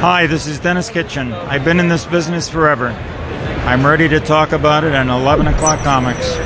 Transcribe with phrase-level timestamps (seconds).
[0.00, 1.32] Hi, this is Denis Kitchen.
[1.32, 2.88] I've been in this business forever.
[3.64, 6.36] I'm ready to talk about it on 11 o'clock comics.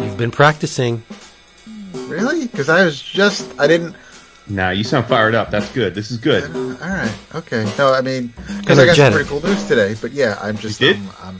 [0.00, 1.02] You've been practicing.
[1.92, 2.46] Really?
[2.46, 3.94] Because I was just I didn't.
[4.48, 5.50] Now you sound fired up.
[5.50, 5.94] That's good.
[5.94, 6.44] This is good.
[6.54, 7.12] All right.
[7.34, 7.70] Okay.
[7.76, 9.94] No, I mean, because I got some pretty cool news today.
[10.00, 10.80] But yeah, I'm just.
[10.80, 10.96] You did?
[10.96, 11.38] Um, um,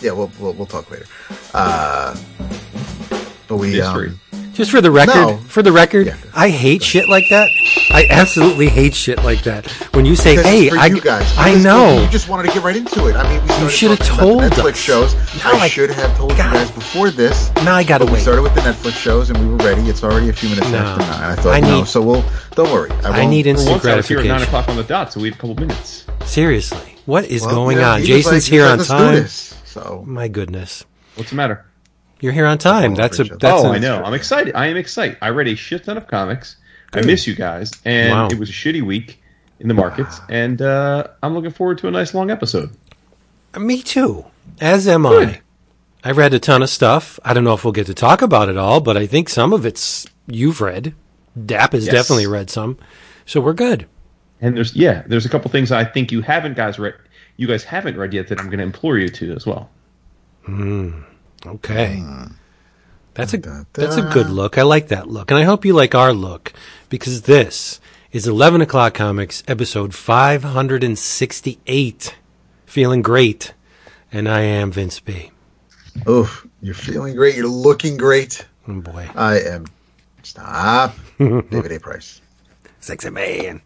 [0.00, 1.06] yeah, we'll, we'll we'll talk later.
[1.52, 2.16] Uh,
[3.48, 4.10] but we Mystery.
[4.10, 4.20] um,
[4.52, 5.36] Just for the record, No.
[5.48, 6.16] for the record, Yeah.
[6.34, 7.48] I hate shit like that.
[7.92, 9.66] I absolutely hate shit like that.
[9.94, 11.32] When you say, This "Hey, for I, you guys.
[11.38, 13.16] I This know," You just wanted to get right into it.
[13.16, 14.76] I mean, we started should have talking about told the Netflix us.
[14.78, 15.14] shows.
[15.14, 16.46] No, I I- should have told God.
[16.52, 17.50] you guys before this.
[17.64, 18.22] now I gotta But we wait.
[18.22, 19.88] started with the Netflix shows and we were ready.
[19.88, 20.78] It's already a few minutes No.
[20.78, 21.22] after nine.
[21.30, 22.24] I thought I no, need- so we'll
[22.54, 22.90] don't worry.
[23.02, 24.48] I, I won't- need For instant once, I was here at nine gratification.
[24.62, 26.04] o'clock on the dot, so we had a couple minutes.
[26.26, 28.02] Seriously, what is well, going yeah, on?
[28.02, 29.14] he was Jason's like, here "Let's on do time.
[29.22, 31.64] this." So My goodness, What's the matter?
[32.20, 32.94] You're here on time.
[32.94, 34.02] That's a that's oh, a, I know.
[34.02, 34.54] I'm excited.
[34.54, 35.18] I am excited.
[35.20, 36.56] I read a shit ton of comics.
[36.92, 38.28] I miss you guys, and Wow.
[38.28, 39.22] it was a shitty week
[39.60, 42.70] in the markets, and uh, I'm looking forward to a nice long episode.
[43.58, 44.24] Me too.
[44.60, 45.28] As am Good.
[45.28, 45.40] I.
[46.02, 47.20] I read a ton of stuff.
[47.24, 49.52] I don't know if we'll get to talk about it all, but I think some
[49.52, 50.94] of it's you've read.
[51.46, 51.92] Dap has Yes.
[51.94, 52.78] definitely read some,
[53.26, 53.86] so we're good.
[54.40, 56.94] And there's yeah, there's a couple things I think you haven't guys read,
[57.36, 59.68] you guys haven't read yet that I'm going to implore you to as well.
[61.46, 61.98] Okay.
[61.98, 62.24] Hmm.
[63.14, 64.56] That's a Da, da, that's a good look.
[64.56, 66.52] I like that look, and I hope you like our look
[66.88, 67.80] because this
[68.12, 72.14] is eleven o'clock comics episode five hundred and sixty-eight.
[72.66, 73.52] Feeling great,
[74.12, 75.32] and I am Vince B.
[76.08, 77.34] Oof, you're feeling great.
[77.34, 78.46] You're looking great.
[78.68, 79.66] Oh boy, I am.
[80.22, 81.80] Stop, David A.
[81.80, 82.20] Price.
[82.78, 83.60] sexy man.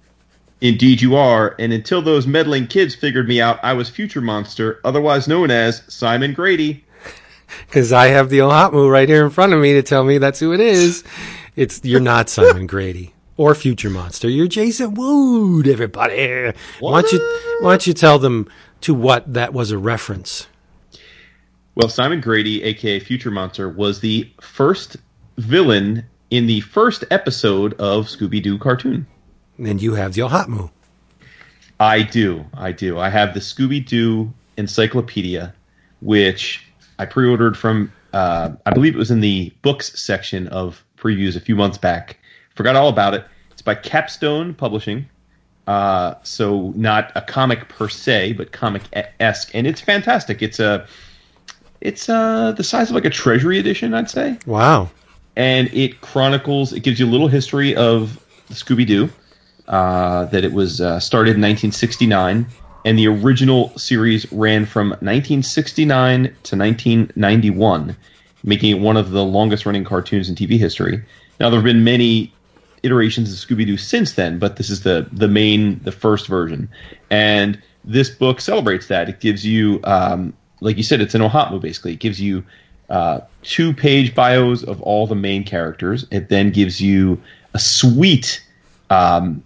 [0.63, 1.55] Indeed, you are.
[1.59, 5.83] And until those meddling kids figured me out, I was Future Monster, otherwise known as
[5.89, 6.85] Simon Grady.
[7.67, 10.41] Because I have the OHOTMU right here in front of me to tell me that's
[10.41, 11.05] who it is.
[11.57, 14.29] It's you're not Simon Grady or Future Monster.
[14.29, 15.67] You're Jason Wood.
[15.69, 18.49] Everybody, why don't you why don't you tell them
[18.83, 20.47] to what that was a reference?
[21.75, 24.97] Well, Simon Grady, aka Future Monster, was the first
[25.39, 29.07] villain in the first episode of Scooby Doo cartoon.
[29.59, 30.71] And you have the OHOTMU.
[31.81, 32.45] I do.
[32.55, 32.99] I do.
[32.99, 35.55] I have the Scooby Doo Encyclopedia,
[36.01, 36.65] which
[36.99, 41.37] I pre ordered from, uh, I believe it was in the books section of previews
[41.37, 42.19] a few months back.
[42.55, 43.25] Forgot all about it.
[43.51, 45.07] It's by Capstone Publishing.
[45.67, 48.83] Uh, so not a comic per se, but comic
[49.19, 50.43] esque, and it's fantastic.
[50.43, 50.87] It's a,
[51.81, 54.91] it's uh the size of like a treasury edition, I'd say Wow.
[55.37, 56.73] and it chronicles.
[56.75, 59.09] It gives you a little history of Scooby Doo.
[59.67, 62.45] Uh, that it was uh, started in 1969,
[62.85, 67.97] and the original series ran from 1969 to 1991,
[68.43, 71.03] making it one of the longest-running cartoons in TV history.
[71.41, 72.33] Now there have been many
[72.83, 76.69] iterations of Scooby Doo since then, but this is the the main, the first version,
[77.11, 79.09] and this book celebrates that.
[79.09, 81.93] It gives you, um, like you said, it's an OHOTMU basically.
[81.93, 82.45] It gives you
[82.91, 86.07] uh, two page bios of all the main characters.
[86.11, 87.21] It then gives you
[87.55, 88.45] a sweet
[88.91, 89.43] um,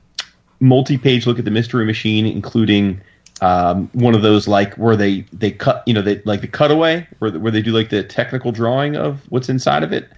[0.61, 3.01] multi page look at the Mystery Machine, including
[3.41, 7.07] um, one of those like where they they cut you know they like the cutaway
[7.19, 10.09] where where they do like the technical drawing of what's inside of it,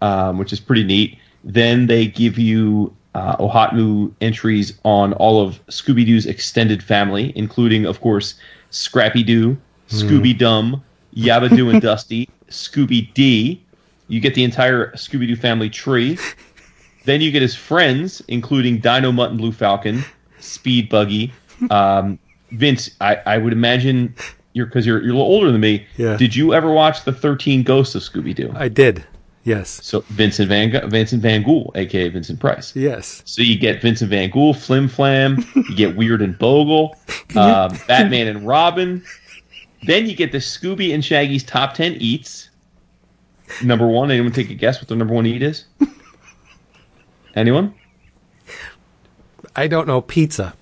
[0.00, 1.18] um, which is pretty neat.
[1.44, 7.84] Then they give you uh, OHOTMU entries on all of Scooby Doo's extended family, including,
[7.84, 8.34] of course,
[8.70, 9.56] Scrappy Doo,
[9.88, 10.82] Scooby Dum,
[11.14, 13.62] Yabba Doo and Dusty, Scooby D.
[14.08, 16.18] You get the entire Scooby Doo family tree.
[17.04, 20.04] Then you get his friends, including Dynomutt and Blue Falcon,
[20.38, 21.32] Speed Buggy.
[21.70, 22.18] Um,
[22.52, 24.14] Vince, I, I would imagine
[24.52, 25.86] you're because you're you're a little older than me.
[25.96, 26.16] Yeah.
[26.16, 28.52] Did you ever watch the Thirteen Ghosts of Scooby Doo?
[28.54, 29.04] I did.
[29.44, 29.80] Yes.
[29.82, 32.74] So Vincent Van Vincent Van Ghoul, aka Vincent Price.
[32.76, 33.22] Yes.
[33.24, 35.44] So you get Vincent Van Ghoul, Flim Flam.
[35.54, 36.96] You get Weerd and Bogel,
[37.36, 39.02] um, Batman and Robin.
[39.84, 42.50] Then you get the Scooby and Shaggy's top ten eats.
[43.62, 44.10] Number one.
[44.10, 45.64] Anyone take a guess what the number one eat is?
[47.34, 47.74] Anyone?
[49.56, 50.54] I don't know pizza.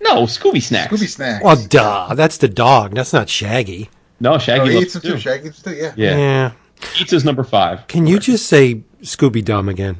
[0.00, 0.92] No, Scooby snacks.
[0.92, 1.44] Scooby snacks.
[1.44, 2.14] Well, duh.
[2.14, 2.94] That's the dog.
[2.94, 3.90] That's not Shaggy.
[4.18, 5.12] No, Oh, Shaggy he eats them too.
[5.12, 5.18] too.
[5.18, 5.72] Shaggy eats too.
[5.74, 5.92] Yeah.
[5.96, 6.52] Yeah, Yeah.
[6.94, 7.86] pizza's number five.
[7.88, 9.96] Can you just say Scooby Dum again?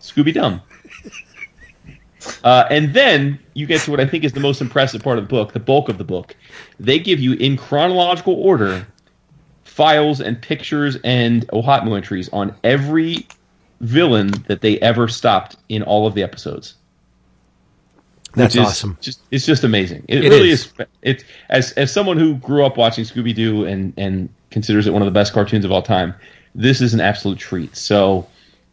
[0.00, 0.60] Scooby Dum.
[2.44, 5.24] Uh, and then you get to what I think is the most impressive part of
[5.24, 6.36] the book, the bulk of the book.
[6.78, 8.86] They give you in chronological order
[9.64, 13.26] files and pictures and OHOTMU entries on every
[13.80, 16.74] villain that they ever stopped in all of the episodes.
[18.34, 18.98] That's is awesome.
[19.00, 20.04] Just it's just amazing.
[20.08, 20.66] It, It really is.
[20.66, 20.86] is.
[21.02, 25.02] It's as as someone who grew up watching Scooby Doo and and considers it one
[25.02, 26.14] of the best cartoons of all time.
[26.54, 27.76] This is an absolute treat.
[27.76, 28.26] So.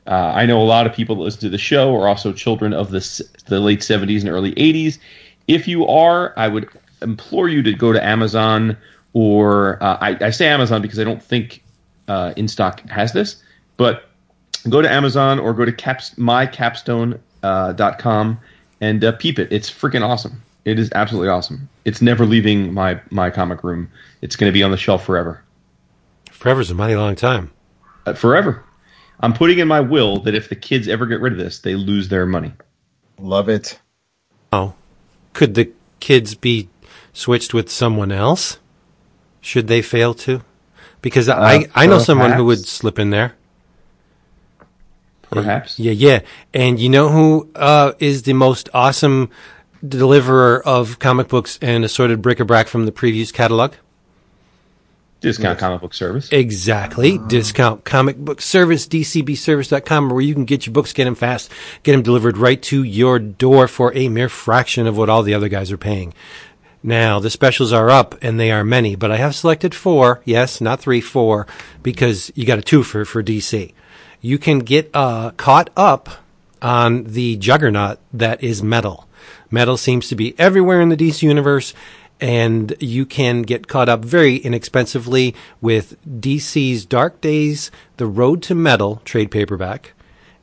[0.07, 2.73] Uh, I know a lot of people that listen to the show are also children
[2.73, 2.99] of the
[3.47, 4.99] the late '70s and early '80s.
[5.47, 6.69] If you are, I would
[7.01, 8.77] implore you to go to Amazon
[9.13, 11.63] or uh, I, I say Amazon because I don't think
[12.07, 13.41] uh, InStock has this,
[13.77, 14.09] but
[14.69, 18.35] go to Amazon or go to caps, mycapstone.com uh,
[18.85, 19.51] and uh, peep it.
[19.51, 20.41] It's freaking awesome.
[20.63, 21.69] It is absolutely awesome.
[21.85, 23.89] It's never leaving my my comic room.
[24.21, 25.43] It's going to be on the shelf forever,
[26.31, 27.51] Forever's a mighty long time.
[28.05, 28.63] uh, forever.
[29.21, 31.75] I'm putting in my will that if the kids ever get rid of this, they
[31.75, 32.51] lose their money.
[33.17, 33.79] Love it.
[34.51, 34.73] Oh,
[35.33, 36.67] could the kids be
[37.13, 38.59] switched with someone else?
[39.41, 40.41] Should they fail to?
[41.01, 43.35] Because I I know someone who would slip in there.
[45.35, 45.79] Perhaps.
[45.79, 46.21] Yeah, yeah.
[46.53, 49.29] And you know who uh, is the most awesome
[49.87, 53.73] deliverer of comic books and assorted bric-a-brac from the Previews catalog?
[55.21, 56.31] Discount comic book service.
[56.31, 57.17] Exactly.
[57.17, 61.93] Discount comic book service, dcbservice.com, where you can get your books, get them fast, get
[61.93, 65.49] them delivered right to your door for a mere fraction of what all the other
[65.49, 66.13] guys are paying.
[66.83, 70.21] Now, the specials are up, and they are many, but I have selected four.
[70.25, 71.47] Yes, not three, four,
[71.81, 73.73] because you got a two for, for DC.
[74.21, 76.09] You can get uh, caught up
[76.61, 79.07] on the juggernaut that is metal.
[79.51, 81.73] Metal seems to be everywhere in the DC universe,
[82.19, 88.55] and you can get caught up very inexpensively with DC's Dark Days, The Road to
[88.55, 89.93] Metal trade paperback,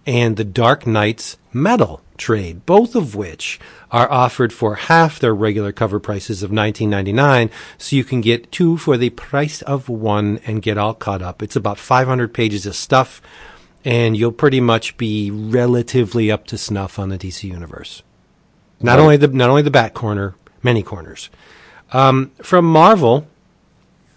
[0.06, 3.58] and The Dark Nights Metal trade, both of which
[3.90, 8.76] are offered for half their regular cover prices of $19.99, so you can get two
[8.76, 11.42] for the price of one and get all caught up.
[11.42, 13.20] It's about 500 pages of stuff,
[13.84, 18.02] and you'll pretty much be relatively up to snuff on the DC universe.
[18.80, 21.30] Not only the not only the back corner, many corners.
[21.92, 23.26] Um, from Marvel,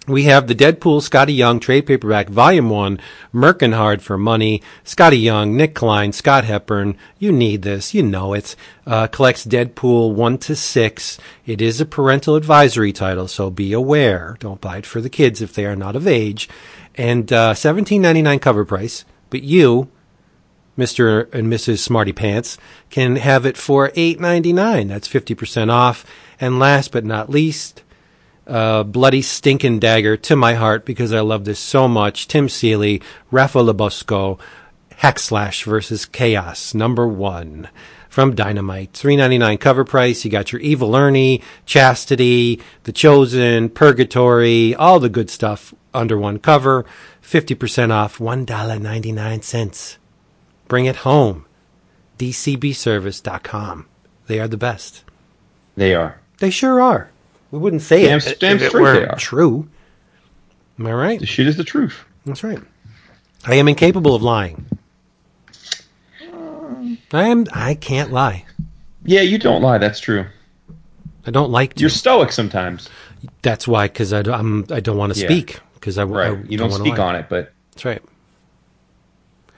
[0.07, 2.99] we have the Deadpool Skottie Young trade paperback, Volume 1,
[3.33, 4.61] Mercin' Hard for money.
[4.83, 6.95] Skottie Young, Nic Klein, Scott Hepburn.
[7.17, 7.93] You need this.
[7.93, 8.55] You know it.
[8.85, 11.17] Uh, collects Deadpool 1 to 6.
[11.47, 14.37] It is a parental advisory title, so be aware.
[14.39, 16.47] Don't buy it for the kids if they are not of age.
[16.93, 19.05] And uh, $17.99 cover price.
[19.35, 19.89] But you,
[20.77, 21.29] Mr.
[21.33, 21.79] and Mrs.
[21.79, 22.57] Smarty Pants,
[22.89, 24.87] can have it for $8.99.
[24.87, 26.05] That's 50% off.
[26.39, 27.83] And last but not least,
[28.47, 32.29] uh, bloody stinking dagger to my heart because I love this so much.
[32.29, 34.39] Tim Seeley, Rafa Labosco,
[34.95, 37.67] Hack Slash versus Chaos, number one
[38.07, 38.93] from Dynamite.
[38.93, 40.23] Three ninety nine cover price.
[40.23, 46.39] You got your Evil Ernie, Chastity, The Chosen, Purgatory, all the good stuff under one
[46.39, 46.85] cover.
[47.25, 49.97] Fifty percent off, one dollar ninety nine cents.
[50.67, 51.45] Bring it home.
[52.19, 53.87] DCBService.com.
[54.27, 55.03] They are the best.
[55.75, 56.21] They are.
[56.37, 57.09] They sure are.
[57.49, 59.67] We wouldn't say Damn- it damn if it were they true.
[60.77, 61.19] Am I right?
[61.19, 62.05] The shit is the truth.
[62.27, 62.59] That's right.
[63.45, 64.67] I am incapable of lying.
[67.11, 67.47] I am.
[67.53, 68.45] I can't lie.
[69.03, 69.79] Yeah, you don't lie.
[69.79, 70.25] That's true.
[71.25, 71.81] I don't like to.
[71.81, 72.87] You're stoic sometimes.
[73.41, 74.65] That's why, because I, don't- I'm.
[74.69, 75.25] I don't want to Yeah.
[75.25, 75.59] speak.
[75.85, 76.31] Because I, Right.
[76.31, 77.05] I you don't, wanna speak lie.
[77.05, 78.01] on it, but That's right.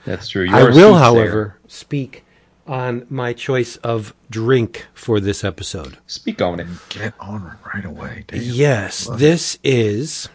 [0.04, 0.46] that's true.
[0.52, 2.26] I You're a will, however, speak
[2.68, 5.98] on my choice of drink for this episode.
[6.06, 6.68] Speak on it.
[6.90, 8.26] Get on it right away.
[8.28, 8.42] Damn.
[8.44, 10.28] Yes, this is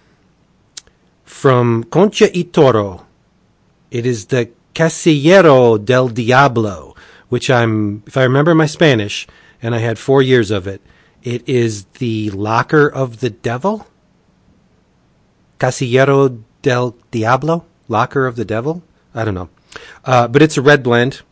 [1.25, 3.05] from Concha y Toro.
[3.91, 6.97] It is the Casillero del Diablo,
[7.29, 9.27] which I'm, if I remember my Spanish,
[9.61, 10.81] and I had four years of it,
[11.23, 13.87] it is the locker of the devil?
[15.67, 17.65] Casillero del Diablo?
[17.89, 18.83] Locker of the devil?
[19.15, 19.49] I don't know.
[20.05, 21.23] Uh, but it's a red blend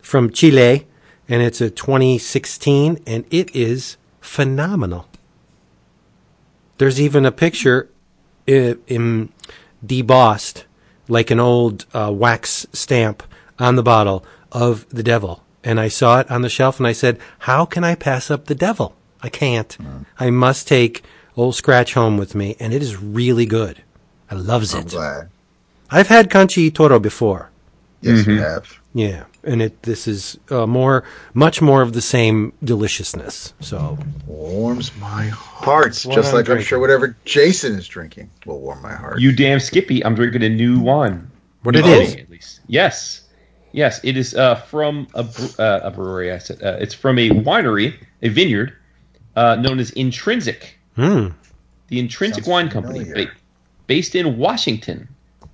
[0.00, 0.86] from Chile,
[1.28, 5.06] and it's a 2016, and it is phenomenal.
[6.78, 7.90] There's even a picture
[8.48, 9.30] i- in
[9.84, 10.64] debossed,
[11.08, 13.22] like an old uh, wax stamp
[13.58, 15.42] on the bottle of the devil.
[15.64, 18.44] And I saw it on the shelf and I said, How can I pass up
[18.44, 18.94] the devil?
[19.22, 19.76] I can't.
[20.20, 21.02] I must take
[21.36, 22.56] Old Scratch home with me.
[22.60, 23.82] And it is really good.
[24.30, 24.88] I loves I'm it.
[24.88, 25.28] glad.
[25.90, 27.50] I've had Conchi Toro before.
[28.00, 28.30] Yes, Mm-hmm.
[28.30, 28.78] you have.
[28.94, 29.24] Yeah.
[29.44, 33.52] And it this is uh, more, much more of the same deliciousness.
[33.60, 36.02] So Warms my heart.
[36.04, 39.20] what Just I'm like I'm sure whatever Jason is drinking will warm my heart.
[39.20, 40.04] You damn Skippy!
[40.04, 41.30] I'm drinking a new one.
[41.62, 42.14] What it New is?
[42.16, 42.60] at least.
[42.68, 43.28] Yes,
[43.72, 44.00] yes.
[44.02, 45.26] It is uh, from a,
[45.58, 46.32] uh, a brewery.
[46.32, 48.72] I said uh, it's from a winery, a vineyard,
[49.36, 50.76] uh, known as Intrinsic.
[50.96, 51.28] Hmm.
[51.88, 53.26] The Intrinsic Sounds Wine Company, familiar.
[53.26, 53.32] ba-
[53.86, 55.08] based in Washington,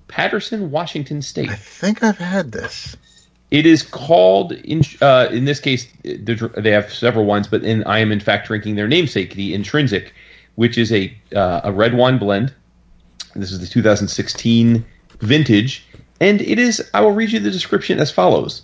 [0.07, 1.49] Patterson, Washington State.
[1.49, 2.95] I think I've had this.
[3.51, 7.99] It is called in uh, in this case they have several ones, but in I
[7.99, 10.11] am in fact drinking their namesake, the Intrinsic,
[10.55, 12.51] which is a uh, a red wine blend.
[13.35, 14.83] This is the 2016
[15.19, 15.85] vintage,
[16.19, 16.89] and it is.
[16.95, 18.63] I will read you the description as follows.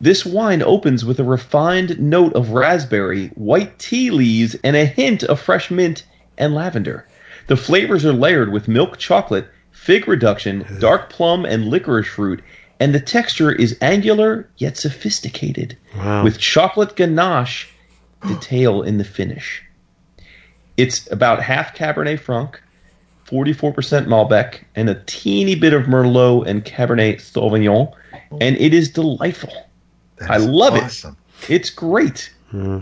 [0.00, 5.22] This wine opens with a refined note of raspberry, white tea leaves, and a hint
[5.24, 6.04] of fresh mint
[6.38, 7.06] and lavender.
[7.48, 12.42] The flavors are layered with milk chocolate, fig reduction, dark plum, and licorice fruit,
[12.78, 16.24] and the texture is angular yet sophisticated, Wow.
[16.24, 17.68] with chocolate ganache
[18.26, 19.62] detail in the finish.
[20.78, 22.58] It's about half Cabernet Franc,
[23.26, 27.92] 44% Malbec, and a teeny bit of Merlot and Cabernet Sauvignon,
[28.40, 29.52] and it is delightful.
[30.28, 31.16] I love awesome.
[31.42, 31.50] it.
[31.50, 32.32] It's great.
[32.50, 32.80] Hmm.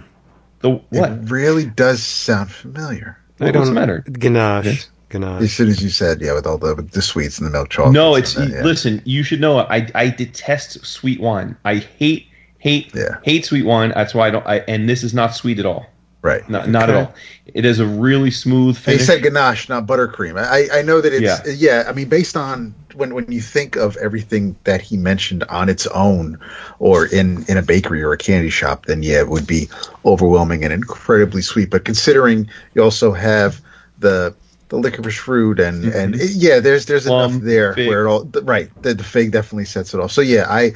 [0.60, 1.12] The what?
[1.12, 3.18] It really does sound familiar.
[3.40, 4.04] I What's don't the matter?
[4.10, 4.64] Ganache.
[4.64, 4.90] Yes.
[5.10, 5.42] Ganache.
[5.42, 7.68] As soon as you said, yeah, with all the with the sweets and the milk
[7.70, 7.94] chocolate.
[7.94, 8.62] No, it's that, yeah.
[8.64, 9.00] listen.
[9.04, 9.60] You should know.
[9.60, 11.56] I I detest sweet wine.
[11.64, 12.26] I hate
[12.58, 13.18] hate Yeah.
[13.22, 13.92] hate sweet wine.
[13.94, 14.46] That's why I don't.
[14.46, 15.86] I, and this is not sweet at all.
[16.22, 16.48] Right.
[16.48, 17.14] Not not at all.
[17.54, 19.00] It is a really smooth And finish.
[19.00, 20.38] you said ganache, not buttercream.
[20.38, 21.82] I I know that it's Yeah.
[21.82, 21.84] yeah.
[21.88, 25.86] I mean, based on when when you think of everything that he mentioned on its
[25.88, 26.38] own,
[26.78, 29.68] or in in a bakery or a candy shop, then yeah, it would be
[30.04, 31.70] overwhelming and incredibly sweet.
[31.70, 33.60] But considering you also have
[33.98, 34.34] the
[34.68, 35.96] the licorice fruit and mm-hmm.
[35.98, 37.88] and it- yeah, there's there's Plum, enough there fig.
[37.88, 38.70] where it all the, right.
[38.82, 40.12] The, the fig definitely sets it off.
[40.12, 40.74] So yeah, I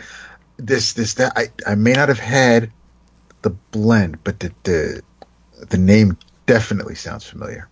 [0.56, 2.70] this this that I I may not have had
[3.42, 5.02] the blend, but the the
[5.68, 6.16] the name
[6.46, 7.68] definitely sounds familiar.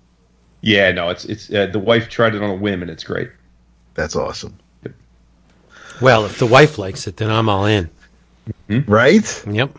[0.62, 3.30] yeah, no, it's it's uh, the wife tried it on a whim and it's great.
[3.94, 4.56] That's awesome.
[6.00, 7.90] Well, if the wife likes it, then I'm all in.
[8.86, 9.44] Right?
[9.46, 9.78] Yep.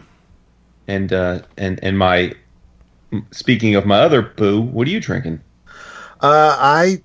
[0.88, 2.34] And uh, and and my
[3.32, 5.42] speaking of my other boo, what are you drinking?
[6.22, 7.02] Uh, I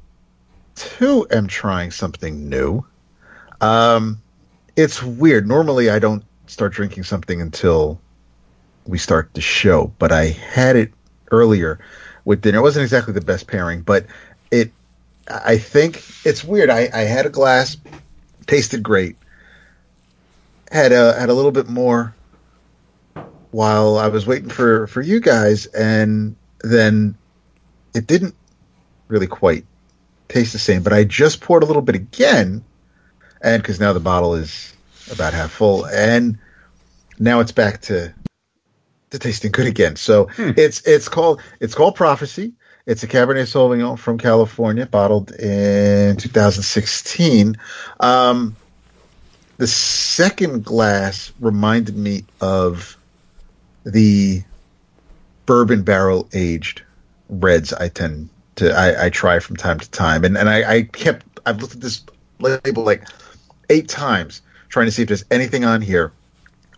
[0.74, 2.84] too am trying something new.
[3.60, 4.20] Um,
[4.76, 5.48] it's weird.
[5.48, 7.98] Normally, I don't start drinking something until
[8.86, 10.92] we start the show, but I had it
[11.30, 11.78] earlier
[12.24, 12.58] with dinner.
[12.58, 14.06] It wasn't exactly the best pairing, but
[14.50, 14.72] it.
[15.28, 16.70] I think it's weird.
[16.70, 17.76] I, I had a glass,
[18.46, 19.16] tasted great,
[20.70, 22.14] had a had a little bit more
[23.50, 27.16] while I was waiting for for you guys, and then
[27.94, 28.34] it didn't
[29.08, 29.64] really quite
[30.28, 30.82] taste the same.
[30.82, 32.64] But I just poured a little bit again,
[33.40, 34.74] and because now the bottle is
[35.10, 36.38] about half full, and
[37.18, 38.12] now it's back to
[39.18, 39.96] to tasting good again.
[39.96, 42.52] So it's it's called it's called Prophecy.
[42.86, 47.56] It's a Cabernet Sauvignon from California, bottled in 2016.
[47.98, 48.54] Um,
[49.56, 52.96] the second glass reminded me of
[53.84, 54.44] the
[55.46, 56.82] bourbon barrel aged
[57.28, 60.24] reds I tend to I, I try from time to time.
[60.24, 62.04] And and I, I kept I've looked at this
[62.38, 63.04] label like
[63.70, 66.12] eight times trying to see if there's anything on here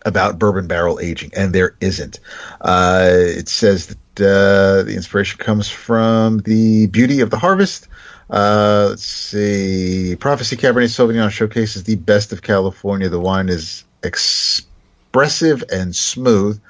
[0.05, 2.19] about bourbon barrel aging, and there isn't.
[2.61, 7.87] Uh, it says that uh, the inspiration comes from the beauty of the harvest.
[8.29, 10.15] Uh, let's see.
[10.19, 13.09] Prophecy Cabernet Sauvignon showcases the best of California.
[13.09, 16.61] The wine is expressive and smooth,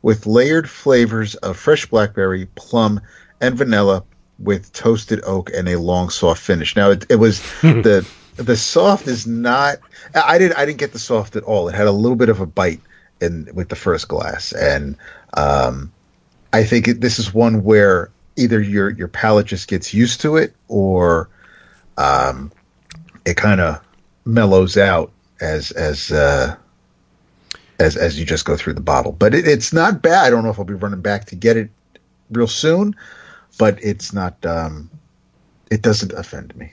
[0.00, 3.00] with layered flavors of fresh blackberry, plum,
[3.40, 4.04] and vanilla,
[4.38, 6.74] with toasted oak and a long soft finish.
[6.74, 9.78] Now it, it was the the soft is not.
[10.14, 11.68] I didn't I didn't get the soft at all.
[11.68, 12.80] It had a little bit of a bite
[13.20, 14.96] in with the first glass, and
[15.34, 15.92] um,
[16.52, 20.36] I think it, this is one where either your your palate just gets used to
[20.36, 21.28] it, or
[21.98, 22.50] um,
[23.24, 23.80] it kind of
[24.24, 26.56] mellows out as as uh,
[27.78, 29.12] as as you just go through the bottle.
[29.12, 30.24] But it, it's not bad.
[30.24, 31.70] I don't know if I'll be running back to get it
[32.30, 32.96] real soon,
[33.58, 34.44] but it's not.
[34.46, 34.90] Um,
[35.70, 36.72] it doesn't offend me.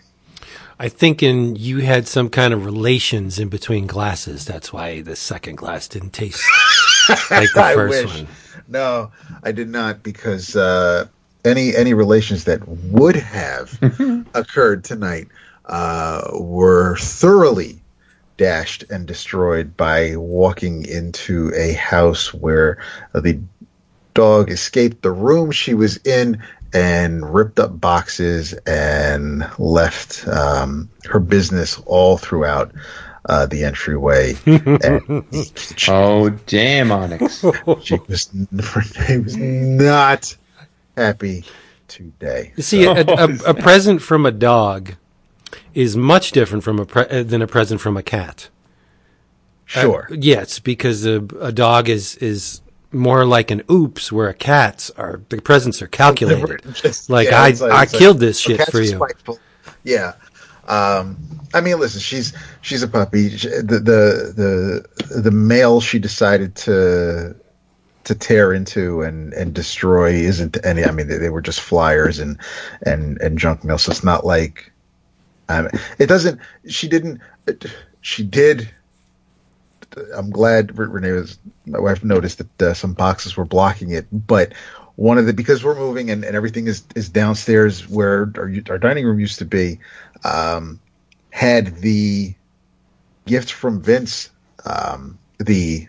[0.82, 4.46] I think in you had some kind of relations in between glasses.
[4.46, 6.42] That's why the second glass didn't taste
[7.30, 8.28] like the first one.
[8.70, 9.12] No,
[9.44, 11.08] I did not because uh,
[11.44, 13.78] any any relations that would have
[14.34, 15.28] occurred tonight
[15.66, 17.82] uh, were thoroughly
[18.38, 22.82] dashed and destroyed by walking into a house where
[23.14, 23.38] the
[24.14, 26.42] dog escaped the room she was in
[26.74, 32.72] and ripped up boxes and left um, her business all throughout
[33.26, 34.34] uh, the entryway.
[34.46, 35.26] and
[35.88, 37.40] Oh damn, Onyx!
[37.84, 38.30] she was,
[39.08, 40.36] she was not
[40.96, 41.44] happy
[41.88, 42.54] today.
[42.56, 44.94] You see, a, a, a present from a dog
[45.74, 48.50] is much different from a pre- uh, than a present from a cat.
[49.76, 50.08] Uh, Sure.
[50.12, 52.62] yes, because a, a dog is is
[52.92, 56.62] more like an oops, where a cat's are the presents are calculated.
[56.74, 58.96] Just- Like yeah, I it's I killed this shit for you.
[58.96, 59.40] spiteful.
[59.84, 60.14] Yeah.
[60.68, 61.18] Um,
[61.54, 63.36] I mean, listen, she's she's a puppy.
[63.38, 67.36] She- The the the the male she decided to
[68.06, 70.84] to tear into and and destroy isn't any.
[70.86, 72.38] I mean, they, they were just flyers and
[72.86, 73.78] and and junk mail.
[73.78, 74.72] So it's not like.
[75.48, 76.40] I mean, it doesn't.
[76.68, 77.20] She didn't.
[78.02, 78.70] She did.
[80.16, 81.40] I'm glad Renee was.
[81.66, 84.54] My wife noticed that uh, some boxes were blocking it, but
[84.96, 88.78] one of the because we're moving and, and everything is is downstairs where our, our
[88.78, 89.80] dining room used to be.
[90.24, 90.80] Um,
[91.32, 92.34] had the
[93.26, 94.30] gift from Vince,
[94.66, 95.88] um, the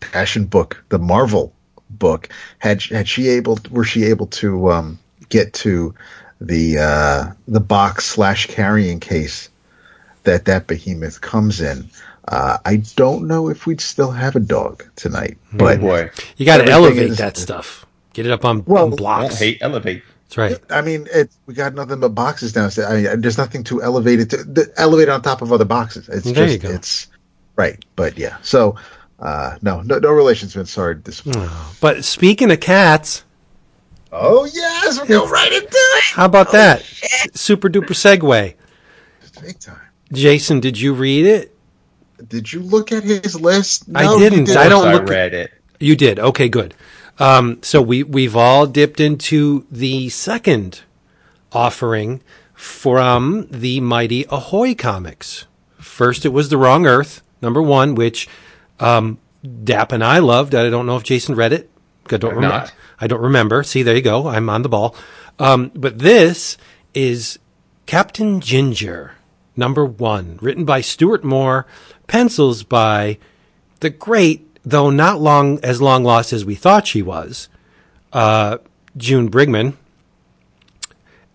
[0.00, 1.52] passion book, the Marvel
[1.90, 2.28] book.
[2.58, 4.98] Had had she able were she able to um,
[5.28, 5.94] get to
[6.40, 9.48] the uh, the box slash carrying case
[10.24, 11.90] that that behemoth comes in?
[12.28, 16.46] Uh, I don't know if we'd still have a dog tonight, but Oh boy, You
[16.46, 17.84] got to elevate is- that stuff.
[18.12, 19.38] Get it up on, Well, on blocks.
[19.38, 20.02] hate elevate.
[20.28, 20.58] That's right.
[20.70, 22.88] I mean, it, we got nothing but boxes downstairs.
[22.90, 26.08] I mean, there's nothing to elevate it to the, elevate on top of other boxes.
[26.08, 26.70] It's There just you go.
[26.74, 27.08] it's
[27.56, 28.36] right, but yeah.
[28.42, 28.76] So
[29.18, 30.54] uh, no, no, no relations.
[30.54, 30.94] Been sorry.
[30.96, 31.50] to disappoint.
[31.80, 33.24] But speaking of cats,
[34.12, 36.04] Oh yes, we're going right into it.
[36.12, 36.82] how about that?
[37.34, 38.54] Super duper segue.
[39.42, 39.80] Big time.
[40.12, 41.56] Jason, did you read it?
[42.28, 43.84] Did you look at his list?
[43.94, 44.44] I didn't.
[44.44, 44.56] didn't.
[44.56, 45.52] I don't I look- read it.
[45.80, 46.18] You did.
[46.18, 46.74] Okay, good.
[47.18, 50.80] Um, so we we've all dipped into the second
[51.52, 52.22] offering
[52.54, 55.46] from the mighty Ahoy comics.
[55.78, 58.28] First, it was the Wrong Earth number one, which
[58.80, 59.18] um,
[59.64, 60.54] Dap and I loved.
[60.54, 61.68] I don't know if Jason read it.
[62.10, 62.56] I don't remember.
[62.56, 62.74] not.
[63.00, 63.62] I don't remember.
[63.62, 64.28] See, there you go.
[64.28, 64.94] I'm on the ball.
[65.38, 66.56] Um, but this
[66.94, 67.38] is
[67.86, 69.16] Captain Ginger
[69.56, 71.66] number one, written by Stuart Moore,
[72.12, 73.16] pencils by
[73.80, 77.48] the great, though not long as long lost as we thought she was,
[78.12, 78.58] uh,
[78.98, 79.72] June Brigman.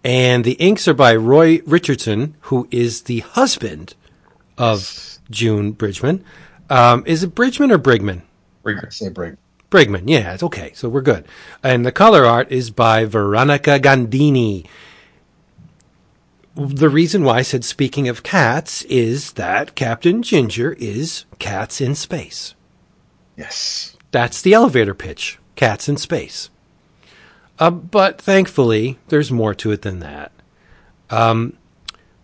[0.04, 3.96] And the inks are by Roy Richardson, who is the husband
[4.56, 6.24] of June Bridgman.
[6.70, 8.22] Um, is it Bridgman or Brigman?
[8.62, 8.92] Rigor.
[8.92, 9.34] Say break.
[9.72, 10.74] Brigman, yeah, it's okay.
[10.76, 11.26] So we're good.
[11.64, 14.68] And the color art is by Veronica Gandini.
[16.58, 21.94] The reason why I said speaking of cats is that Captain Ginger is cats in
[21.94, 22.56] space.
[23.36, 23.96] Yes.
[24.10, 25.38] That's the elevator pitch.
[25.56, 26.50] Cats in space.
[27.60, 30.32] Uh, but thankfully, there's more to it than that.
[31.12, 31.58] Um,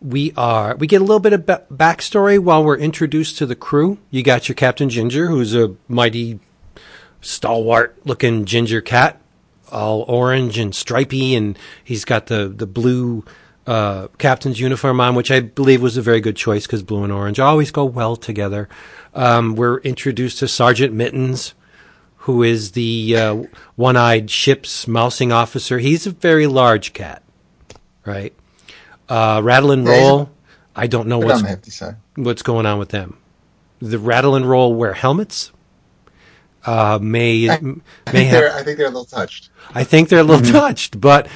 [0.02, 3.56] we are we get a little bit of ba- backstory while we're introduced to the
[3.56, 4.00] crew.
[4.10, 6.40] You got your Captain Ginger, who's a mighty
[7.22, 9.22] stalwart looking ginger cat,
[9.72, 13.24] all orange and stripy, and he's got the the blue
[13.66, 17.14] uh, captain's uniform on, which I believe was a very good choice because blue and
[17.14, 18.68] orange always go well together.
[19.14, 21.54] Um, we're introduced to Sergeant Mittens,
[22.18, 23.44] who is the uh,
[23.76, 25.80] one-eyed ship's mousing officer.
[25.80, 27.24] He's a very large cat,
[28.06, 28.34] right?
[29.08, 30.30] Uh, rattle and roll.
[30.76, 31.72] I don't know what's on the hefty
[32.16, 33.18] what's going on with them.
[33.80, 35.52] The rattle and roll wear helmets.
[36.66, 38.56] Uh, may I may think have.
[38.56, 39.50] I think they're a little touched.
[39.76, 41.28] I think they're a little touched, but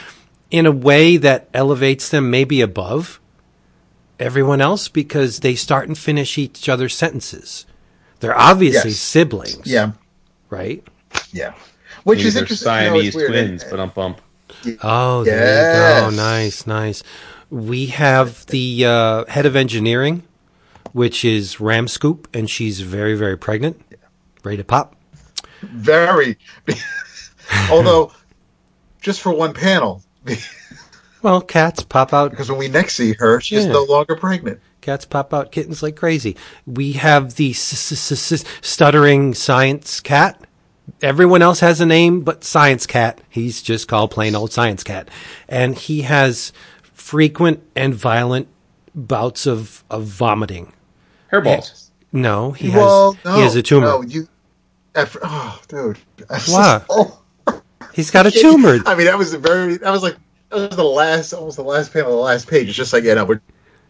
[0.51, 3.19] in a way that elevates them maybe above
[4.19, 7.65] everyone else because they start and finish each other's sentences.
[8.19, 8.99] They're obviously Yes.
[8.99, 9.91] siblings, Yeah.
[10.49, 10.83] right?
[11.31, 11.53] Yeah.
[12.03, 14.21] Which Maybe is they're you know, Siamese twins, but um bump.
[14.81, 16.15] Oh, there you go.
[16.15, 17.03] Nice, nice.
[17.49, 20.23] We have the uh, head of engineering,
[20.93, 23.79] which is Ram Scoop, and she's very, very pregnant,
[24.43, 24.95] ready to pop.
[25.61, 26.37] Very.
[27.71, 28.11] Although,
[29.01, 30.01] just for one panel,
[31.23, 32.31] Well, cats pop out.
[32.31, 33.71] because when we next see her, she's Yeah.
[33.71, 34.59] no longer pregnant.
[34.81, 36.37] Cats pop out kittens like crazy.
[36.65, 40.39] We have the s- s- s- s- stuttering science cat.
[41.01, 43.19] Everyone else has a name but Science Cat.
[43.29, 45.09] He's just called plain old Science Cat.
[45.49, 48.47] And he has frequent and violent
[48.95, 50.71] bouts of, of vomiting.
[51.33, 51.89] Hairballs.
[52.13, 53.87] No, he has no, he has a tumor.
[53.87, 54.29] No, you.
[54.95, 55.97] After, oh, dude.
[56.29, 56.85] That's What?
[56.89, 57.19] oh.
[57.97, 58.77] He's got a tumor.
[58.85, 59.75] I mean, that was the very.
[59.77, 60.15] That was like
[60.51, 62.69] that was the last, almost the last panel, of the last page.
[62.69, 63.41] It's just like, yeah, no, we're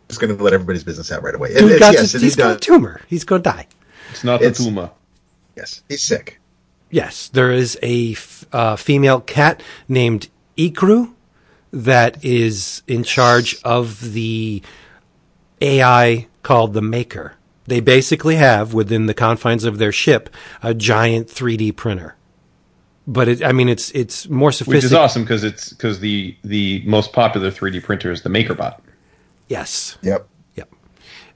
[0.07, 1.49] just going to let everybody's business out right away.
[1.49, 3.01] And Dude it's- got yes, a, and he's he got a tumor.
[3.07, 3.67] He's going to die.
[4.09, 4.91] It's not the It's- Puma.
[5.55, 6.39] Yes, he's sick.
[6.89, 11.13] Yes, there is a f- uh, female cat named Ikru
[11.73, 14.61] that is in charge of the
[15.61, 17.33] AI called the Maker.
[17.65, 20.29] They basically have within the confines of their ship
[20.63, 22.15] a giant 3D printer.
[23.07, 24.83] But it, I mean, it's it's more sophisticated.
[24.83, 28.81] Which is awesome because it's because the the most popular 3D printer is the MakerBot.
[29.47, 30.27] Yes, Yep.
[30.55, 30.73] Yep.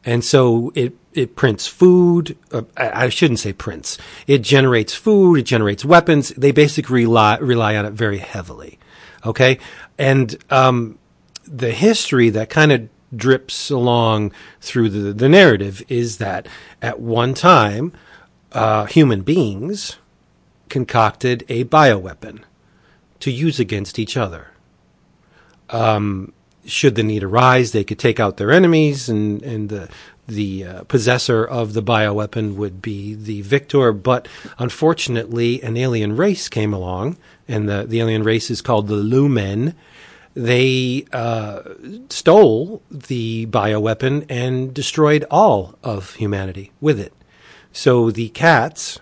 [0.04, 2.38] And so it it prints food.
[2.52, 3.98] Uh, I I shouldn't say prints.
[4.28, 5.40] It generates food.
[5.40, 6.30] It generates weapons.
[6.30, 8.78] They basically rely rely on it very heavily.
[9.26, 9.60] Okay,
[9.98, 10.98] and um,
[11.46, 14.32] the history that kind of drips along
[14.62, 16.48] through the, the narrative is that
[16.82, 17.94] at one time,
[18.54, 19.98] uh, human beings
[20.72, 22.42] concocted a bioweapon
[23.20, 24.48] to use against each other.
[25.70, 26.34] Um,
[26.66, 29.90] should the need arise, they could take out their enemies, and and the
[30.28, 33.92] the uh, possessor of the bioweapon would be the victor.
[33.92, 38.96] But unfortunately, an alien race came along, and the the alien race is called the
[38.96, 39.76] Lumen.
[40.34, 41.62] They uh,
[42.10, 47.14] stole the bioweapon and destroyed all of humanity with it.
[47.74, 49.00] So the cats,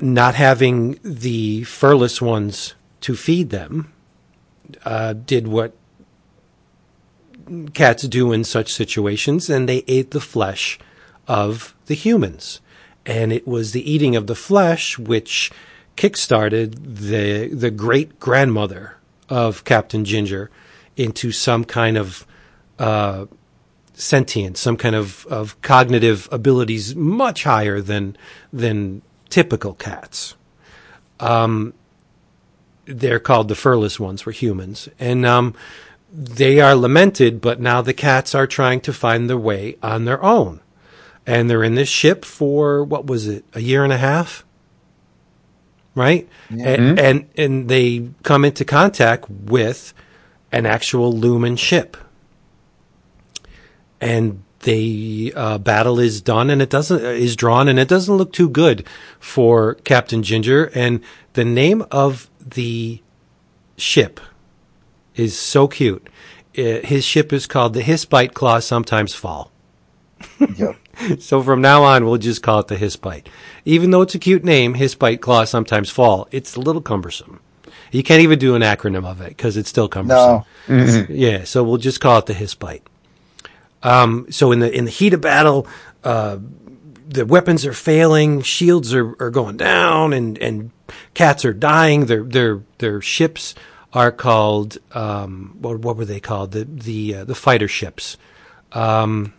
[0.00, 3.92] not having the furless ones to feed them,
[4.84, 5.74] uh, did what
[7.74, 10.78] cats do in such situations, and they ate the flesh
[11.28, 12.60] of the humans.
[13.06, 15.50] And it was the eating of the flesh which
[15.96, 18.96] kickstarted the the great grandmother
[19.28, 20.50] of Captain Ginger
[20.96, 22.26] into some kind of
[22.78, 23.26] uh,
[23.94, 28.16] sentience, some kind of, of cognitive abilities much higher than
[28.52, 29.02] than
[29.34, 30.36] typical cats.
[31.18, 31.74] Um,
[32.84, 35.56] they're called the furless ones, for humans, and um,
[36.12, 37.40] they are lamented.
[37.40, 40.60] But now the cats are trying to find their way on their own,
[41.26, 44.44] and they're in this ship for what was it, a year and a half,
[45.96, 46.28] right?
[46.50, 49.92] And, and and they come into contact with
[50.52, 51.96] an actual Lumen ship,
[54.00, 58.32] and the uh, battle is done and it doesn't is drawn and it doesn't look
[58.32, 58.86] too good
[59.20, 61.00] for Captain Ginger and
[61.34, 63.00] the name of the
[63.76, 64.20] ship
[65.14, 66.08] is so cute.
[66.56, 69.50] Uh, his ship is called the Hispite Claw Sometimes Fall.
[70.40, 70.76] Yep.
[71.18, 73.28] So from now on, we'll just call it the Hispite.
[73.64, 77.40] Even though it's a cute name, Hispite Claw Sometimes Fall, it's a little cumbersome.
[77.90, 80.44] You can't even do an acronym of it because it's still cumbersome.
[80.68, 81.06] No.
[81.10, 82.86] Yeah, so we'll just call it the Hispite.
[83.84, 85.68] Um, so in the in the heat of battle,
[86.02, 86.38] uh,
[87.06, 90.70] the weapons are failing, shields are, are going down, and, and
[91.12, 92.06] cats are dying.
[92.06, 93.54] Their their their ships
[93.92, 96.50] are called um, what what were they called?
[96.50, 98.16] The the uh, the fighter ships.
[98.72, 99.34] Um,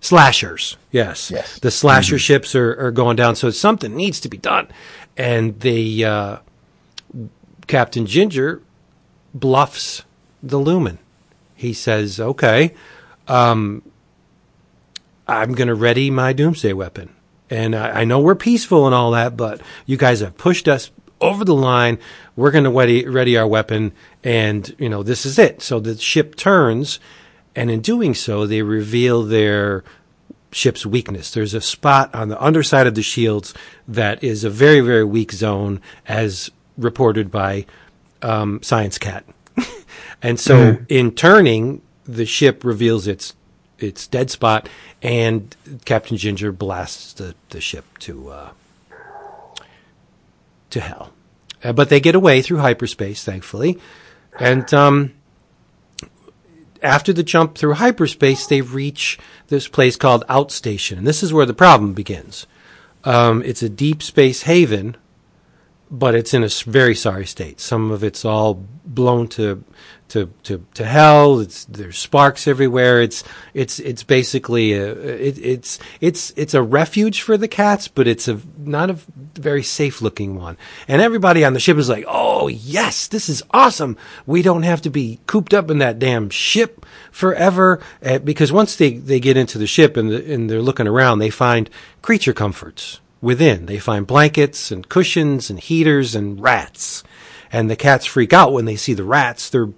[0.00, 0.76] slashers.
[0.90, 1.30] Yes.
[1.30, 1.58] Yes.
[1.58, 3.36] The slasher ships are, are going down.
[3.36, 4.68] So something needs to be done.
[5.16, 6.38] And they, uh,
[7.66, 8.62] Captain Ginger
[9.34, 10.04] bluffs
[10.42, 10.98] the Lumen.
[11.54, 12.74] He says, okay,
[13.28, 13.82] um,
[15.26, 17.14] I'm going to ready my doomsday weapon.
[17.50, 20.90] And I, I know we're peaceful and all that, but you guys have pushed us
[21.20, 21.98] over the line.
[22.36, 23.92] We're going to ready, ready our weapon.
[24.24, 25.62] And, you know, this is it.
[25.62, 27.00] So the ship turns.
[27.54, 29.84] And in doing so, they reveal their
[30.52, 31.30] ship's weakness.
[31.30, 33.52] There's a spot on the underside of the shields
[33.86, 37.66] that is a very, very weak zone, as reported by
[38.22, 39.24] um, Science Cat.
[40.22, 43.34] and so, in turning, the ship reveals its
[43.78, 44.68] its dead spot,
[45.02, 48.50] and Captain Ginger blasts the, the ship to uh,
[50.70, 51.12] to hell.
[51.62, 53.78] Uh, but they get away through hyperspace, thankfully,
[54.38, 55.12] and um,
[56.82, 59.18] after the jump through hyperspace, they reach
[59.48, 62.46] this place called Outstation, and this is where the problem begins.
[63.04, 64.96] Um, it's a deep space haven,
[65.90, 67.60] but it's in a very sorry state.
[67.60, 69.64] Some of it's all blown to
[70.08, 71.40] to to, to hell.
[71.40, 73.00] It's there's sparks everywhere.
[73.00, 78.06] It's it's it's basically a it, it's it's it's a refuge for the cats, but
[78.06, 78.98] it's a not a
[79.34, 80.56] very safe looking one.
[80.86, 83.96] And everybody on the ship is like, "Oh yes, this is awesome.
[84.26, 88.76] We don't have to be cooped up in that damn ship forever." Uh, because once
[88.76, 91.70] they they get into the ship and the, and they're looking around, they find
[92.02, 93.66] creature comforts within.
[93.66, 97.02] They find blankets and cushions and heaters and rats.
[97.50, 99.48] And the cats freak out when they see the rats.
[99.48, 99.70] They're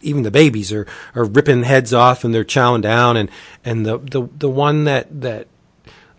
[0.00, 3.30] even the babies are, are ripping heads off and they're chowing down and,
[3.64, 5.48] and the, the, the one that, that,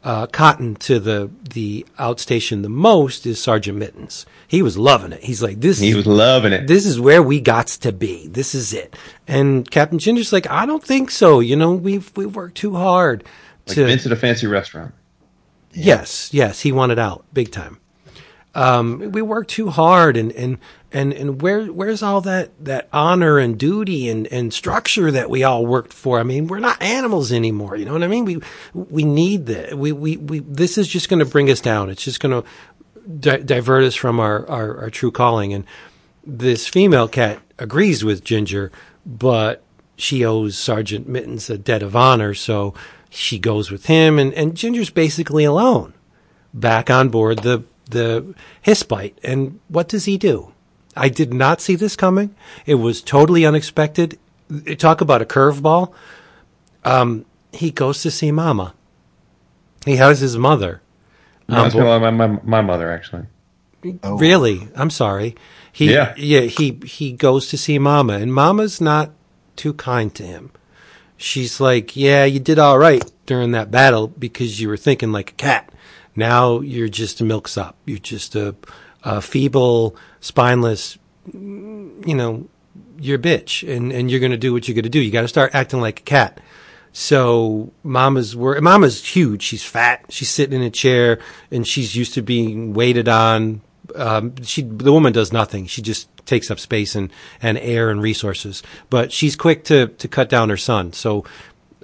[0.02, 4.26] uh, cotton to the, the outstation the most is Sergeant Mittens.
[4.48, 5.22] He was loving it.
[5.24, 6.68] He's like, this He is was loving it.
[6.68, 8.28] this is where we got to be.
[8.28, 8.96] This is it.
[9.28, 11.42] And Captain Ginger's like, I don't think so.
[11.42, 13.26] You know, we've we've worked too hard
[13.68, 14.94] Like to Vince at a fancy restaurant.
[15.74, 17.80] Yes, yes, he wanted out big time.
[18.56, 20.58] Um, we work too hard, and and
[20.92, 25.44] and and where where's all that that honor and duty and and structure that we
[25.44, 26.20] all worked for?
[26.20, 27.76] I mean, we're not animals anymore.
[27.76, 28.26] You know what I mean?
[28.26, 28.40] We
[28.74, 29.78] we need that.
[29.78, 30.40] We we we.
[30.40, 31.90] This is just going to bring us down.
[31.90, 32.48] It's just going to
[33.20, 35.54] di- divert us from our, our our true calling.
[35.54, 35.66] And
[36.26, 38.72] this female cat agrees with Ginger,
[39.06, 39.64] but
[39.96, 42.74] she owes Sergeant Mittens a debt of honor, so
[43.10, 45.94] she goes with him, and, and Ginger's basically alone
[46.54, 49.18] back on board the the Hispite.
[49.24, 50.54] And what does he do?
[50.96, 52.36] I did not see this coming.
[52.66, 54.18] It was totally unexpected.
[54.78, 55.94] Talk about a curveball.
[56.84, 58.74] Um, he goes to see Mama.
[59.86, 60.82] He has his mother.
[61.48, 63.26] Reminds me of my, my, my mother, actually.
[64.04, 64.68] Really?
[64.76, 65.36] I'm sorry.
[65.72, 66.14] He Yeah.
[66.18, 69.12] yeah, he he goes to see Mama and Mama's not
[69.56, 70.52] too kind to him.
[71.16, 75.32] She's like, "Yeah, you did all right during that battle because you were thinking like
[75.32, 75.72] a cat.
[76.20, 77.76] Now you're just a milksop.
[77.86, 78.56] You're just a,
[79.04, 81.00] a feeble, spineless,
[81.34, 82.48] you know,
[83.00, 85.00] you're a bitch and and you're going to do what you're going to do.
[85.00, 86.40] You got to start acting like a cat."
[86.92, 89.42] So Mama's wor- Mama's huge.
[89.44, 90.06] She's fat.
[90.10, 91.20] She's sitting in a chair
[91.52, 93.62] and she's used to being waited on.
[93.96, 95.68] Um, she the woman does nothing.
[95.68, 98.62] She just takes up space and, and air and resources.
[98.90, 100.94] But she's quick to to cut down her son.
[100.94, 101.26] So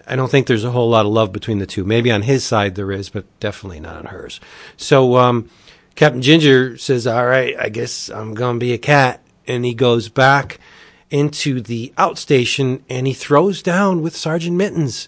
[0.08, 1.84] I don't think there's a whole lot of love between the two.
[1.84, 4.40] Maybe on his side there is, but definitely not on hers.
[4.78, 5.50] So um,
[5.96, 10.10] Captain Ginger says, "All right, I guess I'm gonna be a cat," and he goes
[10.10, 10.60] back
[11.12, 15.08] into the outstation and he throws down with Sergeant Mittens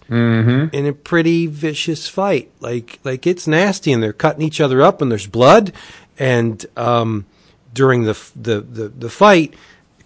[0.72, 2.52] in a pretty vicious fight.
[2.60, 5.74] Like like it's nasty, and they're cutting each other up, and there's blood.
[6.20, 7.26] And um,
[7.74, 9.54] during the, the the the fight,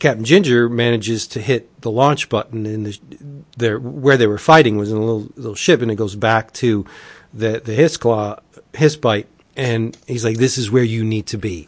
[0.01, 2.99] Captain Ginger manages to hit the launch button, and
[3.55, 6.51] the, where they were fighting was in a little little ship, and it goes back
[6.53, 6.87] to
[7.35, 8.39] the the hiss claw
[8.73, 11.67] hiss bite, and he's like, "This is where you need to be."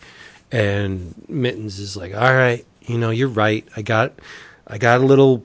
[0.52, 3.68] And Mittens is like, "All right, you know, you're right.
[3.78, 4.14] I got
[4.66, 5.44] I got a little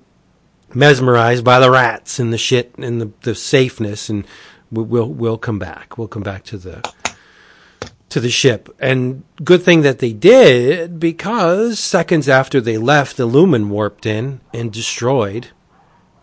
[0.72, 4.26] mesmerized by the rats and the shit and the, the safeness, and
[4.70, 5.98] we'll we'll come back.
[5.98, 6.90] We'll come back to the
[8.08, 8.74] to the ship.
[8.78, 14.40] And good thing that they did because seconds after they left, the Lumen warped in
[14.52, 15.48] and destroyed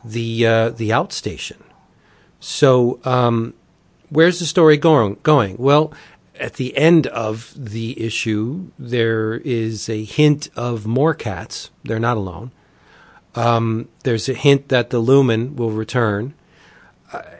[0.03, 1.61] the uh, the outstation.
[2.39, 3.53] So um,
[4.09, 5.17] where's the story going?
[5.23, 5.93] Going well.
[6.37, 11.71] At the end of the issue, there is a hint of more cats.
[11.83, 12.51] They're not alone.
[13.35, 16.33] Um, there's a hint that the Lumen will return,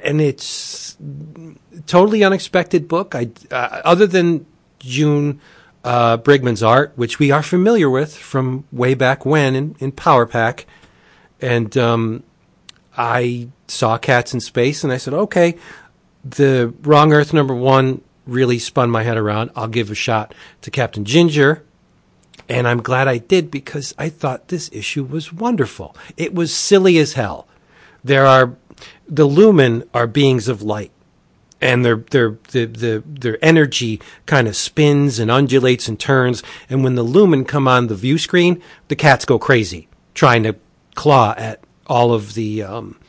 [0.03, 0.97] and it's
[1.87, 3.15] totally unexpected book.
[3.15, 4.45] I uh, other than
[4.79, 5.39] June
[5.83, 10.25] uh, Brigman's art, which we are familiar with from way back when in, in Power
[10.25, 10.65] Pack,
[11.41, 12.23] and um,
[12.97, 15.55] I saw Cats in Space, and I said, okay,
[16.23, 19.51] the Wrong Earth number one really spun my head around.
[19.55, 21.63] I'll give a shot to Captain Ginger.
[22.47, 25.95] And I'm glad I did because I thought this issue was wonderful.
[26.15, 27.47] It was silly as hell.
[28.03, 28.55] There are
[29.07, 30.91] the lumen are beings of light.
[31.61, 36.43] And their their the, the their energy kind of spins and undulates and turns.
[36.69, 40.55] And when the lumen come on the view screen the cats go crazy trying to
[40.95, 42.99] claw at all of the um,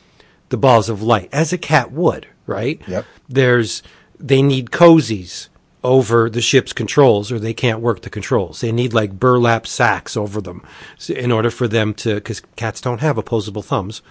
[0.49, 2.81] the balls of light as a cat would right?
[2.87, 3.05] Yep.
[3.29, 3.83] there's
[4.19, 5.49] they need cozies
[5.83, 8.61] over the ship's controls or they can't work the controls.
[8.61, 10.63] They need like burlap sacks over them
[11.07, 14.01] in order for them to because cats don't have opposable thumbs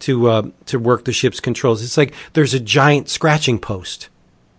[0.00, 4.08] to uh, to work the ship's controls it's like there's a giant scratching post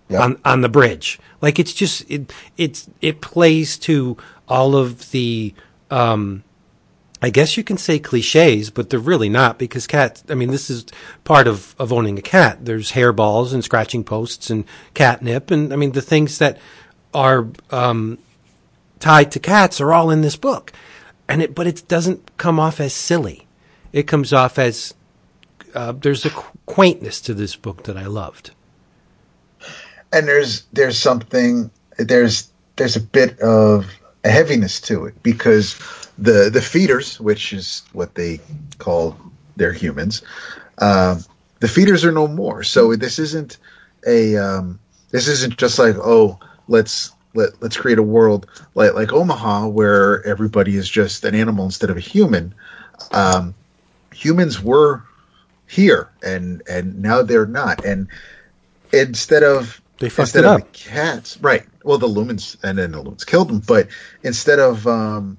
[0.08, 0.21] Yep.
[0.21, 4.17] on on the bridge like it's just it it's it plays to
[4.48, 5.54] all of the
[5.89, 6.43] um
[7.21, 10.24] I guess you can say cliches, but they're really not because cats.
[10.30, 10.86] I mean, this is
[11.24, 12.65] part of, of owning a cat.
[12.65, 16.60] There's hairballs and scratching posts and catnip, and I mean the things that
[17.15, 18.19] are um,
[19.00, 20.71] tied to cats are all in this book,
[21.28, 23.48] and it but it doesn't come off as silly.
[23.91, 24.93] It comes off as
[25.75, 26.31] uh, there's a
[26.65, 28.51] quaintness to this book that I loved.
[30.13, 33.88] and there's there's something there's there's a bit of
[34.23, 35.77] a heaviness to it because
[36.17, 38.39] the the feeders, which is what they
[38.79, 39.17] call
[39.57, 40.21] their humans,
[40.79, 41.23] um,
[41.59, 42.63] the feeders are no more.
[42.63, 43.57] So this isn't
[44.07, 44.79] a um,
[45.11, 50.25] this isn't just like oh let's let let's create a world like like Omaha where
[50.25, 52.53] everybody is just an animal instead of a human.
[53.11, 53.53] Um,
[54.13, 55.03] humans were
[55.67, 58.08] here and and now they're not and
[58.93, 60.60] instead of They fucked instead it of up.
[60.62, 63.88] the cats right well the lumens and then the lumens killed them but
[64.23, 65.38] instead of um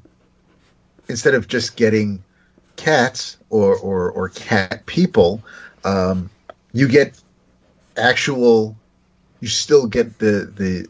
[1.09, 2.23] instead of just getting
[2.77, 5.43] cats or or or cat people
[5.85, 6.29] um
[6.73, 7.21] you get
[7.97, 8.77] actual
[9.41, 10.87] you still get the the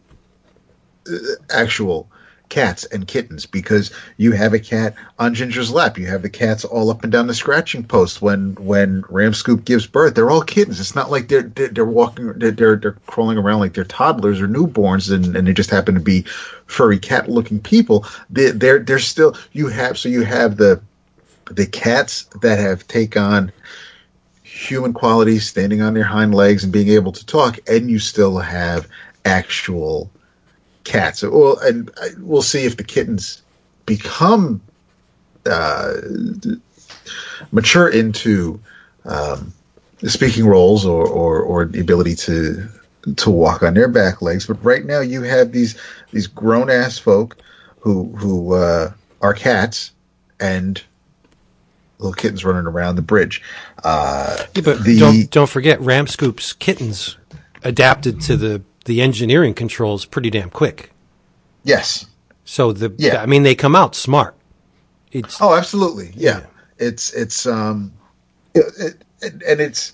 [1.13, 2.09] uh, actual
[2.57, 5.99] cats and kittens because you have a cat on Ginger's lap.
[5.99, 9.67] You have the cats all up and down the scratching post when when Ram Scoop
[9.67, 10.15] gives birth.
[10.15, 10.81] They're all kittens.
[10.81, 14.41] It's not like they're they're, they're walking they're, they're they're crawling around like they're toddlers
[14.41, 16.23] or newborns and, and they just happen to be
[16.65, 18.07] furry cat looking people.
[18.31, 20.81] They, they're they're still you have so you have the
[21.51, 23.53] the cats that have take on
[24.43, 28.39] human qualities, standing on their hind legs and being able to talk, and you still
[28.39, 28.89] have
[29.27, 30.11] actual
[30.87, 31.23] cats.
[31.23, 33.43] Well, and we'll see if the kittens
[33.85, 34.61] become
[35.45, 35.95] uh,
[37.53, 38.61] mature into
[39.05, 39.53] um,
[40.07, 42.69] speaking roles or, or, or the ability to
[43.17, 44.47] to walk on their back legs.
[44.47, 45.79] But right now, you have these
[46.13, 47.37] these grown ass folk
[47.81, 49.93] who who uh, are cats
[50.41, 50.83] and
[51.99, 53.43] little kittens running around the bridge.
[53.85, 57.17] Uh, Yeah, but the don't don't forget, Ram Scoop's kittens
[57.63, 60.91] adapted to the the engineering controls pretty damn quick.
[61.65, 62.07] yes,
[62.45, 63.23] So the Yeah.
[63.23, 64.35] I mean, they come out smart.
[65.13, 66.13] It's Oh, absolutely.
[66.17, 66.41] Yeah.
[66.79, 67.93] It's it's um
[68.55, 68.65] it,
[69.21, 69.93] it, and it's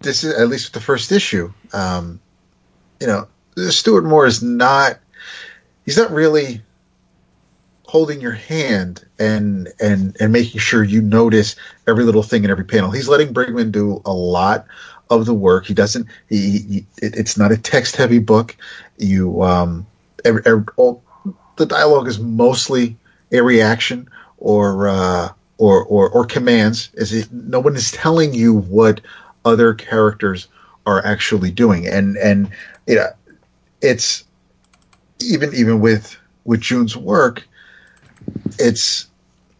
[0.00, 1.52] this is at least with the first issue.
[1.72, 2.20] Um
[3.00, 3.28] you know,
[3.70, 4.98] Stuart Moore is not
[5.84, 6.62] he's not really
[7.86, 11.56] holding your hand and and and making sure you notice
[11.88, 12.90] every little thing in every panel.
[12.92, 14.66] He's letting Brigman do a lot
[15.10, 15.66] of the work.
[15.66, 16.06] He doesn't.
[16.28, 18.56] He, he it, it's not a text heavy book.
[18.96, 19.86] You um,
[20.24, 21.02] every, every, all,
[21.56, 22.96] the dialogue is mostly
[23.32, 26.90] a reaction or uh, or, or or commands.
[26.94, 27.30] Is it?
[27.32, 29.00] No one is telling you what
[29.44, 30.48] other characters
[30.86, 32.50] are actually doing, and and
[32.86, 33.08] you know,
[33.82, 34.24] it's
[35.20, 37.46] even even with with June's work,
[38.58, 39.06] it's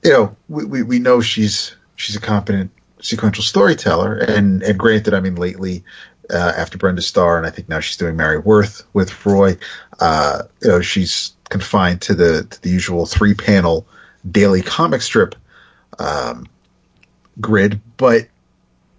[0.02, 2.70] you know we, we, we know she's she's a competent
[3.02, 5.84] sequential storyteller and and granted I mean lately
[6.32, 9.56] uh, after Brenda Starr and I think now she's doing Mary Worth with Roy
[10.00, 13.86] uh, you know she's confined to the to the usual three panel
[14.30, 15.34] daily comic strip
[15.98, 16.46] um,
[17.40, 18.28] grid but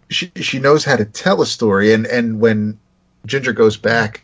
[0.09, 2.79] she she knows how to tell a story and and when
[3.25, 4.23] Ginger goes back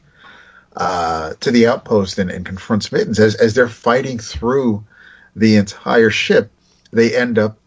[0.76, 4.84] uh, to the outpost and, and confronts Mittens as as they're fighting through
[5.36, 6.52] the entire ship
[6.92, 7.58] they end up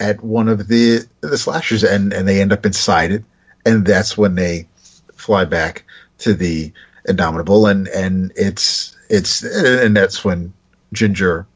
[0.00, 3.24] at one of the the slashers and and they end up inside it
[3.66, 4.66] and that's when they
[5.14, 5.84] fly back
[6.18, 6.72] to the
[7.08, 10.52] indomitable and and it's it's and that's when
[10.92, 11.46] ginger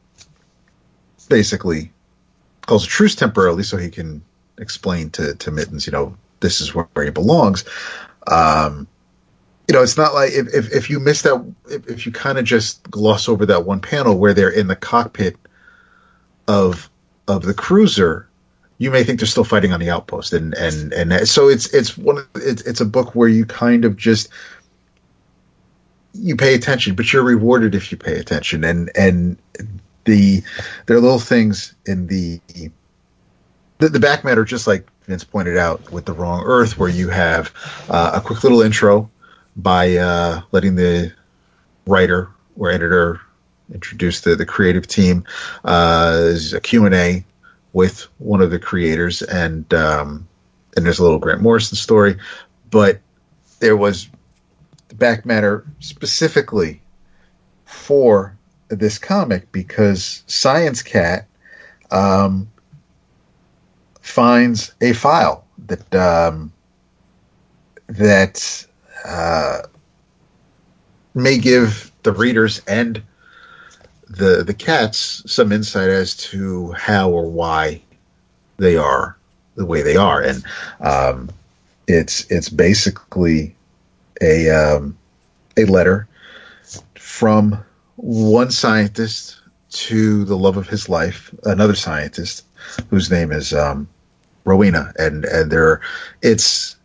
[1.29, 1.91] basically
[2.65, 4.21] calls a truce temporarily so he can
[4.57, 7.63] explain to to mittens you know this is where he belongs.
[8.27, 8.87] Um
[9.67, 12.37] you know, it's not like if, if, if you miss that, if, if you kind
[12.37, 15.37] of just gloss over that one panel where they're in the cockpit
[16.47, 16.89] of
[17.27, 18.27] of the cruiser,
[18.77, 21.97] you may think they're still fighting on the outpost, and and and so it's it's
[21.97, 24.29] one of, it's it's a book where you kind of just
[26.13, 29.37] you pay attention, but you're rewarded if you pay attention, and and
[30.05, 30.43] the
[30.85, 32.39] there are little things in the
[33.79, 37.09] the, the back matter, just like Vince pointed out with the wrong Earth, where you
[37.09, 37.53] have
[37.89, 39.09] uh, a quick little intro
[39.55, 41.13] by uh, letting the
[41.85, 43.21] writer or editor
[43.73, 45.25] introduce the, the creative team.
[45.63, 47.25] Uh, a Q&A
[47.73, 50.27] with one of the creators and um,
[50.75, 52.17] and there's a little Grant Morrison story,
[52.71, 52.99] but
[53.59, 54.09] there was
[54.87, 56.81] the back matter specifically
[57.65, 58.35] for
[58.69, 61.27] this comic because Science Cat
[61.91, 62.49] um,
[64.01, 66.51] finds a file that um,
[67.87, 68.65] that
[69.05, 69.61] uh,
[71.13, 73.01] may give the readers and
[74.15, 77.81] the the cats some insight as to how or why
[78.57, 79.17] they are
[79.55, 80.43] the way they are, and
[80.79, 81.29] um,
[81.87, 83.55] it's it's basically
[84.21, 84.97] a um,
[85.57, 86.07] a letter
[86.95, 87.57] from
[87.95, 92.45] one scientist to the love of his life, another scientist
[92.89, 93.87] whose name is um,
[94.45, 95.81] Rowena, and and there
[96.21, 96.82] it's it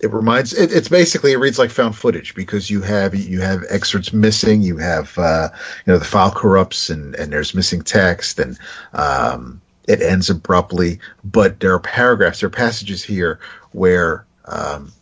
[0.00, 3.64] it reminds it, it's basically it reads like found footage because you have you have
[3.70, 5.48] excerpts missing you have uh,
[5.86, 8.58] you know the file corrupts and and there's missing text and
[8.92, 11.00] um, it ends abruptly.
[11.24, 13.40] But there are paragraphs there are passages here
[13.72, 14.92] where um,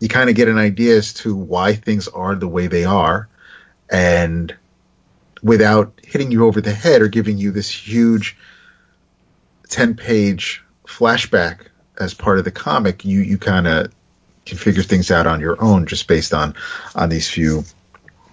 [0.00, 3.28] you kind of get an idea as to why things are the way they are
[3.90, 4.54] and
[5.42, 8.36] without hitting you over the head or giving you this huge
[9.68, 11.66] 10 page flashback
[11.98, 13.92] as part of the comic you you kind of
[14.46, 16.54] can figure things out on your own just based on
[16.94, 17.64] on these few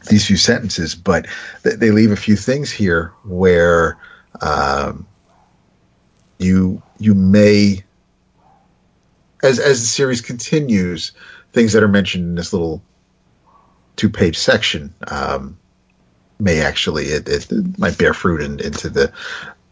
[0.09, 0.95] these few sentences.
[0.95, 1.27] But
[1.63, 3.97] th- they leave a few things here where
[4.41, 5.05] um,
[6.37, 7.83] you you may
[9.41, 11.11] as as the series continues
[11.51, 12.81] things that are mentioned in this little
[13.95, 15.57] two page section um,
[16.39, 19.11] may actually it, it, it might bear fruit in, into the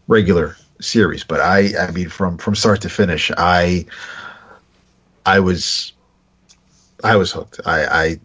[0.08, 1.24] regular series.
[1.24, 3.86] But i i mean from from start to finish i
[5.24, 5.92] i was
[7.04, 8.20] i was hooked i i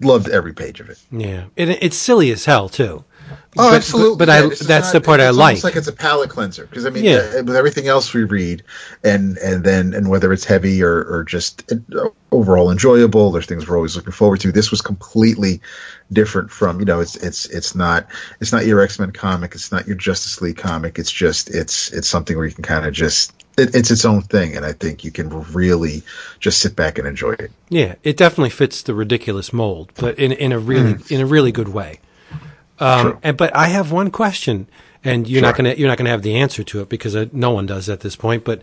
[0.00, 3.04] loved every page of it Yeah, it, it's silly as hell too.
[3.58, 4.16] Oh, But- absolutely.
[4.16, 5.46] but I- this is that's the part I like.
[5.56, 7.16] Almost like it's a palate cleanser because I mean, Yeah.
[7.38, 8.62] uh, with everything else we read,
[9.04, 13.68] and and then and whether it's heavy or or just uh, overall enjoyable, there's things
[13.68, 14.52] we're always looking forward to.
[14.52, 15.60] This was completely
[16.12, 18.06] different from you know it's it's it's not
[18.40, 20.98] it's not your X Men comic, it's not your Justice League comic.
[20.98, 24.22] It's just it's it's something where you can kind of just it, it's its own
[24.22, 26.02] thing, and I think you can really
[26.40, 27.50] just sit back and enjoy it.
[27.68, 31.52] Yeah, it definitely fits the ridiculous mold, but in in a really in a really
[31.52, 32.00] good way.
[32.80, 33.18] Um, True.
[33.22, 34.68] and but I have one question,
[35.04, 37.50] and you're not gonna you're not gonna have the answer to it because uh, no
[37.50, 38.44] one does at this point.
[38.44, 38.62] But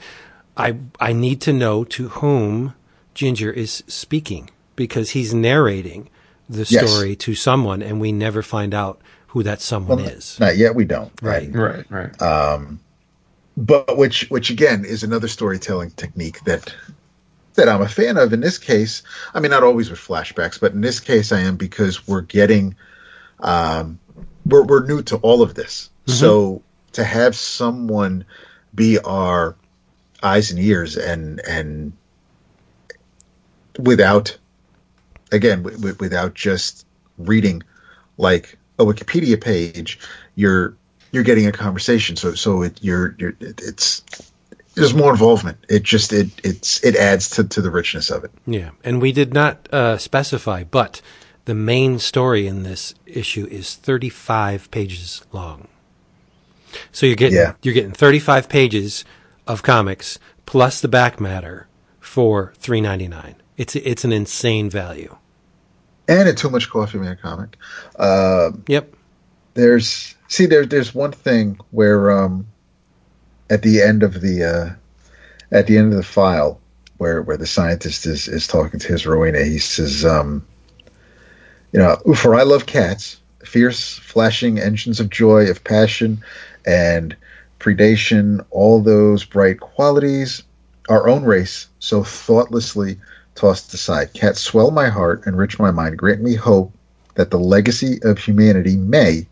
[0.55, 2.73] I I need to know to whom
[3.13, 6.09] Ginger is speaking because he's narrating
[6.49, 6.89] the Yes.
[6.89, 10.39] story to someone, and we never find out who that someone is.
[10.39, 11.11] Not yet, we don't.
[11.21, 11.49] Right.
[11.53, 12.21] Right, right.
[13.57, 16.73] But which which again is another storytelling technique that
[17.55, 19.01] that I'm a fan of in this case.
[19.33, 22.75] I mean, not always with flashbacks, but in this case, I am because we're getting
[23.39, 23.99] um,
[24.45, 25.89] we're we're new to all of this.
[26.07, 26.61] So
[26.93, 28.25] to have someone
[28.73, 29.55] be our
[30.21, 31.93] eyes and ears and and
[33.79, 34.37] without
[35.31, 36.85] again w- w- without just
[37.17, 37.63] reading
[38.17, 39.99] like a Wikipedia page,
[40.35, 40.75] you're
[41.15, 42.17] you're getting a conversation.
[42.17, 44.03] So so it you're you're it's
[44.75, 45.57] there's more involvement.
[45.69, 48.31] It just it it's it adds to to the richness of it.
[48.45, 51.01] Yeah, and we did not uh, specify, but
[51.45, 55.69] the main story in this issue is 35 pages long.
[56.91, 57.53] So you're getting Yeah.
[57.61, 59.05] you're getting 35 pages
[59.47, 61.67] of comics plus the back matter
[62.01, 63.35] for 3.99.
[63.57, 65.15] It's it's an insane value.
[66.07, 67.55] And a too much coffee man comic.
[67.97, 68.93] Uh, Yep.
[69.53, 72.45] there's see there there's one thing where um
[73.49, 74.69] at the end of the uh
[75.55, 76.59] at the end of the file
[76.97, 80.45] where where the scientist is is talking to his Rowena, he says um
[81.71, 83.19] you know for I love cats.
[83.43, 86.23] Fierce flashing engines of joy of passion
[86.65, 87.15] and
[87.59, 90.41] predation all those bright qualities
[90.89, 92.99] our own race so thoughtlessly
[93.35, 94.13] tossed aside.
[94.13, 95.97] Cats swell my heart enrich my mind.
[95.97, 96.71] Grant me hope
[97.15, 99.27] that the legacy of humanity may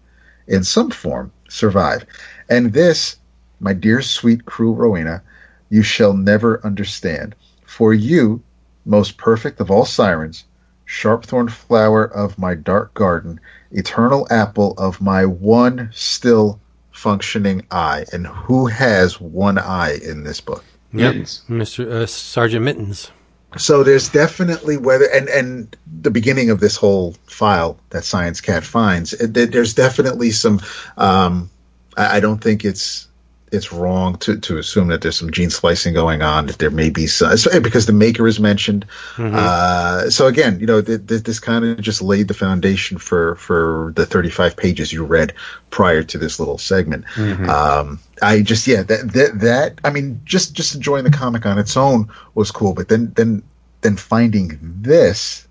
[0.47, 2.05] in some form survive.
[2.49, 3.17] And this,
[3.59, 5.21] my dear sweet cruel Rowena,
[5.69, 7.35] you shall never understand.
[7.65, 8.41] For you,
[8.85, 10.43] most perfect of all sirens,
[10.85, 13.39] sharp-thorn flower of my dark garden,
[13.71, 16.59] eternal apple of my one still
[16.91, 18.05] functioning eye.
[18.13, 20.63] And who has one eye in this book?
[20.93, 21.13] Yep.
[21.13, 21.43] Mittens.
[21.49, 21.89] Mr.
[21.89, 23.11] Uh, Sergeant Mittens.
[23.57, 28.63] So there's definitely whether and and the beginning of this whole file that Science Cat
[28.63, 30.61] finds, there's definitely some.
[30.97, 31.49] Um,
[31.97, 33.07] I, I don't think it's
[33.51, 36.47] it's wrong to to assume that there's some gene splicing going on.
[36.47, 38.85] That there may be some so- because the maker is mentioned.
[39.17, 43.35] Uh, so again, you know, th- th- this kind of just laid the foundation for
[43.35, 45.33] for the 35 pages you read
[45.69, 47.05] prior to this little segment.
[47.47, 51.59] Um, I just yeah that, that that I mean just just enjoying the comic on
[51.59, 53.43] its own was cool, but then then
[53.81, 55.47] then finding this,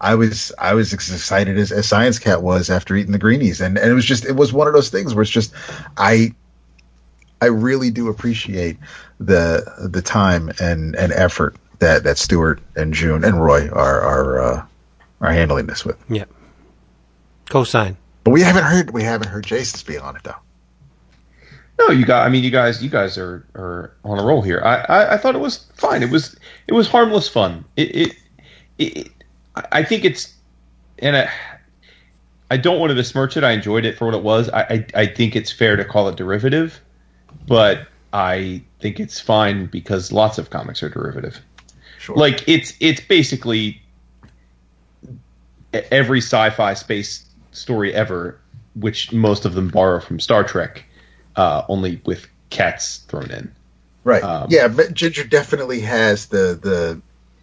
[0.00, 3.60] I was I was as excited as, as Science Cat was after eating the greenies,
[3.60, 5.54] and and it was just it was one of those things where it's just
[5.96, 6.34] I
[7.40, 8.76] I really do appreciate
[9.18, 14.40] the the time and and effort that that Stuart and June and Roy are are
[14.40, 14.66] uh,
[15.20, 15.96] are handling this with.
[16.08, 16.30] Yep.
[17.46, 17.96] Cosign.
[18.24, 20.36] But we haven't heard we haven't heard Jason's speak on it though.
[21.78, 22.26] No, you got.
[22.26, 24.60] I mean, you guys, you guys are are on a roll here.
[24.64, 26.02] I, I, I thought it was fine.
[26.02, 26.36] It was
[26.68, 27.64] it was harmless fun.
[27.76, 28.16] It it,
[28.78, 29.12] it,
[29.54, 30.34] I think it's
[30.98, 31.30] and I
[32.50, 33.44] I don't want to besmirch it.
[33.44, 34.48] I enjoyed it for what it was.
[34.50, 36.80] I, I I think it's fair to call it derivative,
[37.46, 41.40] but I think it's fine because lots of comics are derivative.
[41.98, 42.16] Sure.
[42.16, 43.80] Like it's it's basically
[45.72, 48.38] every sci-fi space story ever,
[48.74, 50.84] which most of them borrow from Star Trek,
[51.36, 53.52] uh, only with cats thrown in.
[54.04, 54.22] Right.
[54.22, 57.00] Um, yeah, but Ginger definitely has the the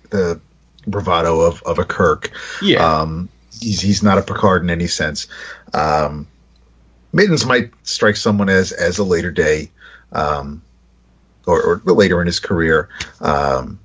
[0.09, 0.39] the
[0.87, 2.31] bravado of, of a Kirk.
[2.61, 3.29] Yeah, Um,
[3.61, 5.27] he's he's not a Picard in any sense.
[5.73, 6.27] Um,
[7.13, 9.71] Mittens might strike someone as as a later day,
[10.11, 10.61] um,
[11.47, 12.89] or, or later in his career,
[13.21, 13.79] um,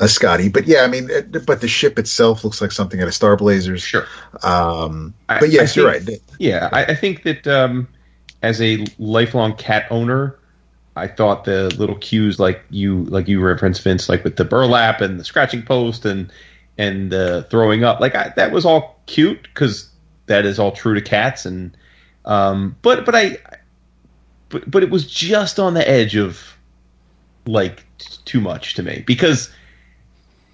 [0.00, 0.48] a Scotty.
[0.48, 3.36] But yeah, I mean, it- but the ship itself looks like something out of Star
[3.36, 3.82] Blazers.
[3.82, 4.06] sure.
[4.42, 6.20] Um, but yes, I you're think- right.
[6.38, 7.88] Yeah, I, I think that um,
[8.42, 10.38] as a lifelong cat owner,
[10.96, 15.00] I thought the little cues like you like you referenced Vince, like with the burlap
[15.00, 16.32] and the scratching post and
[16.78, 19.90] and the throwing up, like I, that was all cute because
[20.26, 21.46] that is all true to cats.
[21.46, 21.76] And
[22.24, 23.38] um, but but I
[24.48, 26.56] but but it was just on the edge of
[27.46, 29.50] like t- too much to me because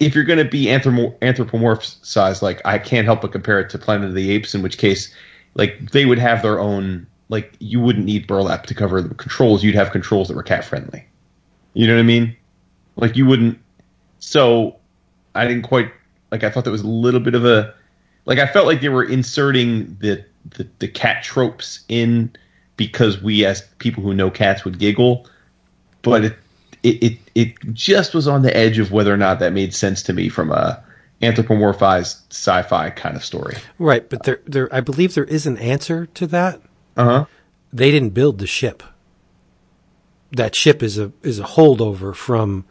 [0.01, 4.09] if you're going to be anthropomorphized, like I can't help but compare it to Planet
[4.09, 5.14] of the Apes, in which case
[5.55, 9.62] like they would have their own like you wouldn't need burlap to cover the controls.
[9.62, 11.07] You'd have controls that were cat friendly.
[11.75, 12.37] You know what I mean?
[12.97, 13.59] Like you wouldn't.
[14.18, 14.77] So
[15.35, 15.91] I didn't quite
[16.31, 16.45] like.
[16.45, 17.75] I thought that was a little bit of a
[18.25, 18.39] like.
[18.39, 20.25] I felt like they were inserting the
[20.57, 22.35] the, the cat tropes in
[22.77, 25.27] because we as people who know cats would giggle,
[26.03, 26.37] but it
[26.83, 30.03] it, it it just was on the edge of whether or not that made sense
[30.03, 30.83] to me from a
[31.23, 33.57] anthropomorphized sci-fi kind of story.
[33.79, 36.61] Right, but there, there, I believe there is an answer to that.
[36.97, 37.24] Uh huh.
[37.72, 38.82] They didn't build the ship.
[40.32, 42.64] That ship is a is a holdover from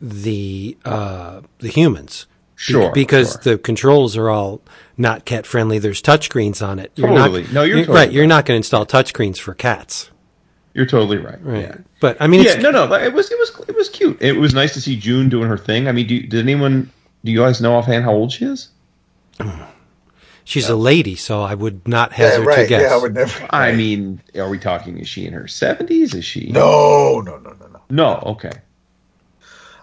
[0.00, 2.26] the uh, the humans.
[2.26, 3.52] Be- Sure, because sure.
[3.52, 4.60] the controls are all
[4.96, 5.78] not cat friendly.
[5.78, 6.90] There's touchscreens on it.
[6.96, 7.44] You're Totally.
[7.44, 8.10] Not, No, you're totally right.
[8.10, 10.10] You're not going to install touchscreens for cats.
[10.74, 11.38] You're totally right.
[11.40, 11.62] Right.
[11.62, 11.76] Yeah.
[12.00, 14.20] But I mean, yeah, it's, no, no, it was it was it was cute.
[14.20, 15.86] It was nice to see June doing her thing.
[15.86, 16.90] I mean, do, did anyone
[17.24, 18.70] do you guys know offhand how old she is?
[20.48, 22.68] She's a lady, so I would not Yeah, hazard to right.
[22.68, 22.82] guess.
[22.82, 23.46] Yeah, I would never.
[23.50, 24.98] I mean, are we talking?
[24.98, 26.14] Is she in her seventies?
[26.14, 26.50] Is she?
[26.50, 27.80] no, no, no, no, no.
[27.90, 28.22] No.
[28.34, 28.52] Okay.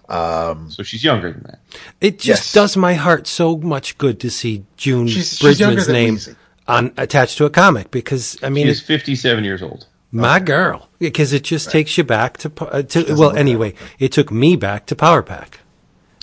[0.08, 1.60] Um, So she's younger than that.
[2.00, 2.54] It just Yes.
[2.54, 6.20] does my heart so much good to see June She's- she's Bridgman's than name
[6.68, 9.86] on attached to a comic because I mean, she's fifty-seven years old.
[10.12, 14.12] my girl, because it just takes you back to, uh, to well, look anyway, it
[14.12, 15.60] took me back to Power Pack,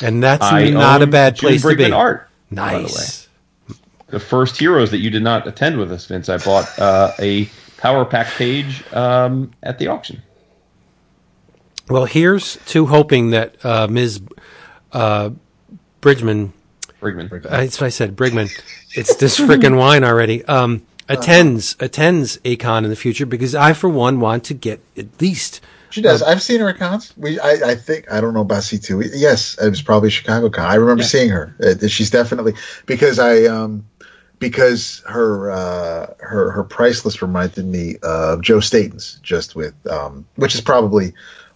[0.01, 1.85] and that's I not a bad June place to be.
[1.85, 2.29] Brigman art.
[2.53, 2.83] by the way.
[2.85, 3.22] Nice.
[4.13, 6.29] The first heroes that you did not attend with us, Vince.
[6.29, 7.49] I bought uh, a
[7.79, 10.23] Power Pack page um, at the auction.
[11.89, 14.21] Well, here's to hoping that uh, Ms.
[14.93, 15.31] Uh,
[16.01, 16.53] Bridgman
[17.03, 17.43] Brigman.
[17.43, 18.51] That's what I said, Brigman.
[18.95, 20.45] It's this freaking wine already.
[20.45, 25.21] Um, attends attends Acon in the future because I, for one, want to get at
[25.21, 25.61] least.
[25.91, 26.23] She does.
[26.23, 27.13] I've seen her at cons.
[27.19, 29.03] We, I, I think, I don't know about C two.
[29.13, 30.65] Yes, it was probably Chicago Con.
[30.65, 31.55] I remember seeing her.
[31.63, 32.55] Uh, she's definitely
[32.87, 33.85] because I, um,
[34.43, 40.27] because her, uh, her, her price list reminded me of Joe Staton's, just with, um,
[40.37, 41.15] which is probably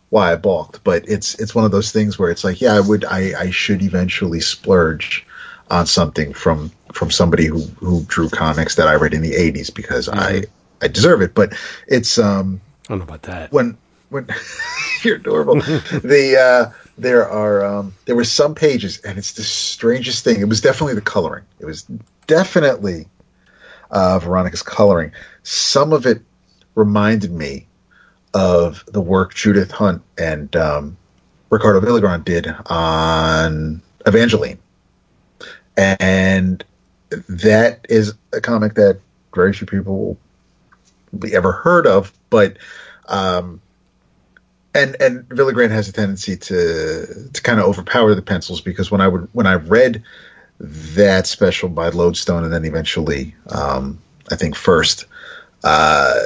[0.09, 0.82] why I balked.
[0.84, 3.51] But it's, it's one of those things where it's like, yeah, I would, I, I
[3.51, 5.26] should eventually splurge
[5.68, 9.74] on something from, from somebody who, who drew comics that I read in the '80s
[9.74, 10.45] because I,
[10.80, 11.34] I deserve it.
[11.34, 11.55] But
[11.89, 13.53] it's, um, I don't know about that.
[13.53, 13.76] when
[14.11, 14.28] when
[15.03, 15.55] you're adorable.
[15.61, 20.41] the uh, there are um, there were some pages, and it's the strangest thing.
[20.41, 21.45] It was definitely the coloring.
[21.59, 21.84] It was
[22.27, 23.09] definitely
[23.91, 25.12] uh, Veronica's coloring.
[25.43, 26.22] Some of it
[26.74, 27.66] reminded me
[28.35, 30.97] of the work Judith Hunt and um,
[31.51, 34.59] Ricardo Villagrán did on Evangeline,
[35.77, 36.64] and
[37.29, 39.01] that is a comic that
[39.35, 40.18] very few people
[41.12, 42.57] will ever heard of, but
[43.09, 43.61] um,
[44.74, 49.01] and and Villagrán has a tendency to to kind of overpower the pencils because when
[49.01, 50.03] I would when I read
[50.59, 53.99] that special by Lodestone and then eventually um,
[54.31, 55.07] I think first,
[55.65, 56.21] uh,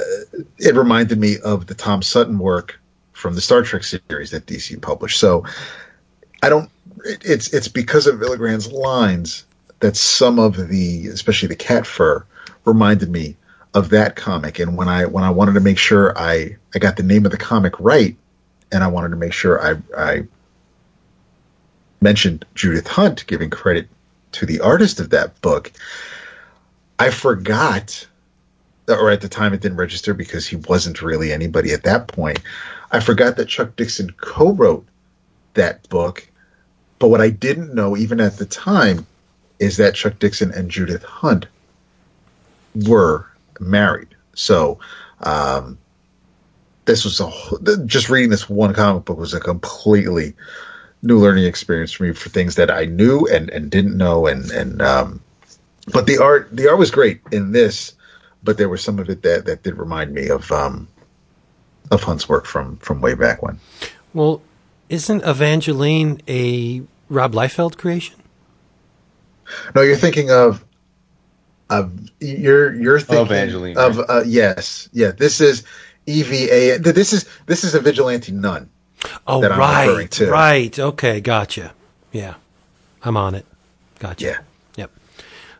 [0.58, 2.80] it reminded me of the Tom Sutton work
[3.12, 5.18] from the Star Trek series that DC published.
[5.18, 5.44] So
[6.42, 6.70] I don't.
[7.04, 9.44] It, it's it's because of Villagrán's lines
[9.80, 12.24] that some of the, especially the cat fur,
[12.64, 13.36] reminded me
[13.74, 14.58] of that comic.
[14.58, 17.32] And when I when I wanted to make sure I I got the name of
[17.32, 18.16] the comic right,
[18.72, 20.22] and I wanted to make sure I I
[22.00, 23.88] mentioned Judith Hunt, giving credit
[24.32, 25.72] to the artist of that book,
[26.98, 28.06] I forgot,
[28.88, 32.40] or at the time it didn't register because he wasn't really anybody at that point.
[32.92, 34.86] I forgot that Chuck Dixon co-wrote
[35.54, 36.28] that book,
[36.98, 39.06] but what I didn't know even at the time
[39.58, 41.46] is that Chuck Dixon and Judith Hunt
[42.86, 43.26] were
[43.58, 44.08] married.
[44.34, 44.78] So
[45.20, 45.78] um,
[46.86, 50.34] this was a just reading this one comic book was a completely
[51.02, 54.50] new learning experience for me for things that I knew and, and didn't know and
[54.50, 55.20] and um,
[55.92, 57.94] but the art the art was great in this,
[58.42, 60.88] but there was some of it that that did remind me of um,
[61.90, 63.58] of Hunt's work from from way back when.
[64.12, 64.42] Well,
[64.88, 68.16] isn't Evangeline a Rob Liefeld creation?
[69.74, 70.64] No, you're thinking of
[71.70, 74.10] of you're you're thinking Avengelyne, of right?
[74.10, 75.12] uh, yes, yeah.
[75.12, 75.64] This is
[76.06, 76.78] EVA.
[76.80, 78.68] This is this is a vigilante nun.
[79.26, 80.78] Oh, That I'm referring right, right.
[80.78, 81.72] Okay, gotcha.
[82.12, 82.34] Yeah,
[83.02, 83.46] I'm on it.
[83.98, 84.24] Gotcha.
[84.24, 84.38] Yeah.
[84.76, 84.90] Yep.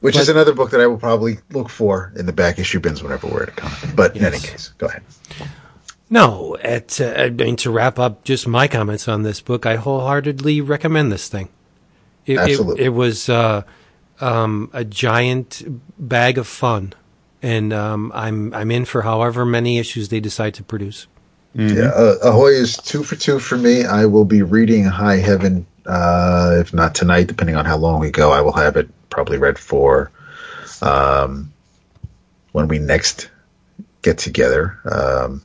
[0.00, 3.02] Which is another book that I will probably look for in the back issue bins
[3.02, 3.70] whenever we're at a con.
[3.94, 5.02] But in any case, go ahead.
[6.08, 9.76] No, at, uh, I mean to wrap up just my comments on this book, I
[9.76, 11.48] wholeheartedly recommend this thing.
[12.26, 12.84] It, it- Absolutely.
[12.84, 13.62] it, was uh,
[14.20, 15.62] um, a giant
[15.98, 16.94] bag of fun,
[17.42, 21.06] and um, I'm I'm in for however many issues they decide to produce.
[21.54, 23.84] Yeah, uh, Ahoy is two for two for me.
[23.84, 28.10] I will be reading High Heaven, uh, if not tonight, depending on how long we
[28.10, 28.30] go.
[28.30, 30.12] I will have it probably read for
[30.80, 31.52] um,
[32.52, 33.30] when we next
[34.02, 35.42] get together, um,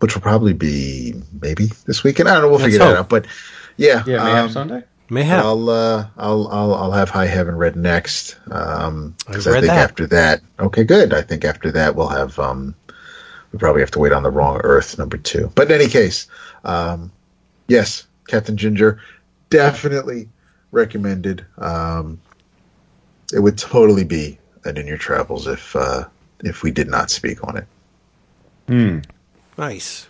[0.00, 2.28] which will probably be maybe this weekend.
[2.28, 2.48] I don't know.
[2.48, 3.08] We'll Let's figure that out.
[3.08, 3.26] But
[3.78, 4.84] yeah, Yeah, maybe um, Sunday.
[5.10, 5.44] Mayhap.
[5.44, 8.38] I'll, uh, I'll I'll I'll have High Heaven read next.
[8.50, 9.90] Um, because I've I think that.
[9.90, 11.12] after that, okay, good.
[11.12, 12.74] I think after that we'll have um,
[13.52, 15.50] we probably have to wait on the Wrong Earth number two.
[15.54, 16.26] But in any case,
[16.64, 17.12] um,
[17.68, 19.00] yes, Captain Ginger,
[19.50, 20.28] definitely
[20.70, 21.44] recommended.
[21.58, 22.20] Um,
[23.32, 26.04] it would totally be an in your travels if uh,
[26.40, 27.66] if we did not speak on it.
[28.68, 28.98] Hmm.
[29.58, 30.08] Nice.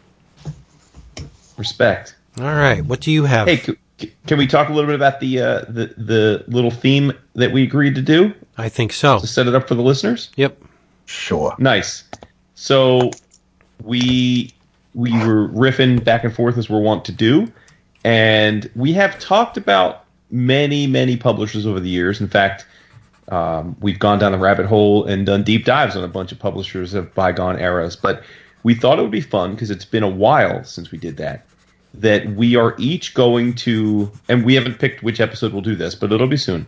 [1.58, 2.16] Respect.
[2.38, 2.84] All right.
[2.84, 3.48] What do you have?
[3.48, 7.12] Hey, c- can we talk a little bit about the uh, the the little theme
[7.34, 9.18] that we agreed to do I think so.
[9.18, 10.30] to set it up for the listeners?
[10.36, 10.60] Yep.
[11.06, 11.54] Sure.
[11.58, 12.04] Nice.
[12.54, 13.10] So
[13.84, 14.52] we
[14.94, 17.50] we were riffing back and forth as we're wont to do,
[18.04, 22.20] and we have talked about many many publishers over the years.
[22.20, 22.66] In fact,
[23.28, 26.38] um, we've gone down the rabbit hole and done deep dives on a bunch of
[26.38, 27.96] publishers of bygone eras.
[27.96, 28.22] But
[28.62, 31.46] we thought it would be fun because it's been a while since we did that.
[31.94, 35.94] That we are each going to, and we haven't picked which episode we'll do this,
[35.94, 36.66] but it'll be soon.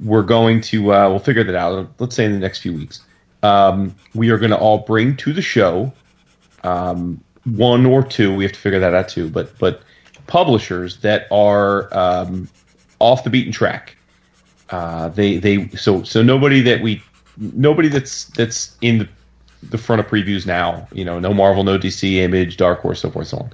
[0.00, 1.90] We're going to, uh, we'll figure that out.
[1.98, 3.00] Let's say in the next few weeks
[3.42, 5.92] um, we are going to all bring to the show
[6.64, 8.34] um, one or two.
[8.34, 9.30] We have to figure that out too.
[9.30, 9.82] But but
[10.26, 12.48] publishers that are um,
[12.98, 13.96] off the beaten track.
[14.70, 17.02] Uh, they they so so nobody that we
[17.36, 19.08] nobody that's that's in the,
[19.62, 20.88] the front of previews now.
[20.92, 23.48] You know, no Marvel, no DC, Image, Dark Horse, so forth, so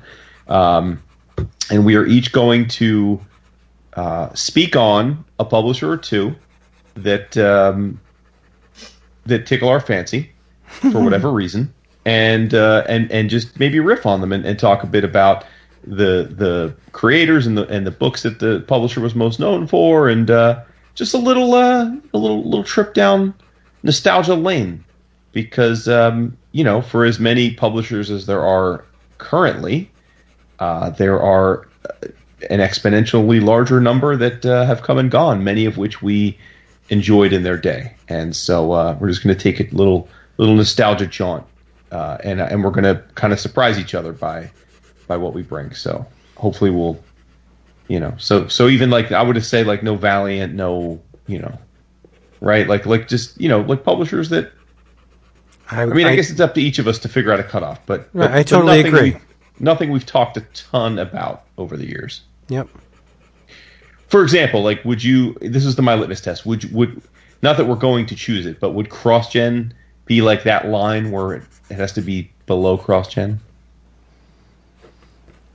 [0.48, 0.56] on.
[0.56, 1.02] Um,
[1.70, 3.20] and we are each going to
[3.94, 6.34] uh, speak on a publisher or two
[6.94, 8.00] that um,
[9.26, 10.30] that tickle our fancy
[10.64, 11.72] for whatever reason,
[12.04, 15.44] and uh, and and just maybe riff on them and, and talk a bit about
[15.84, 20.08] the the creators and the and the books that the publisher was most known for,
[20.08, 20.62] and uh,
[20.94, 23.34] just a little uh, a little little trip down
[23.82, 24.84] nostalgia lane,
[25.32, 28.84] because um, you know for as many publishers as there are
[29.18, 29.90] currently,
[30.58, 31.68] uh, there are
[32.48, 36.38] an exponentially larger number that uh, have come and gone, many of which we
[36.88, 37.94] enjoyed in their day.
[38.08, 41.44] And so uh, we're just going to take a little little nostalgia jaunt,
[41.90, 44.50] uh, and and we're going to kind of surprise each other by
[45.06, 45.74] by what we bring.
[45.74, 47.02] So hopefully we'll,
[47.88, 51.38] you know, so so even like I would have said like no Valiant, no you
[51.38, 51.58] know,
[52.40, 52.66] right?
[52.68, 54.52] Like like just you know like publishers that.
[55.72, 57.86] I mean, I, guess it's up to each of us to figure out a cutoff,
[57.86, 59.16] but, Right, but I totally nothing agree.
[59.60, 62.66] nothing we've talked a ton about over the years Yep.
[64.08, 65.34] for example, like would you?
[65.40, 66.44] This is the my litmus test.
[66.44, 67.02] Would you- would
[67.42, 69.72] not that we're going to choose it, but would cross gen
[70.10, 73.38] be like that line where it, it has to be below cross gen?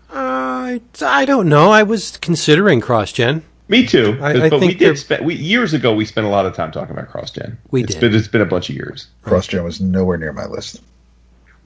[0.09, 1.71] I I don't know.
[1.71, 3.43] I was considering cross gen.
[3.67, 4.17] Me too.
[4.21, 5.93] I- I but we think they're- did spend we years ago.
[5.93, 7.57] We spent a lot of time talking about cross gen.
[7.71, 7.99] We it's did.
[7.99, 9.07] Been, it's been a bunch of years.
[9.23, 10.81] Cross gen was nowhere near my list.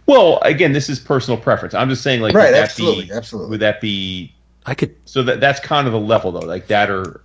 [0.07, 1.75] Well, again, this is personal preference.
[1.75, 3.51] I'm just saying, like, Right, would that absolutely, be, absolutely.
[3.51, 4.33] Would that be
[4.65, 4.95] I could.
[5.05, 5.21] so?
[5.21, 7.21] That that's kind of the level though, like that or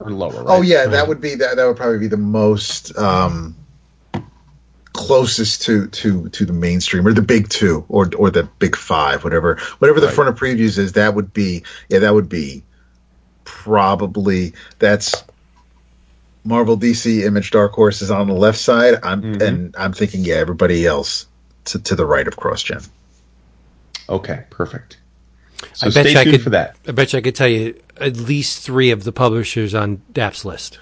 [0.00, 0.42] or lower.
[0.42, 0.58] Right?
[0.58, 1.56] Oh yeah, that would be that.
[1.56, 3.56] That would probably be the most um,
[4.96, 9.22] closest to to to the mainstream or the big two or or the big five,
[9.24, 10.14] whatever whatever the Right.
[10.14, 10.92] front of previews is.
[10.92, 12.62] That would be yeah, that would be
[13.44, 15.22] probably that's
[16.44, 18.98] Marvel, DC, Image, Dark Horse is on the left side.
[19.02, 19.42] I'm Mhm.
[19.42, 21.26] and I'm thinking yeah, everybody else
[21.66, 22.88] to to the right of CrossGen.
[24.08, 24.98] Okay, perfect.
[25.72, 26.42] So I bet stay you I could.
[26.42, 26.76] for that.
[26.86, 30.44] I bet you I could tell you at least three of the publishers on DAP's
[30.44, 30.78] list.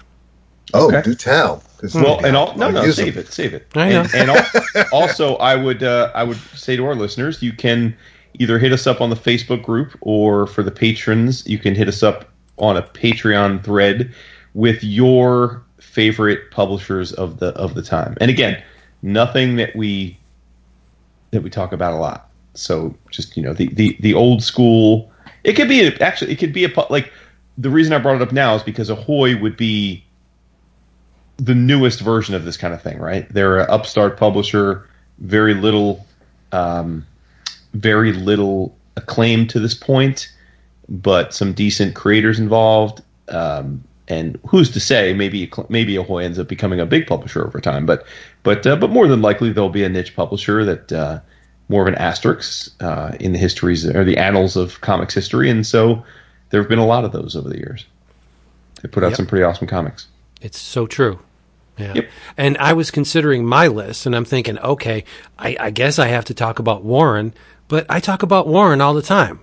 [0.73, 1.01] Oh, Okay.
[1.03, 1.63] do tell.
[1.77, 3.23] 'cause Well, and all, no, no, save them.
[3.25, 3.67] it, save it.
[3.75, 4.05] I know.
[4.15, 7.95] And, and also, I would, uh, I would say to our listeners, you can
[8.39, 11.87] either hit us up on the Facebook group, or for the patrons, you can hit
[11.87, 14.13] us up on a Patreon thread
[14.53, 18.17] with your favorite publishers of the of the time.
[18.19, 18.61] And again,
[19.01, 20.17] nothing that we
[21.31, 22.29] that we talk about a lot.
[22.53, 25.11] So just you know, the the the old school.
[25.43, 27.11] It could be a, actually, it could be a like
[27.57, 30.03] the reason I brought it up now is because Ahoy would be
[31.37, 33.27] the newest version of this kind of thing, right?
[33.29, 34.87] They're an upstart publisher,
[35.19, 36.05] very little,
[36.51, 37.05] um,
[37.73, 40.31] very little acclaim to this point,
[40.87, 43.01] but some decent creators involved.
[43.29, 45.13] Um, and who's to say?
[45.13, 48.05] Maybe maybe Ahoy ends up becoming a big publisher over time, but
[48.43, 51.19] but uh, but more than likely there'll be a niche publisher that uh,
[51.69, 55.65] more of an asterisk uh, in the histories or the annals of comics history, and
[55.65, 56.03] so
[56.51, 57.83] there have been a lot of those over the years.
[58.83, 59.17] They put out Yep.
[59.17, 60.05] some pretty awesome comics.
[60.41, 61.19] It's so true.
[61.77, 61.93] Yeah.
[61.95, 62.09] Yep.
[62.37, 65.03] And I was considering my list, and I'm thinking, okay,
[65.37, 67.33] I, I guess I have to talk about Warren,
[67.67, 69.39] but I talk about Warren all the time.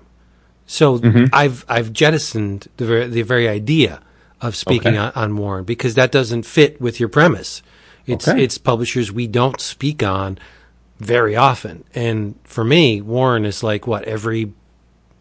[0.66, 1.26] So Mm-hmm.
[1.34, 4.00] I've I've jettisoned the very, the very idea
[4.40, 4.96] of speaking Okay.
[4.98, 7.62] on, on Warren because that doesn't fit with your premise.
[8.06, 8.42] It's Okay.
[8.42, 10.38] it's publishers we don't speak on
[10.98, 11.84] very often.
[11.94, 14.52] And for me, Warren is like what every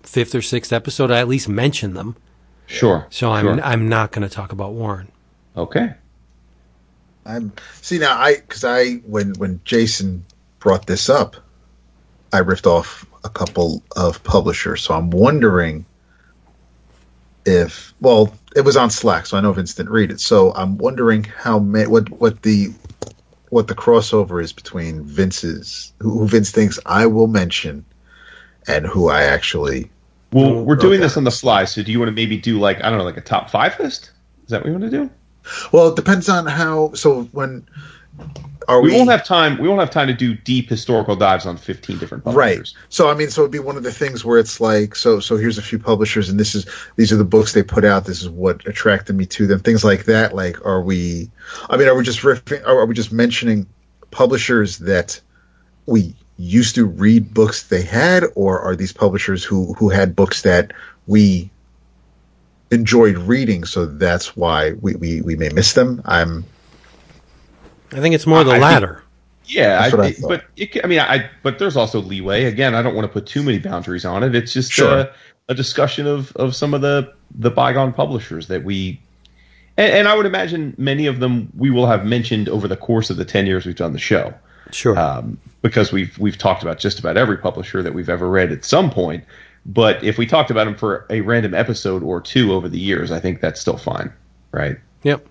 [0.04, 2.16] fifth or sixth episode I at least mention them.
[2.68, 3.06] Sure.
[3.10, 3.62] So I'm Sure.
[3.66, 5.11] I'm not going to talk about Warren.
[5.56, 5.94] Okay.
[7.26, 8.18] I'm see now.
[8.20, 10.26] I because I when when Jason
[10.60, 11.36] brought this up,
[12.34, 14.82] I ripped off a couple of publishers.
[14.82, 15.86] So I'm wondering
[17.46, 20.20] if well, it was on Slack, so I know Vince didn't read it.
[20.20, 22.70] So I'm wondering how ma- what what the
[23.50, 27.86] what the crossover is between Vince's who, who Vince thinks I will mention
[28.68, 29.92] and who I actually
[30.32, 31.02] Well, we're doing Okay.
[31.02, 33.04] this on the fly, so do you want to maybe do like I don't know,
[33.06, 34.12] like a top five list?
[34.44, 35.12] Is that what you want to do?
[35.72, 37.66] Well it depends on how so when
[38.68, 39.58] are We we, won't have time.
[39.58, 42.76] We won't have time to do deep historical dives on fifteen different publishers.
[42.76, 45.20] right so i mean so it'd be one of the things where it's like so
[45.20, 48.06] so here's a few publishers and this is these are the books they put out
[48.06, 51.30] this is what attracted me to them things like that like are we
[51.70, 53.66] i mean are we just riffing are we just mentioning
[54.12, 55.20] publishers that
[55.86, 60.44] we used to read books they had or are these publishers who who had books
[60.44, 60.72] that
[61.08, 61.50] we
[62.72, 66.44] enjoyed reading so that's why we we, we may miss them i'm
[67.94, 69.04] I think it's more the I think- latter.
[69.46, 72.46] Yeah, I, I but it, I mean, I but there's also leeway.
[72.46, 74.34] Again, I don't want to put too many boundaries on it.
[74.34, 74.88] It's just Sure.
[75.00, 75.14] uh,
[75.50, 79.02] a discussion of of some of the the bygone publishers that we.
[79.76, 83.10] And, and I would imagine many of them we will have mentioned over the course
[83.10, 84.34] of the ten years we've done the show.
[84.72, 84.98] Sure.
[84.98, 88.64] um, because we've we've talked about just about every publisher that we've ever read at
[88.64, 89.26] some point.
[89.66, 93.12] But if we talked about them for a random episode or two over the years,
[93.12, 94.12] I think that's still fine,
[94.52, 94.78] right?
[95.04, 95.26] yep.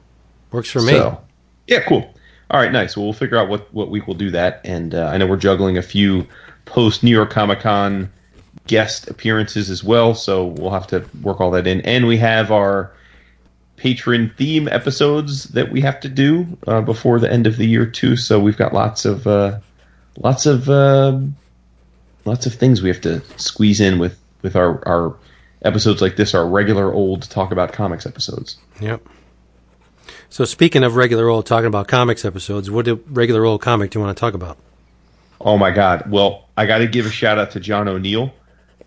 [0.53, 0.93] Works for me.
[0.93, 1.21] So,
[1.67, 2.15] yeah, cool.
[2.51, 2.97] All right, nice.
[2.97, 4.61] Well, we'll figure out what what week we'll do that.
[4.65, 6.27] And uh, I know we're juggling a few
[6.65, 8.11] post New York Comic Con
[8.67, 11.81] guest appearances as well, so we'll have to work all that in.
[11.83, 12.93] And we have our
[13.77, 17.87] patron theme episodes that we have to do uh, before the end of the year
[17.87, 18.17] too.
[18.17, 19.61] So we've got lots of uh,
[20.19, 21.37] lots of um
[22.25, 25.17] lots of things we have to squeeze in with with our our
[25.63, 28.59] episodes like this, our regular old talk about comics episodes.
[28.81, 29.07] Yep.
[30.29, 34.05] So speaking of regular old talking about comics episodes, what regular old comic do you
[34.05, 34.59] want to talk about?
[35.41, 36.11] Oh my God!
[36.11, 38.33] Well, I got to give a shout out to John O'Neill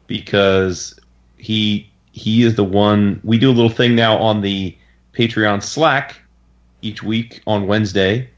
[0.07, 0.99] because
[1.37, 3.19] he he is the one.
[3.23, 4.77] We do a little thing now on the
[5.13, 6.15] Patreon Slack
[6.81, 8.29] each week on Wednesday.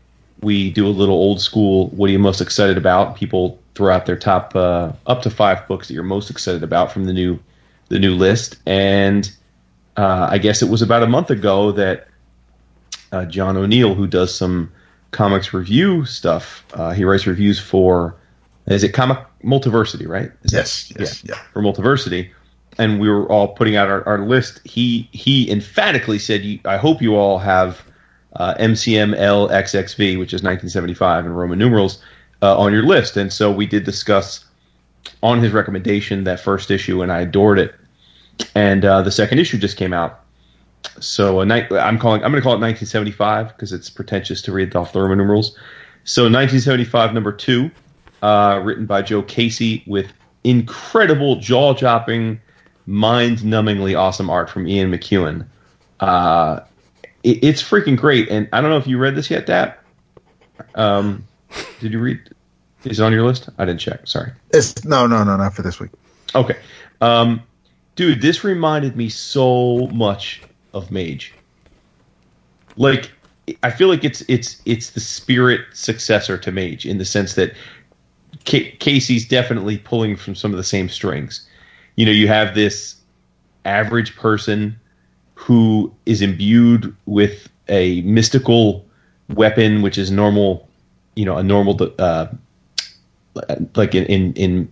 [0.42, 1.88] We do a little old school.
[1.90, 3.16] What are you most excited about?
[3.16, 6.92] People throw out their top uh, up to five books that you're most excited about
[6.92, 7.40] from the new
[7.90, 8.58] the new list.
[8.66, 9.32] And
[9.98, 12.08] uh, I guess it was about a month ago that
[13.12, 14.72] uh, John O'Neill, who does some
[15.12, 16.66] comics review stuff.
[16.74, 18.16] Uh, he writes reviews for
[18.68, 20.32] is it Comic Multiversity, right?
[20.44, 21.36] Is that- yes yes yeah.
[21.54, 22.32] for Multiversity,
[22.78, 24.60] and we were all putting out our, our list.
[24.66, 27.84] He he emphatically said, "I hope you all have
[28.36, 32.02] uh, MCM LXXV, which is 1975 in Roman numerals,
[32.42, 34.46] uh, on your list." And so we did discuss
[35.22, 37.76] on his recommendation that first issue, and I adored it.
[38.54, 40.22] And uh, the second issue just came out.
[41.00, 42.24] So a night, I'm calling.
[42.24, 45.58] I'm going to call it 1975 because it's pretentious to read off the Roman numerals.
[46.04, 47.72] So 1975 number two,
[48.22, 50.12] uh, written by Joe Casey with
[50.44, 52.40] incredible jaw-dropping,
[52.86, 55.48] mind-numbingly awesome art from Ian MacEwan.
[57.26, 59.84] It, it's freaking great, and I don't know if you read this yet, Dap.
[60.76, 61.26] Um,
[61.82, 62.22] did you read?
[62.86, 63.50] Is it on your list?
[63.58, 64.08] I didn't check.
[64.08, 64.32] Sorry.
[64.52, 65.90] It's, no no no not for this week
[66.36, 66.58] Okay.
[67.02, 67.42] Um,
[67.96, 70.42] dude, this reminded me so much
[70.74, 71.34] of Mage.
[72.78, 73.12] Like,
[73.64, 77.54] I feel like it's it's it's the spirit successor to Mage in the sense that
[78.46, 81.48] Ca Casey's definitely pulling from some of the same strings.
[81.96, 82.96] You know, you have this
[83.64, 84.78] average person
[85.36, 88.86] who is imbued with a mystical
[89.30, 90.68] weapon, which is normal.
[91.16, 92.28] You know, a normal uh,
[93.76, 94.72] like in in in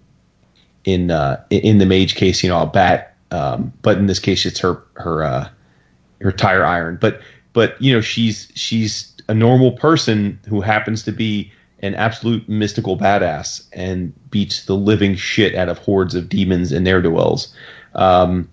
[0.84, 4.46] in uh, in the mage case, you know, a bat, um, but in this case,
[4.46, 5.50] it's her her uh,
[6.22, 6.98] her tire iron.
[7.00, 7.22] But
[7.54, 12.98] but you know, she's she's a normal person who happens to be an absolute mystical
[12.98, 17.54] badass and beats the living shit out of hordes of demons and ne'er do wells.
[17.96, 18.50] Um,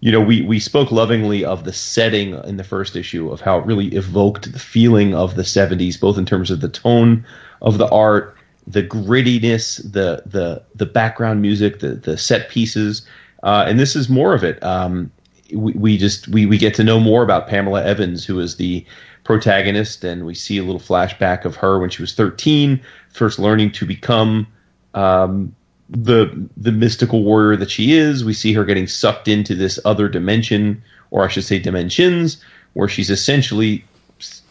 [0.00, 3.58] you know, we, we spoke lovingly of the setting in the first issue of how
[3.58, 7.24] it really evoked the feeling of the 70s, both in terms of the tone
[7.60, 8.34] of the art,
[8.66, 13.06] the grittiness, the the the background music, the the set pieces,
[13.42, 14.62] uh, and this is more of it.
[14.62, 15.10] Um,
[15.52, 18.84] we, we just we, we get to know more about Pamela Evans, who is the
[19.24, 22.80] protagonist, and we see a little flashback of her when she was 13,
[23.12, 24.46] first learning to become
[24.94, 25.54] um,
[25.90, 28.24] the the mystical warrior that she is.
[28.24, 32.42] We see her getting sucked into this other dimension, or I should say dimensions,
[32.74, 33.84] where she's essentially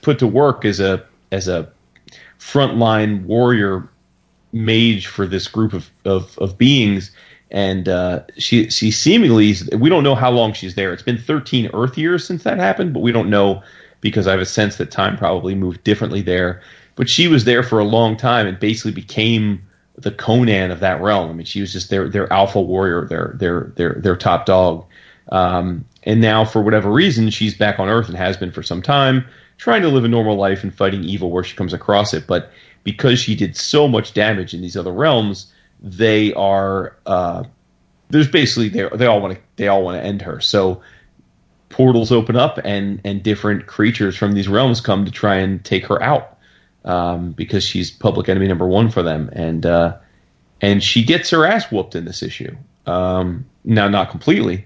[0.02, 1.72] put to work as a as a
[2.40, 3.88] frontline warrior
[4.52, 7.12] mage for this group of of, of beings.
[7.52, 10.94] And uh, she she seemingly we don't know how long she's there.
[10.94, 13.64] It's been 13 Earth years since that happened, but we don't know
[14.02, 16.62] because I have a sense that time probably moved differently there.
[16.96, 19.64] But she was there for a long time and basically became
[20.02, 21.30] the Conan of that realm.
[21.30, 24.86] I mean, she was just their their alpha warrior, their their their their top dog.
[25.32, 28.82] Um, and now, for whatever reason, she's back on Earth and has been for some
[28.82, 29.26] time,
[29.58, 32.26] trying to live a normal life and fighting evil where she comes across it.
[32.26, 32.52] But
[32.84, 37.44] because she did so much damage in these other realms, they are uh,
[38.10, 40.40] there's basically they they all want to they all want to end her.
[40.40, 40.82] So
[41.70, 45.86] portals open up and and different creatures from these realms come to try and take
[45.86, 46.39] her out
[46.86, 49.98] um, because she's public enemy number one for them, and uh,
[50.62, 52.56] and she gets her ass whooped in this issue.
[52.86, 54.66] Um, now, not completely,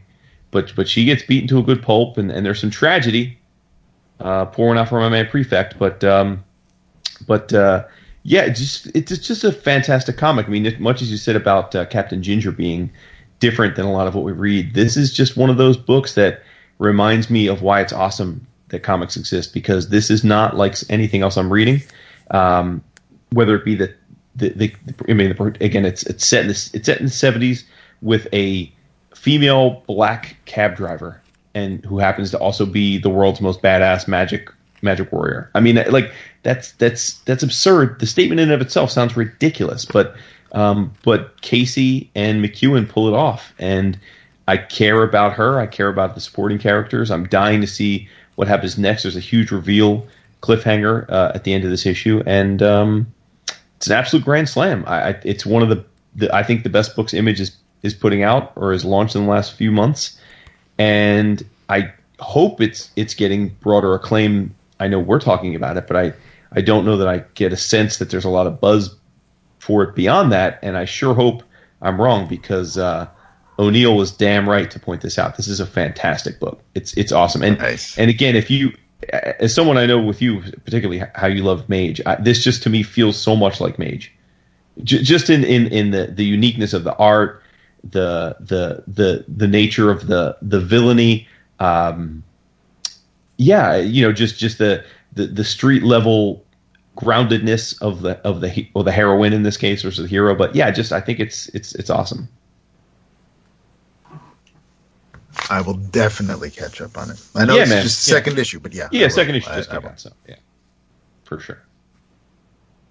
[0.52, 3.38] but but she gets beaten to a good pulp, and, and there's some tragedy
[4.20, 6.44] uh, pouring out from my man Prefect, but um,
[7.28, 7.86] but uh,
[8.24, 10.48] yeah, it's just it's just a fantastic comic.
[10.48, 12.92] I mean, as much as you said about uh, Captain Ginger being
[13.40, 16.14] different than a lot of what we read, this is just one of those books
[16.16, 16.42] that
[16.80, 21.22] reminds me of why it's awesome that comics exist because this is not like anything
[21.22, 21.82] else I'm reading
[22.32, 22.84] um,
[23.32, 23.94] whether it be the,
[24.36, 24.74] the, the
[25.10, 27.66] I mean, the, again, it's it's set in this it's set in the seventies
[28.02, 28.72] with a
[29.16, 31.22] female black cab driver
[31.56, 34.50] and who happens to also be the world's most badass magic
[34.82, 35.50] magic warrior.
[35.56, 36.12] I mean, like
[36.44, 38.00] that's that's that's absurd.
[38.00, 40.16] The statement in and of itself sounds ridiculous, but
[40.52, 43.98] um, but Casey and MacEwan pull it off, and
[44.48, 45.60] I care about her.
[45.60, 47.10] I care about the supporting characters.
[47.10, 49.04] I'm dying to see what happens next.
[49.04, 50.06] There's a huge reveal
[50.44, 53.12] cliffhanger uh, at the end of this issue, and um,
[53.78, 54.84] it's an absolute grand slam.
[54.86, 55.84] I, I, it's one of the,
[56.16, 59.24] the, I think the best books Image is is putting out or has launched in
[59.24, 60.20] the last few months,
[60.78, 64.54] and I hope it's it's getting broader acclaim.
[64.80, 66.14] I know we're talking about it, but I
[66.52, 68.96] I don't know that I get a sense that there's a lot of buzz
[69.60, 71.42] for it beyond that, and I sure hope
[71.82, 72.78] I'm wrong because.
[72.78, 73.08] Uh,
[73.60, 75.38] O'Neill was damn right to point this out.
[75.38, 76.60] This is a fantastic book.
[76.74, 77.44] It's it's awesome.
[77.44, 77.96] And nice.
[78.00, 78.74] and again, if you
[79.10, 82.70] as someone I know with you, particularly how you love Mage, I, this just to
[82.70, 84.14] me feels so much like Mage.
[84.84, 87.42] J- just in, in, in the, the uniqueness of the art,
[87.84, 91.28] the the the the nature of the the villainy,
[91.60, 92.24] um,
[93.38, 94.84] yeah, you know, just just the,
[95.14, 96.46] the the street level
[96.96, 100.36] groundedness of the of the or the heroine in this case versus the hero.
[100.36, 102.30] But yeah, just I think it's it's it's awesome.
[105.50, 107.22] I will definitely catch up on it.
[107.36, 107.84] I know yeah, it's man.
[107.84, 108.42] just second yeah.
[108.42, 108.90] issue, but yeah.
[108.92, 110.36] Yeah, second issue just came out, so yeah,
[111.24, 111.62] for sure.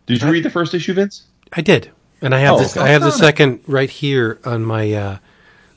[0.06, 1.24] Did you read the first issue, Vince?
[1.52, 1.90] I did,
[2.20, 2.76] and I have oh, this.
[2.76, 2.86] Okay.
[2.86, 5.18] I have the second right here on my uh,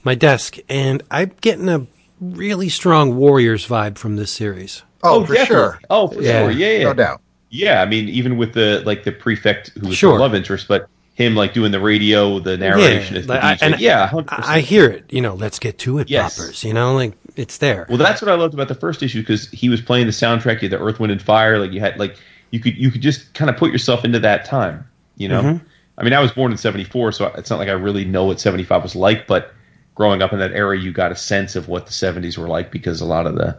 [0.03, 1.87] my desk, and I'm getting a
[2.19, 4.83] really strong Warriors vibe from this series.
[5.03, 5.55] Oh, oh for definitely.
[5.55, 5.79] sure.
[5.89, 6.41] Oh, for yeah.
[6.41, 6.51] sure.
[6.51, 7.21] Yeah, yeah, no doubt.
[7.49, 10.13] Yeah, I mean, even with the like the prefect who was sure.
[10.13, 13.15] the love interest, but him like doing the radio, the narration.
[13.15, 14.25] Yeah, like, and yeah, 100%.
[14.43, 15.05] I hear it.
[15.11, 16.37] You know, let's get to it, yes.
[16.37, 16.63] poppers.
[16.63, 17.87] You know, like it's there.
[17.89, 20.61] Well, that's what I loved about the first issue because he was playing the soundtrack.
[20.61, 21.57] You had the Earth, Wind, and Fire.
[21.57, 22.17] Like you had like
[22.51, 24.87] you could you could just kind of put yourself into that time.
[25.15, 25.65] You know, mm-hmm.
[25.97, 28.41] I mean, I was born in '74, so it's not like I really know what
[28.41, 29.25] '75 was like.
[29.25, 29.53] But
[29.95, 32.71] growing up in that era, you got a sense of what the '70s were like
[32.71, 33.57] because a lot of the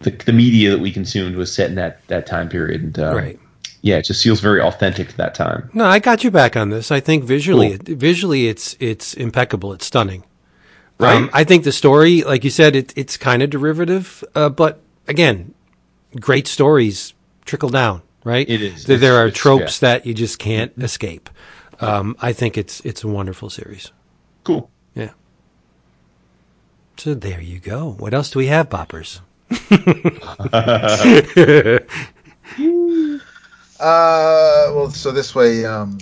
[0.00, 2.82] the, the media that we consumed was set in that that time period.
[2.82, 3.38] And, uh, right
[3.82, 5.68] yeah, it just feels very authentic to that time.
[5.74, 6.92] No, I got you back on this.
[6.92, 7.96] I think visually, cool.
[7.96, 9.72] visually, it's it's impeccable.
[9.72, 10.22] It's stunning.
[10.98, 11.16] Right.
[11.16, 14.80] Um, I think the story, like you said, it, it's kind of derivative, uh, but
[15.08, 15.52] again,
[16.20, 17.12] great stories
[17.44, 18.02] trickle down.
[18.24, 18.48] Right.
[18.48, 18.84] It is.
[18.84, 19.94] There, there are tropes yeah.
[19.94, 21.28] that you just can't escape.
[21.80, 23.90] Um, I think it's it's a wonderful series.
[24.44, 24.70] Cool.
[24.94, 25.10] Yeah.
[26.98, 27.96] So there you go.
[27.98, 29.18] What else do we have, boppers?
[33.82, 35.98] Uh, well, so this way, um,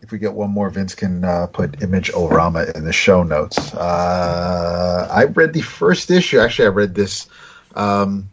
[0.00, 3.74] if we get one more, Vince can uh, put Image Orama in the show notes.
[3.74, 6.38] Uh, I read the first issue.
[6.38, 7.28] Actually, I read this
[7.74, 8.30] um,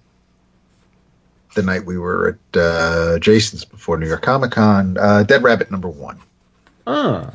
[1.53, 4.97] the night we were at uh, Jason's before New York Comic Con.
[4.97, 6.17] Uh, Dead Rabbit number one.
[6.87, 7.33] Ah.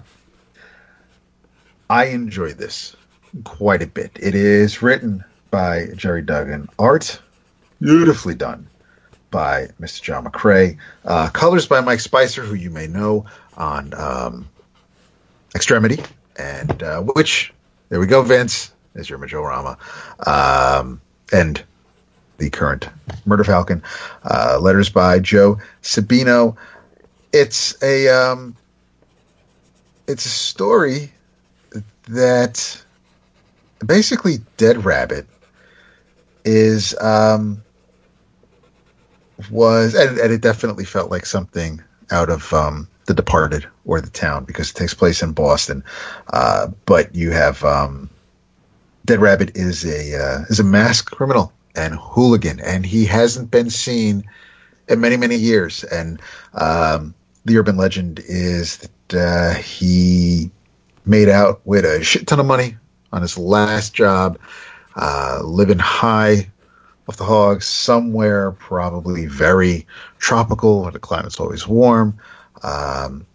[1.90, 2.96] I enjoy this
[3.44, 4.10] quite a bit.
[4.18, 6.70] It is written by Gerry Duggan.
[6.78, 7.20] Art
[7.78, 8.66] beautifully done
[9.30, 10.02] by Mr.
[10.02, 10.76] John McCrea.
[11.04, 14.48] Uh, colors by Mike Spicer, who you may know on um,
[15.54, 16.02] Extremity,
[16.36, 17.52] and uh, which,
[17.88, 19.76] there we go, Vince, is your Majorama.
[20.26, 21.00] Um,
[21.32, 21.62] and
[22.38, 22.88] the current
[23.24, 23.82] Murder Falcon.
[24.24, 26.56] Uh, letters by Joe Sabino.
[27.32, 28.56] It's a um,
[30.06, 31.12] it's a story
[32.08, 32.82] that
[33.84, 35.26] basically Dead Rabbit
[36.44, 37.62] is um,
[39.50, 44.10] was, and, and, it definitely felt like something out of um, The Departed or The
[44.10, 45.84] Town because it takes place in Boston.
[46.32, 48.08] Uh, but you have um,
[49.04, 53.70] Dead Rabbit is a uh, is a masked criminal and hooligan, and he hasn't been
[53.70, 54.24] seen
[54.88, 55.84] in many many years.
[55.84, 56.20] And
[56.54, 57.14] um,
[57.44, 58.78] the urban legend is
[59.08, 60.50] that uh, he
[61.04, 62.76] made out with a shit ton of money
[63.12, 64.38] on his last job,
[64.96, 66.50] uh, living high
[67.08, 69.86] off the hogs somewhere, probably very
[70.18, 72.18] tropical, where the climate's always warm.
[72.62, 73.26] Um,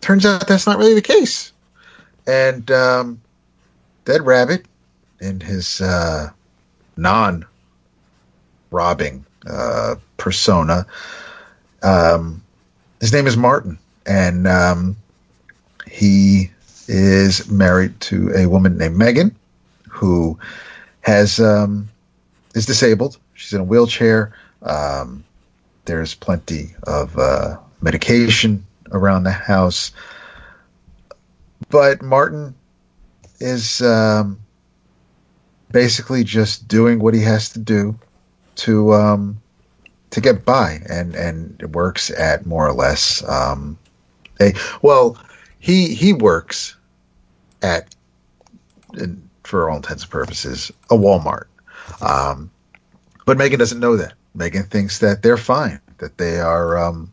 [0.00, 1.52] turns out that's not really the case.
[2.26, 3.20] And um,
[4.04, 4.64] Dead Rabbit,
[5.20, 6.30] in his uh,
[6.96, 7.44] non
[8.70, 10.86] robbing uh, persona,
[11.82, 12.42] um,
[13.00, 14.96] his name is Martin, and um,
[15.90, 16.50] he
[16.88, 19.36] is married to a woman named Megan,
[19.88, 20.38] who
[21.02, 21.89] has um,
[22.54, 23.18] is disabled.
[23.34, 24.32] She's in a wheelchair.
[24.62, 25.24] Um,
[25.84, 29.92] there's plenty of uh, medication around the house,
[31.70, 32.54] but Martin
[33.38, 34.38] is um,
[35.70, 37.98] basically just doing what he has to do
[38.56, 39.40] to um,
[40.10, 43.78] to get by, and and works at more or less um,
[44.40, 45.18] a well,
[45.58, 46.76] he he works
[47.62, 47.94] at
[49.44, 51.44] for all intents and purposes a Walmart.
[52.00, 52.50] Um,
[53.26, 54.14] but Megan doesn't know that.
[54.34, 57.12] Megan thinks that they're fine, that they are, um,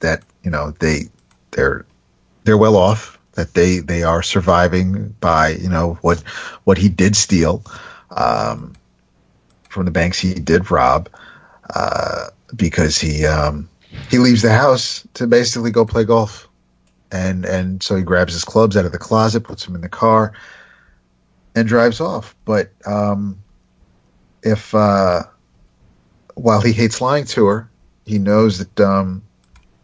[0.00, 1.02] that you know they
[1.52, 1.84] they're
[2.44, 6.20] they're well off, that they they are surviving by you know what
[6.64, 7.62] what he did steal
[8.16, 8.74] um,
[9.68, 11.08] from the banks he did rob,
[11.74, 13.68] uh, because he um,
[14.10, 16.48] he leaves the house to basically go play golf,
[17.12, 19.88] and and so he grabs his clubs out of the closet, puts them in the
[19.88, 20.32] car,
[21.54, 22.34] and drives off.
[22.44, 23.38] But um,
[24.42, 25.22] if uh,
[26.34, 27.70] while he hates lying to her,
[28.06, 29.22] he knows that um,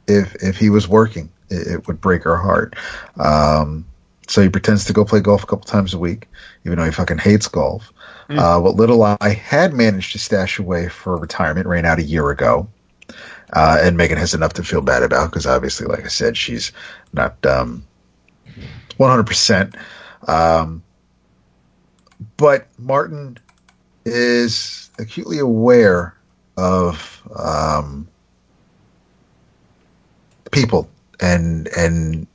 [0.06, 2.76] if if he was working, it, it would break her heart.
[3.16, 3.86] Um,
[4.26, 6.28] so he pretends to go play golf a couple times a week,
[6.64, 7.92] even though he fucking hates golf.
[8.30, 8.38] Mm.
[8.38, 12.30] Uh, what little I had managed to stash away for retirement ran out a year
[12.30, 12.68] ago.
[13.52, 16.72] Uh, and Megan has enough to feel bad about because obviously, like I said, she's
[17.12, 17.86] not um,
[18.98, 19.76] 100%.
[20.26, 20.82] Um,
[22.36, 23.38] but Martin
[24.04, 26.14] is acutely aware
[26.56, 28.06] of um,
[30.52, 30.88] people
[31.20, 32.26] and and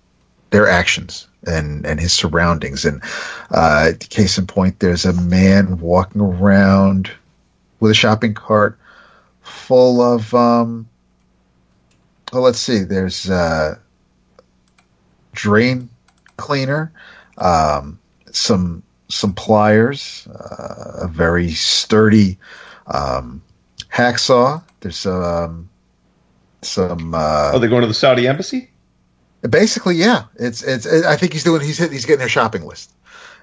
[0.49, 2.85] their actions and and his surroundings.
[2.85, 3.01] And
[3.51, 7.11] uh, case in point, there's a man walking around
[7.79, 8.77] with a shopping cart
[9.41, 10.87] full of um,
[12.31, 12.83] well, let's see.
[12.83, 13.77] There's uh,
[15.33, 15.89] drain
[16.37, 16.91] cleaner,
[17.37, 17.99] um,
[18.31, 22.37] some some pliers, uh, a very sturdy
[22.87, 23.41] um,
[23.91, 24.63] hacksaw.
[24.79, 25.69] There's um,
[26.61, 27.13] some.
[27.13, 28.69] Uh, oh, they're going to the Saudi embassy.
[29.49, 30.25] Basically, yeah.
[30.35, 30.85] It's it's.
[30.85, 31.61] It, I think he's doing.
[31.61, 32.91] He's he's getting their shopping list.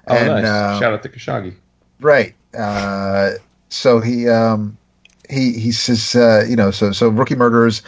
[0.07, 0.45] Oh, and, nice!
[0.45, 1.55] Uh, Shout out to Khashoggi.
[1.99, 2.33] Right.
[2.57, 3.31] Uh,
[3.69, 4.77] so he um,
[5.29, 7.81] he he says uh, you know so so rookie murderers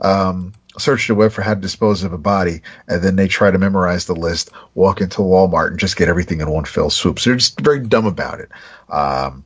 [0.00, 3.50] um, search the web for how to dispose of a body, and then they try
[3.50, 7.18] to memorize the list, walk into Walmart, and just get everything in one fell swoop.
[7.18, 8.50] So they're just very dumb about it.
[8.88, 9.44] Um,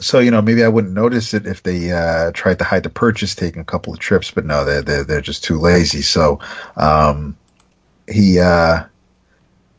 [0.00, 2.90] so you know, maybe I wouldn't notice it if they uh, tried to hide the
[2.90, 6.02] purchase, taking a couple of trips, but no, they're they're, they're just too lazy.
[6.02, 6.40] So
[6.76, 7.36] um,
[8.08, 8.84] he uh,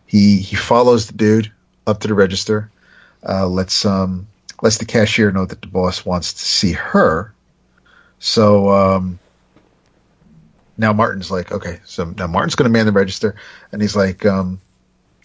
[0.05, 1.51] he he follows the dude
[1.85, 2.71] up to the register,
[3.27, 4.27] uh, lets um
[4.61, 7.33] lets the cashier know that the boss wants to see her.
[8.19, 9.19] So um,
[10.77, 13.35] now Martin's like, okay, so now Martin's going to man the register,
[13.71, 14.59] and he's like, um,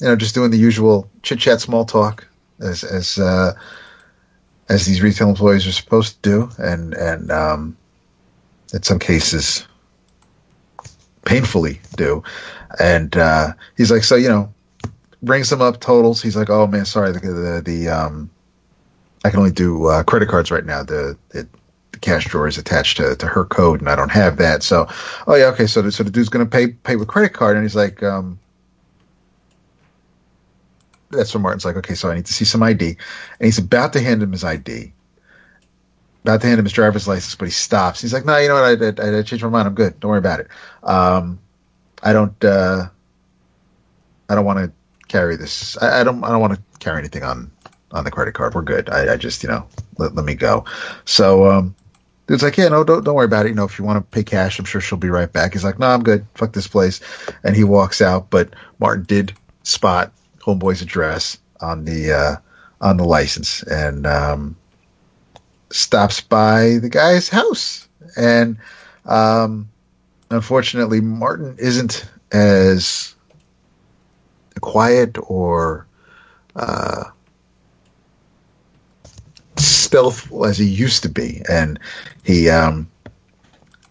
[0.01, 2.27] you know, just doing the usual chit chat, small talk,
[2.61, 3.55] as as uh,
[4.69, 7.77] as these retail employees are supposed to do, and and um,
[8.73, 9.67] in some cases,
[11.25, 12.23] painfully do.
[12.79, 14.53] And uh, he's like, so you know,
[15.23, 16.23] brings them up totals.
[16.23, 18.31] He's like, oh man, sorry, the the, the um,
[19.25, 20.83] I can only do uh, credit cards right now.
[20.83, 21.49] The it,
[21.99, 24.63] the cash drawer is attached to, to her code and I don't have that.
[24.63, 24.87] So,
[25.27, 25.67] oh yeah, okay.
[25.67, 27.57] So, the, so the dude's going to pay, pay with credit card.
[27.57, 28.39] And he's like, um,
[31.11, 32.87] that's when Martin's like, okay, so I need to see some ID.
[32.89, 34.93] And he's about to hand him his ID,
[36.23, 38.01] about to hand him his driver's license, but he stops.
[38.01, 39.01] He's like, no, you know what?
[39.01, 39.67] I, I, I changed my mind.
[39.67, 39.99] I'm good.
[40.01, 40.49] Don't worry about it.
[40.85, 41.39] Um,
[42.03, 42.87] I don't, uh,
[44.29, 44.73] I don't want to
[45.09, 45.77] carry this.
[45.79, 47.51] I, I don't, I don't want to carry anything on,
[47.91, 48.55] on the credit card.
[48.55, 48.89] We're good.
[48.91, 50.65] I, I just, you know, let, let me go.
[51.07, 51.75] So, um,
[52.29, 53.51] Dude's like, yeah, no, don't don't worry about it.
[53.51, 55.55] You know, if you want to pay cash, I'm sure she'll be right back.
[55.55, 56.27] He's like, no, I'm good.
[56.35, 57.01] Fuck this place,
[57.43, 58.31] and he walks out.
[58.31, 59.33] But Martin did
[59.65, 62.37] spot Homeboy's address on the uh,
[62.81, 64.57] on the license and um,
[65.71, 68.59] stops by the guy's house and
[69.07, 69.71] um,
[70.31, 73.15] unfortunately, Martin isn't as
[74.61, 75.87] quiet or
[76.55, 77.05] uh,
[79.59, 81.79] stealthful as he used to be, and
[82.25, 82.89] he um,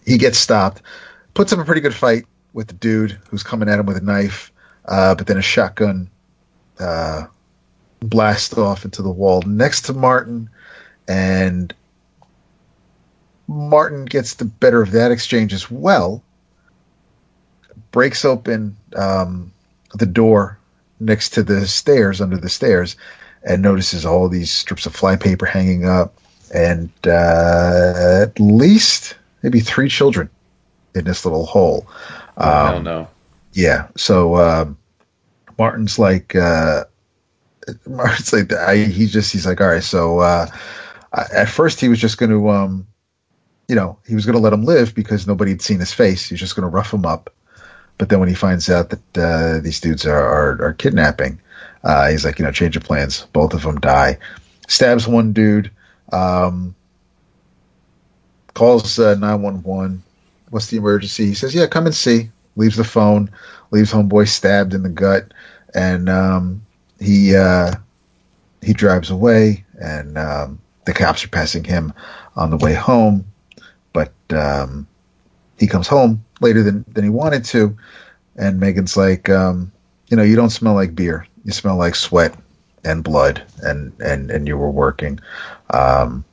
[0.05, 0.81] he gets stopped,
[1.33, 4.01] puts up a pretty good fight with the dude who's coming at him with a
[4.01, 4.51] knife,
[4.85, 6.09] uh, but then a shotgun
[6.79, 7.25] uh,
[7.99, 10.49] blasts off into the wall next to Martin,
[11.07, 11.73] and
[13.47, 16.23] Martin gets the better of that exchange as well.
[17.91, 19.51] Breaks open um,
[19.93, 20.57] the door
[20.99, 22.95] next to the stairs, under the stairs,
[23.47, 26.13] and notices all these strips of flypaper hanging up,
[26.53, 30.29] and uh, at least maybe three children
[30.95, 31.87] in this little hole.
[32.37, 33.07] Oh, Um, hell no.
[33.53, 33.87] yeah.
[33.95, 34.77] So um,
[35.57, 36.83] Martin's like, uh,
[37.87, 39.83] Martin's like, I, he just he's like, all right.
[39.83, 40.47] So uh,
[41.13, 42.87] I- at first he was just going to, um,
[43.67, 46.27] you know, he was going to let him live because nobody had seen his face.
[46.29, 47.33] He was just going to rough him up.
[47.97, 51.39] But then when he finds out that uh, these dudes are are, are kidnapping,
[51.83, 53.27] uh, he's like, you know, change of plans.
[53.33, 54.17] Both of them die.
[54.67, 55.71] Stabs one dude.
[56.11, 56.75] Um,
[58.53, 60.03] calls uh, nine one one.
[60.49, 61.25] What's the emergency?
[61.27, 63.29] He says, "Yeah, come and see." Leaves the phone.
[63.71, 65.33] Leaves homeboy stabbed in the gut,
[65.75, 66.65] and um,
[66.99, 67.73] he uh,
[68.61, 69.63] he drives away.
[69.79, 71.93] And um, the cops are passing him
[72.35, 73.25] on the way home,
[73.93, 74.87] but um,
[75.59, 77.77] he comes home later than than he wanted to.
[78.37, 79.71] And Megan's like, um,
[80.07, 81.27] "You know, you don't smell like beer.
[81.47, 82.37] You smell like sweat
[82.83, 85.19] and blood, and and and you were working."
[85.71, 86.23] Um,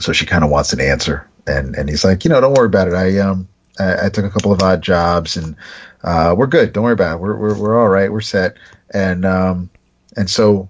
[0.00, 2.66] so she kind of wants an answer and and he's like you know don't worry
[2.66, 2.94] about it.
[2.94, 5.56] I um i, I took a couple of odd jobs and
[6.04, 6.72] uh we're good.
[6.72, 7.20] Don't worry about it.
[7.20, 8.12] We're we're, we're all right.
[8.12, 8.56] We're set.
[8.94, 9.70] And um
[10.16, 10.68] and so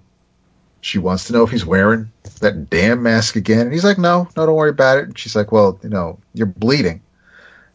[0.81, 2.11] she wants to know if he's wearing
[2.41, 3.61] that damn mask again.
[3.61, 5.05] And he's like no no don't worry about it.
[5.05, 7.01] And she's like well you know you're bleeding.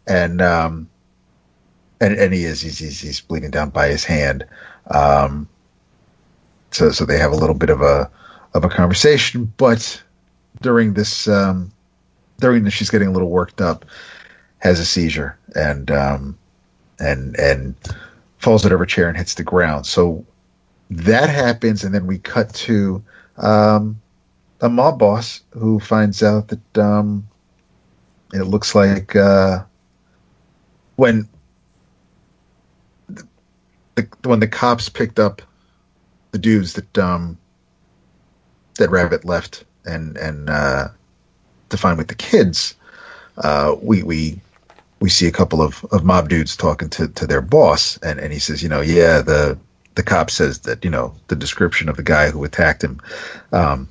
[0.06, 0.88] And um
[2.00, 2.60] and and he is.
[2.60, 4.44] He's he's, he's bleeding down by his hand.
[4.90, 5.48] Um
[6.70, 8.10] so so they have a little bit of a
[8.54, 10.02] of a conversation but
[10.60, 11.70] during this um,
[12.40, 13.84] during this she's getting a little worked up
[14.58, 16.38] has a seizure and um,
[16.98, 17.74] and and
[18.38, 19.86] falls out of her chair and hits the ground.
[19.86, 20.24] So
[20.90, 23.02] that happens and then we cut to
[23.36, 24.00] um,
[24.60, 27.28] a mob boss who finds out that um,
[28.32, 29.64] it looks like uh,
[30.96, 31.28] when
[33.08, 35.42] the, when the cops picked up
[36.30, 37.38] the dudes that um,
[38.76, 40.88] that rabbit left and and uh,
[41.70, 42.74] to find with the kids,
[43.38, 44.40] uh, we we
[45.00, 48.32] we see a couple of, of mob dudes talking to, to their boss, and, and
[48.32, 49.58] he says, you know, yeah, the
[49.94, 53.00] the cop says that you know the description of the guy who attacked him
[53.52, 53.88] um,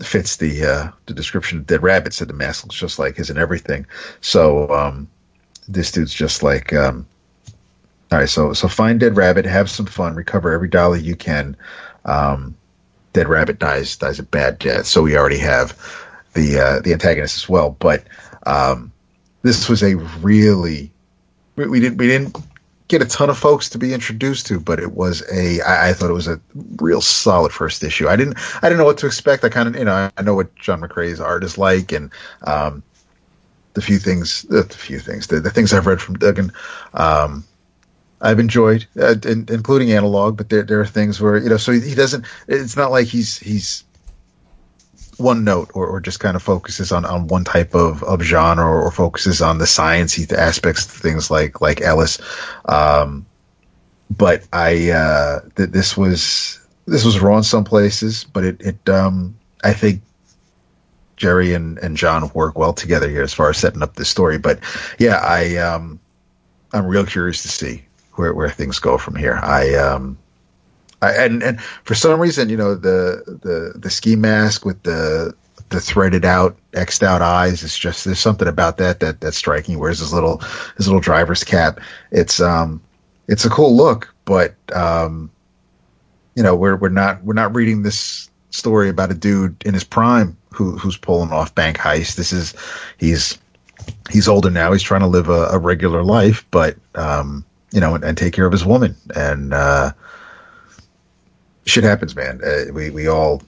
[0.00, 2.14] fits the uh, the description of Dead Rabbit.
[2.14, 3.86] Said the mask looks just like his and everything.
[4.20, 5.08] So um,
[5.68, 7.06] this dude's just like, um,
[8.12, 11.56] all right, so so find Dead Rabbit, have some fun, recover every dollar you can.
[12.04, 12.54] Um,
[13.12, 15.78] Dead Rabbit dies dies a bad death, so we already have
[16.34, 17.70] the uh, the antagonist as well.
[17.78, 18.04] But
[18.46, 18.92] um,
[19.42, 20.92] this was a really
[21.56, 22.36] we, we didn't we didn't
[22.88, 25.92] get a ton of folks to be introduced to, but it was a I, I
[25.92, 26.40] thought it was a
[26.76, 28.08] real solid first issue.
[28.08, 29.44] I didn't I didn't know what to expect.
[29.44, 32.10] I kind of you know I know what John McCrea's art is like, and
[32.46, 32.82] um,
[33.74, 36.52] the few things the few things the, the things I've read from Duggan.
[36.92, 37.44] Um,
[38.24, 41.72] I've enjoyed, uh, in, including analog, but there there are things where you know, so
[41.72, 42.24] he, doesn't.
[42.48, 43.84] It's not like he's he's
[45.18, 48.64] one note or, or just kind of focuses on, on one type of, of genre
[48.64, 52.18] or, focuses on the sciencey aspects of things like like Ellis.
[52.64, 53.26] Um,
[54.10, 59.36] but I uh, th- this was this was in some places, but it it um,
[59.62, 60.00] I think
[61.18, 64.38] Gerry and, and John work well together here as far as setting up this story.
[64.38, 64.60] But
[64.98, 66.00] yeah, I um,
[66.72, 67.84] I'm real curious to see
[68.14, 69.38] where, where things go from here.
[69.42, 70.18] I um,
[71.02, 75.34] I, and and for some reason, you know, the the the ski mask with the
[75.68, 77.62] the threaded out, xed out eyes.
[77.62, 79.78] It's just there's something about that that that's striking.
[79.78, 80.38] Whereas his little
[80.76, 81.80] his little driver's cap,
[82.10, 82.80] it's um
[83.28, 85.30] it's a cool look, but um
[86.34, 89.84] you know we're we're not we're not reading this story about a dude in his
[89.84, 92.16] prime who who's pulling off bank heist.
[92.16, 92.54] This is
[92.98, 93.38] he's
[94.10, 94.72] he's older now.
[94.72, 97.44] He's trying to live a, a regular life, but um
[97.74, 99.52] you know and, and take care of his woman and.
[99.52, 99.92] uh
[101.66, 102.40] shit happens, man.
[102.44, 103.42] Uh, we we all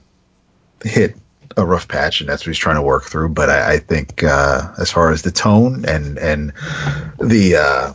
[0.83, 1.15] hit
[1.55, 3.29] a rough patch, and that's what he's trying to work through.
[3.29, 6.53] But I, I think uh, as far as the tone and and
[7.19, 7.93] the uh,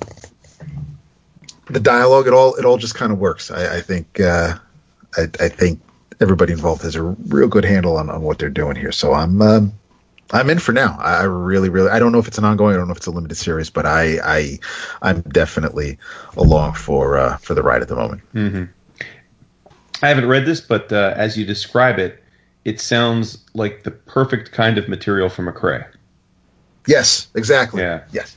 [1.66, 3.50] the dialogue, it all it all just kind of works.
[3.50, 4.54] I, I think uh,
[5.16, 5.80] I, I think
[6.20, 8.92] everybody involved has a real good handle on, on what they're doing here.
[8.92, 9.72] So I'm um,
[10.32, 10.96] I'm in for now.
[10.98, 11.90] I really, really.
[11.90, 12.74] I don't know if it's an ongoing.
[12.74, 14.58] I don't know if it's a limited series, but I, I,
[15.02, 15.98] I'm definitely
[16.36, 18.22] along for uh, for the ride at the moment.
[18.34, 18.64] Mm-hmm.
[20.02, 22.22] I haven't read this, but uh, as you describe it,
[22.64, 25.86] it sounds like the perfect kind of material for McCrea.
[26.86, 27.82] Yes, exactly.
[27.82, 28.02] Yeah.
[28.10, 28.34] Yes.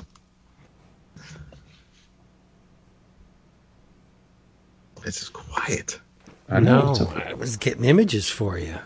[5.06, 6.00] It's quiet.
[6.50, 6.94] I know.
[6.94, 7.14] No.
[7.16, 8.78] I was getting images for you.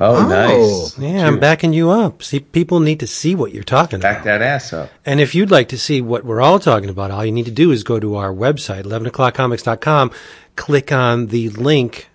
[0.00, 0.28] Oh, Oh.
[0.28, 0.98] nice.
[0.98, 2.22] Yeah, I'm backing you up.
[2.22, 4.24] See, people need to see what you're talking Back about.
[4.24, 4.90] Back that ass up.
[5.04, 7.50] And if you'd like to see what we're all talking about, all you need to
[7.50, 10.10] do is go to our website, 11o'clockcomics.com,
[10.56, 12.08] click on the link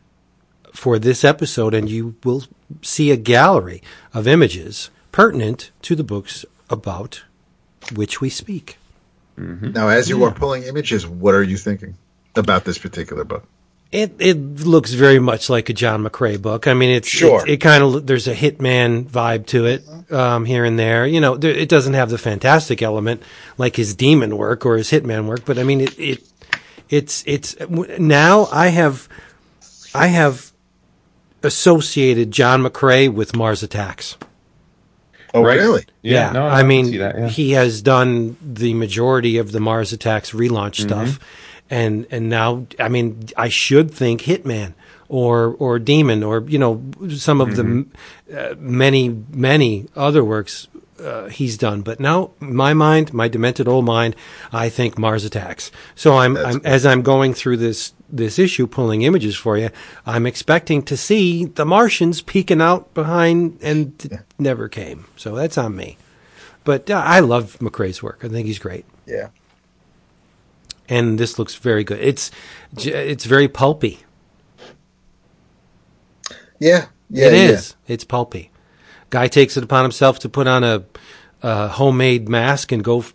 [0.74, 2.44] for this episode, and you will
[2.82, 3.82] see a gallery
[4.14, 7.24] of images pertinent to the books about
[7.94, 8.78] which we speak.
[9.40, 9.72] Mm-hmm.
[9.72, 11.96] Now, as you are pulling images, what are you thinking
[12.36, 13.46] about this particular book?
[13.92, 16.68] It it looks very much like a John McCrea book.
[16.68, 17.46] I mean, it's Sure.
[17.48, 21.06] It, it kind of there's a hitman vibe to it um, here and there.
[21.08, 23.22] You know, there, it doesn't have the fantastic element
[23.58, 26.24] like his demon work or his hitman work, but I mean, it it
[26.90, 29.08] it's it's now I have
[29.94, 30.52] I have
[31.44, 34.18] associated John McCrea with Mars Attacks.
[35.34, 35.60] Oh, Right.
[35.60, 35.86] really?
[36.02, 37.28] Yeah, no, I can mean, that, yeah.
[37.28, 40.88] he has done the majority of the Mars Attacks relaunch Mm-hmm.
[40.88, 41.20] stuff,
[41.70, 44.74] and and now, I mean, I should think Hitman
[45.08, 46.84] or or Demon or you know
[47.16, 47.82] some of Mm-hmm.
[48.28, 50.68] the uh, many many other works
[51.04, 51.82] uh, he's done.
[51.82, 54.16] But now, my mind, my demented old mind,
[54.54, 55.70] I think Mars Attacks.
[55.96, 59.70] So I'm, I'm as I'm going through this this issue, pulling images for you.
[60.06, 65.06] I'm expecting to see the Martians peeking out behind, and it never came.
[65.18, 65.98] So that's on me.
[66.64, 68.22] But uh, I love McCrea's work.
[68.24, 69.30] I think he's great, Yeah.
[70.90, 72.00] And this looks very good.
[72.00, 72.32] It's
[72.78, 74.00] it's very pulpy.
[76.60, 76.88] Yeah.
[77.10, 77.28] Yeah.
[77.28, 77.62] It yeah.
[77.88, 78.52] It's pulpy.
[79.10, 80.84] Guy takes it upon himself to put on a,
[81.42, 83.06] a homemade mask and go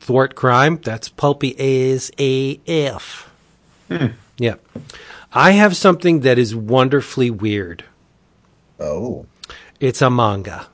[0.00, 0.78] thwart crime.
[0.82, 3.30] That's pulpy as AF.
[3.88, 4.06] Hmm.
[4.38, 4.56] Yeah.
[5.32, 7.84] I have something that is wonderfully weird.
[8.80, 9.26] Oh.
[9.80, 10.66] It's a manga.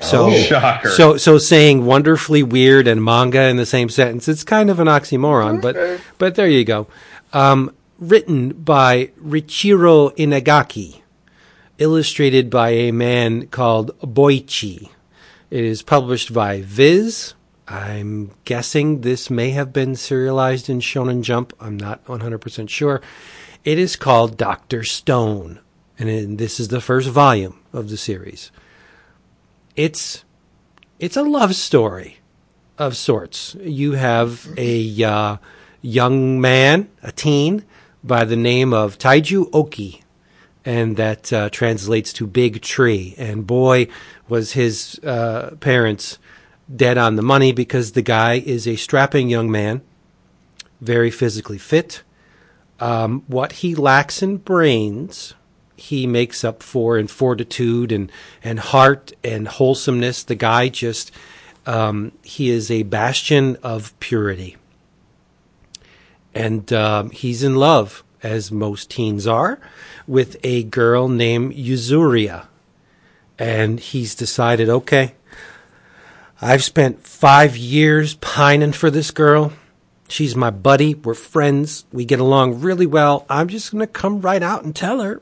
[0.00, 0.90] So, Shocker.
[0.90, 4.88] so, so saying wonderfully weird and manga in the same sentence, it's kind of an
[4.88, 6.86] oxymoron, but, but there you go.
[7.32, 11.00] Um, written by Riichiro Inagaki,
[11.78, 14.90] illustrated by a man called Boichi.
[15.50, 17.34] It is published by Viz.
[17.68, 21.52] I'm guessing this may have been serialized in Shonen Jump.
[21.58, 23.00] I'm not 100% sure.
[23.64, 24.84] It is called Dr.
[24.84, 25.60] Stone,
[25.98, 28.52] and this is the first volume of the series.
[29.76, 30.24] It's
[30.98, 32.18] it's a love story
[32.78, 33.54] of sorts.
[33.60, 35.36] You have a uh,
[35.82, 37.64] young man, a teen,
[38.02, 40.02] by the name of Taiju Oki,
[40.64, 43.14] and that uh, translates to big tree.
[43.18, 43.88] And boy,
[44.28, 46.18] was his uh, parents
[46.74, 49.82] dead on the money because the guy is a strapping young man,
[50.80, 52.02] very physically fit.
[52.80, 55.34] Um, what he lacks in brains,
[55.76, 58.10] he makes up for in fortitude and,
[58.42, 60.24] and heart and wholesomeness.
[60.24, 61.12] The guy just,
[61.66, 64.56] um, he is a bastion of purity.
[66.34, 69.58] And um, he's in love, as most teens are,
[70.06, 72.46] with a girl named Yuzuriha.
[73.38, 75.14] And he's decided, okay,
[76.40, 79.52] I've spent five years pining for this girl.
[80.08, 80.94] She's my buddy.
[80.94, 81.84] We're friends.
[81.92, 83.26] We get along really well.
[83.28, 85.20] I'm just going to come right out and tell her,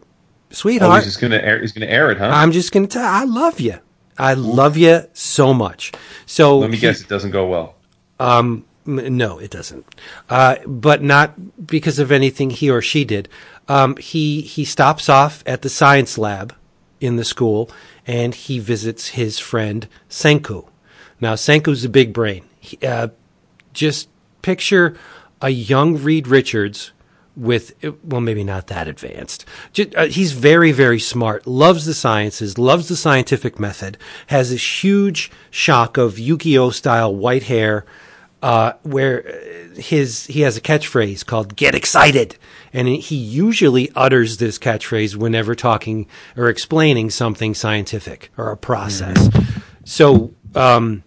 [0.54, 1.60] oh, sweetheart, he's just gonna air.
[1.60, 2.26] He's gonna air it, huh?
[2.32, 3.78] I'm just going to tell I love you.
[4.18, 5.92] I love you so much.
[6.26, 7.74] So Let me he- guess, it doesn't go well.
[8.20, 9.84] M- No, it doesn't.
[10.30, 13.28] Uh, but not because of anything he or she did.
[13.66, 16.54] Um, he he stops off at the science lab
[17.00, 17.70] in the school
[18.06, 20.68] and he visits his friend Senku.
[21.20, 22.44] Now Senku's a big brain.
[22.60, 23.08] He, uh,
[23.72, 24.08] just
[24.42, 24.96] picture
[25.40, 26.92] a young Reed Richards
[27.36, 27.74] with
[28.04, 29.44] well maybe not that advanced.
[29.72, 33.98] Ju- uh, he's very very smart loves the sciences loves the scientific method
[34.28, 37.84] has this huge shock of yu-gi-oh style white hair
[38.44, 42.36] uh, where uh, his he has a catchphrase called "Get excited,"
[42.74, 46.06] and he usually utters this catchphrase whenever talking
[46.36, 49.30] or explaining something scientific or a process.
[49.84, 51.04] So um,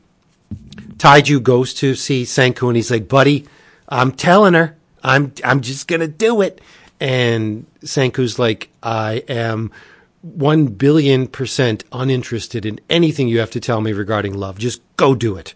[0.98, 3.46] Taiju goes to see Senku, and he's like, "Buddy,
[3.88, 4.76] I'm telling her,
[5.08, 6.62] I'm I'm just gonna do it."
[7.00, 9.72] And Senku's like, "I am."
[10.22, 14.58] One billion percent uninterested in anything you have to tell me regarding love.
[14.58, 15.54] Just go do it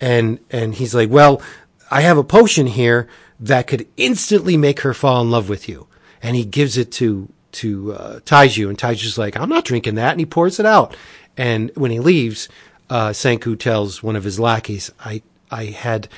[0.00, 1.42] and and he's like, "Well,
[1.90, 3.08] I have a potion here
[3.40, 5.86] that could instantly make her fall in love with you."
[6.22, 10.12] And he gives it to to uh, Taiju, and Taiju's like, "I'm not drinking that,"
[10.12, 10.96] and he pours it out.
[11.36, 12.48] And when he leaves,
[12.90, 16.08] uh, Senku tells one of his lackeys, "I I had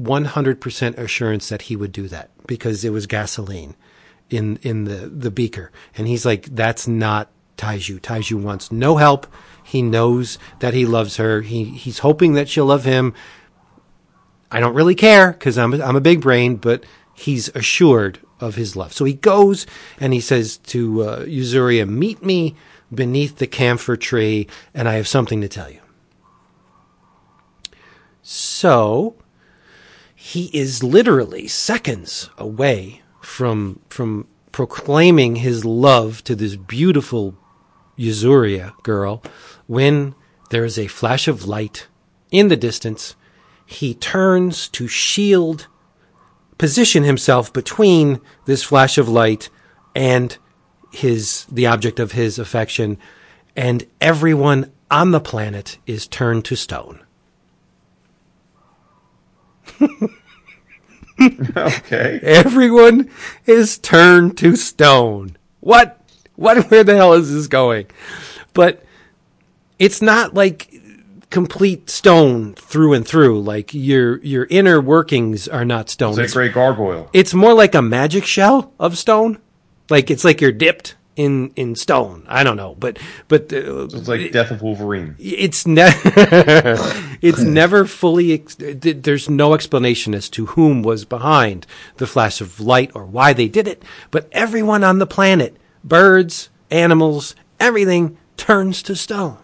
[0.00, 3.74] 100% assurance that he would do that because it was gasoline
[4.30, 8.00] in in the the beaker." And he's like, "That's not Taiju.
[8.00, 9.26] Taiju wants no help.
[9.64, 11.42] He knows that he loves her.
[11.42, 13.14] He he's hoping that she'll love him."
[14.50, 18.76] I don't really care because I'm I'm a big brain, but he's assured of his
[18.76, 18.92] love.
[18.92, 19.66] So he goes
[19.98, 21.24] and he says to uh,
[21.86, 22.54] "Meet me
[22.94, 25.80] beneath the camphor tree, and I have something to tell you."
[28.22, 29.16] So
[30.26, 37.36] he is literally seconds away from from proclaiming his love to this beautiful
[37.96, 39.22] Yuzuriha girl
[39.68, 40.16] when
[40.50, 41.86] there is a flash of light
[42.32, 43.14] in the distance
[43.64, 45.68] he turns to shield,
[46.58, 49.48] position himself between this flash of light
[49.94, 50.38] and
[50.90, 52.98] his the object of his affection,
[53.54, 57.05] and everyone on the planet is turned to stone.
[61.56, 62.20] Okay.
[62.22, 63.10] Everyone
[63.46, 65.36] is turned to stone.
[65.60, 65.98] What?
[66.36, 66.70] What?
[66.70, 67.86] Where the hell is this going?
[68.52, 68.84] But
[69.78, 70.74] it's not like
[71.30, 73.40] complete stone through and through.
[73.40, 76.20] Like your your inner workings are not stone.
[76.20, 77.08] It's a great gargoyle.
[77.12, 79.38] it's more like a magic shell of stone.
[79.88, 82.24] Like it's like you're dipped in in stone.
[82.28, 82.98] I don't know, but
[83.28, 85.16] but uh, It's like Death of Wolverine.
[85.18, 85.90] it's ne-
[87.22, 91.66] it's never fully ex- there's no explanation as to whom was behind
[91.96, 96.50] the flash of light or why they did it but everyone on the planet birds
[96.70, 99.38] animals everything turns to stone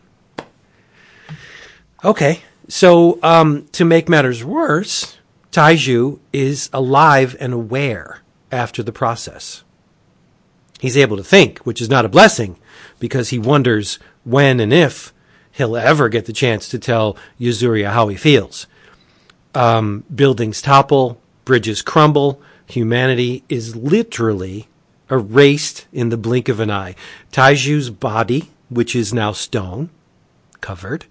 [2.04, 5.16] okay so um, to make matters worse
[5.50, 8.20] taiju is alive and aware
[8.50, 9.64] after the process
[10.82, 12.58] he's able to think, which is not a blessing
[12.98, 15.14] because he wonders when and if
[15.52, 18.66] he'll ever get the chance to tell Yuzuriha how he feels.
[19.54, 24.66] Um, buildings topple, bridges crumble, humanity is literally
[25.08, 26.96] erased in the blink of an eye.
[27.30, 29.88] Taiju's body, which is now stone,
[30.60, 31.06] covered,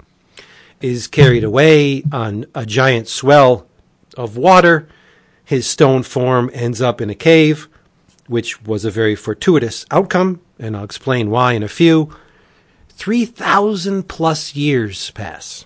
[0.82, 3.66] is carried away on a giant swell
[4.18, 4.90] of water.
[5.46, 7.70] His stone form ends up in a cave
[8.32, 12.16] which was a very fortuitous outcome, and I'll explain why in a few.
[12.88, 15.66] 3,000 plus years pass.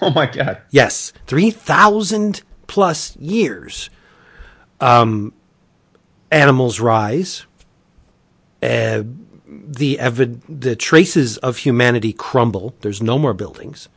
[0.00, 0.62] Oh my god.
[0.70, 3.90] Yes, 3,000 plus years.
[4.80, 5.32] Um,
[6.30, 7.46] animals rise.
[8.62, 9.02] Uh,
[9.48, 12.76] the, evi- the traces of humanity crumble.
[12.82, 13.88] There's no more buildings.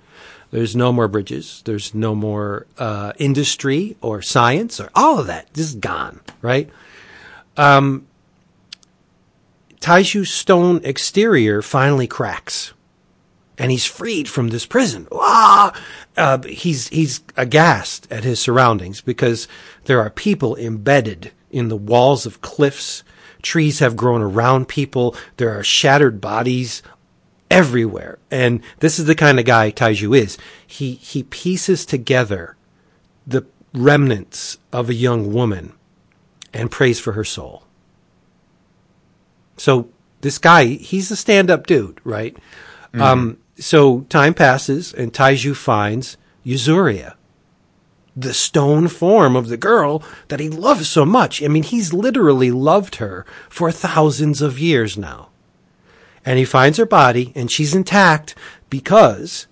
[0.49, 1.61] There's no more bridges.
[1.65, 5.53] There's no more uh, industry or science or all of that.
[5.53, 6.69] This is gone, right?
[9.85, 12.73] Taiju's stone exterior finally cracks,
[13.57, 15.07] and he's freed from this prison.
[15.11, 15.79] Ah!
[16.17, 19.47] Uh, he's he's aghast at his surroundings because
[19.83, 23.03] there are people embedded in the walls of cliffs.
[23.43, 25.15] Trees have grown around people.
[25.37, 26.81] There are shattered bodies
[27.51, 30.37] everywhere, and this is the kind of guy Taiju is.
[30.65, 32.57] He he pieces together
[33.27, 35.73] the remnants of a young woman
[36.55, 37.63] and prays for her soul.
[39.57, 39.89] So
[40.21, 42.35] this guy, he's a stand-up dude, right?
[42.93, 47.15] Um, so time passes, and Taiju finds Yuzuriha,
[48.15, 51.43] the stone form of the girl that he loves so much.
[51.43, 55.29] I mean, he's literally loved her for thousands of years now.
[56.23, 58.33] And he finds her body, and she's intact
[58.69, 59.47] because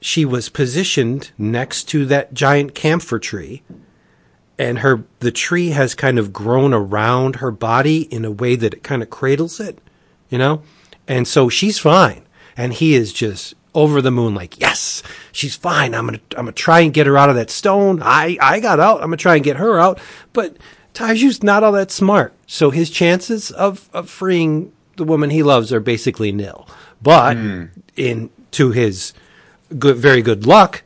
[0.00, 3.62] she was positioned next to that giant camphor tree
[4.60, 8.74] and her the tree has kind of grown around her body in a way that
[8.74, 9.78] it kind of cradles it,
[10.28, 10.62] you know?
[11.08, 12.26] And so she's fine.
[12.58, 15.94] And he is just over the moon like, "Yes, she's fine.
[15.94, 18.02] I'm going to I'm going to try and get her out of that stone.
[18.02, 18.96] I I got out.
[19.00, 19.98] I'm going to try and get her out."
[20.34, 20.58] But
[20.92, 22.34] Taiju's not all that smart.
[22.46, 26.68] So his chances of of freeing the woman he loves are basically nil.
[27.00, 27.64] But hmm.
[27.96, 29.14] in to his
[29.78, 30.82] good very good luck,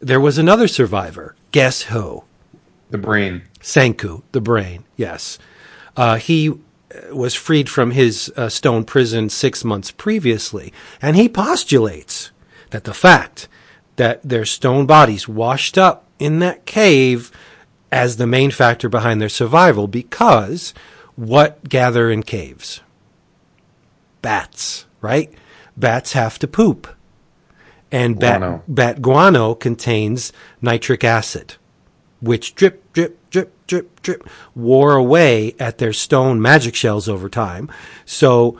[0.00, 1.36] there was another survivor.
[1.52, 2.24] Guess who?
[2.92, 3.40] The brain.
[3.58, 5.38] Senku, the brain, yes.
[5.96, 6.54] Uh, he uh,
[7.10, 12.32] was freed from his uh, stone prison six months previously, and he postulates
[12.68, 13.48] that the fact
[13.96, 17.32] that their stone bodies washed up in that cave
[17.90, 20.74] as the main factor behind their survival because
[21.16, 22.82] what gather in caves?
[24.20, 25.32] Bats, right?
[25.78, 26.86] Bats have to poop.
[27.90, 28.62] And bat, Guano.
[28.68, 31.56] bat guano contains nitric acid
[32.22, 37.70] which drip, drip, drip, drip, drip, wore away at their stone magic shells over time.
[38.06, 38.58] So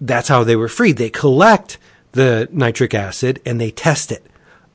[0.00, 0.98] that's how they were freed.
[0.98, 1.78] They collect
[2.12, 4.24] the nitric acid and they test it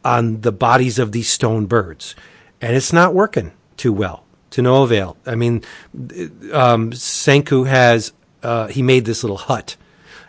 [0.03, 2.15] on the bodies of these stone birds.
[2.59, 5.15] And it's not working too well, to no avail.
[5.25, 5.63] I mean,
[6.51, 9.75] um, Senku has, uh, he made this little hut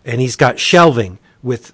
[0.05, 1.73] and he's got shelving with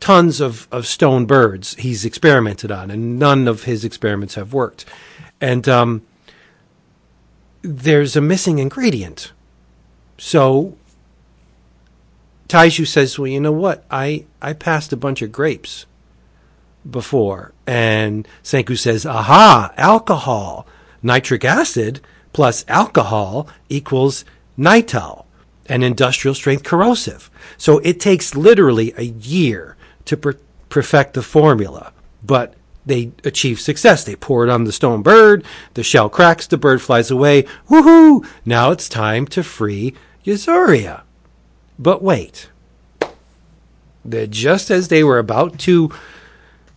[0.00, 4.84] tons of, of stone birds he's experimented on, and none of his experiments have worked.
[5.42, 6.02] And um,
[7.62, 9.32] there's a missing ingredient.
[10.16, 10.76] So
[12.48, 13.84] Taiju says, Well, you know what?
[13.90, 15.84] I, I passed a bunch of grapes
[16.88, 17.52] before.
[17.66, 20.66] And Senku says, Aha, alcohol.
[21.02, 22.00] Nitric acid
[22.32, 24.24] plus alcohol equals
[24.56, 25.24] nital,
[25.66, 27.30] an industrial strength corrosive.
[27.58, 30.38] So it takes literally a year to per-
[30.68, 31.92] perfect the formula,
[32.22, 34.04] but they achieve success.
[34.04, 35.44] They pour it on the stone bird,
[35.74, 37.44] the shell cracks, the bird flies away.
[37.68, 38.26] Woohoo!
[38.44, 39.94] Now it's time to free
[40.24, 41.02] Yuzuriha.
[41.78, 42.48] But wait.
[44.04, 45.92] That just as they were about to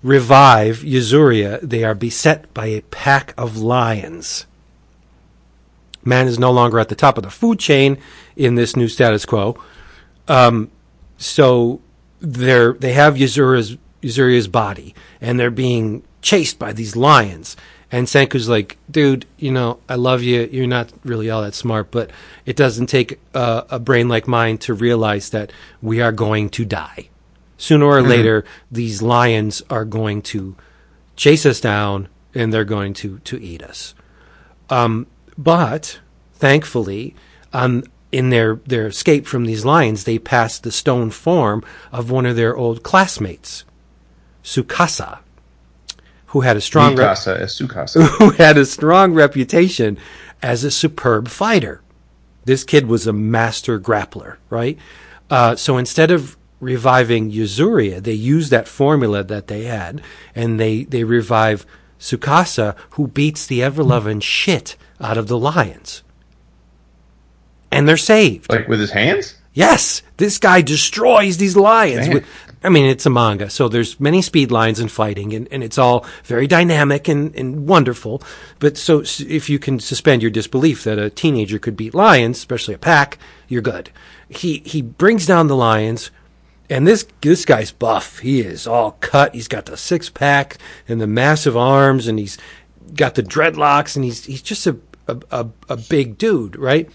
[0.04, 4.46] revive Yuzuriha, they are beset by a pack of lions.
[6.04, 7.98] Man is no longer at the top of the food chain
[8.36, 9.58] in this new status quo.
[10.28, 10.70] Um,
[11.18, 11.82] so
[12.20, 17.56] they're they have Yuzuriha's Yuzuriha's body, and they're being chased by these lions.
[17.92, 20.50] And Senku's like, dude, you know, I love you.
[20.52, 22.12] You're not really all that smart, but
[22.46, 25.52] it doesn't take a, a brain like mine to realize that
[25.82, 27.10] we are going to die.
[27.58, 30.56] Sooner or later, these lions are going to
[31.16, 33.96] chase us down and they're going to, to eat us.
[34.70, 35.08] Um,
[35.38, 36.00] but
[36.34, 37.16] thankfully,
[37.54, 42.26] on in their, their escape from these lions, they passed the stone form of one
[42.26, 43.66] of their old classmates,
[44.46, 45.18] Tsukasa,
[46.28, 48.08] who had a strong rep- Mikasa as Sukasa.
[48.20, 49.98] who had a strong reputation
[50.42, 51.82] as a superb fighter.
[52.46, 54.78] This kid was a master grappler, right?
[55.32, 60.02] Uh, so instead of reviving Yuzuriha, they used that formula that they had,
[60.36, 61.66] and they, they revive
[62.00, 66.04] Tsukasa, who beats the ever loving shit out of the lions.
[67.72, 68.52] And they're saved.
[68.52, 69.36] like with his hands?
[69.56, 72.10] Yes, this guy destroys these lions.
[72.10, 72.26] With,
[72.66, 75.78] I mean, it's a manga, so there's many speed lines and fighting, and, and it's
[75.78, 78.24] all very dynamic and, and wonderful.
[78.60, 82.74] But so if you can suspend your disbelief that a teenager could beat lions, especially
[82.74, 83.92] a pack, you're good.
[84.28, 86.10] He he brings down the lions,
[86.70, 88.20] and this this guy's buff.
[88.20, 89.36] He is all cut.
[89.36, 92.38] He's got the six pack and the massive arms, and he's
[92.96, 94.78] got the dreadlocks, and he's he's just a
[95.08, 96.90] a, a, a big dude, right?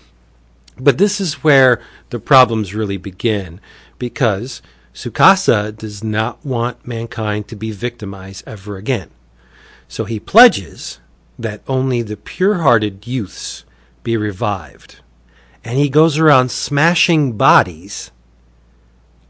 [0.76, 3.60] But this is where the problems really begin
[3.98, 4.62] because
[5.00, 9.08] Tsukasa does not want mankind to be victimized ever again.
[9.88, 11.00] So he pledges
[11.38, 13.64] that only the pure hearted youths
[14.02, 15.00] be revived.
[15.64, 18.10] And he goes around smashing bodies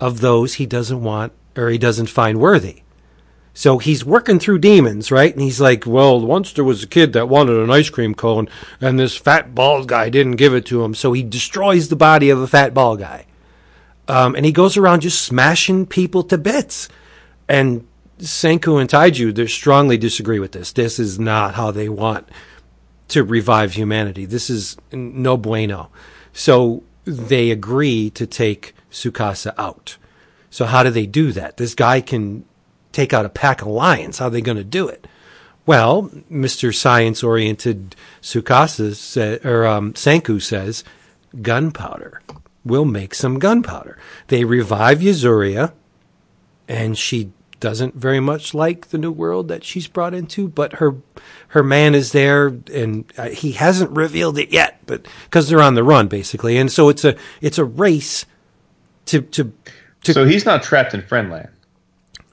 [0.01, 2.83] of those he doesn't want or he doesn't find worthy.
[3.55, 5.33] So he's working through demons, right?
[5.33, 8.49] And he's like, well, once there was a kid that wanted an ice cream cone,
[8.81, 10.97] and this fat bald guy didn't give it to him.
[10.97, 13.27] So he destroys the body of a fat bald guy.
[14.11, 16.89] Um, and he goes around just smashing people to bits.
[17.49, 17.87] And
[18.19, 20.73] Senku and Taiju, they strongly disagree with this.
[20.73, 22.29] This is not how they want
[23.09, 24.25] to revive humanity.
[24.25, 25.91] This is no bueno.
[26.33, 29.97] So they agree to take Tsukasa out.
[30.51, 31.57] So how do they do that?
[31.57, 32.45] This guy can
[32.91, 34.19] take out a pack of lions.
[34.19, 35.07] How are they going to do it?
[35.67, 36.75] Well, Mr.
[36.75, 40.83] Science oriented Tsukasa sa- or um, Senku says
[41.41, 42.21] gunpowder.
[42.65, 43.99] We'll make some gunpowder.
[44.29, 45.73] They revive Yuzuriha,
[46.69, 50.97] and she doesn't very much like the new world that she's brought into, but her
[51.49, 55.75] her man is there, and uh, he hasn't revealed it yet, but because they're on
[55.75, 58.27] the run basically, and so it's a it's a race
[59.07, 59.53] to to
[60.03, 61.49] to So he's not trapped in Friendland.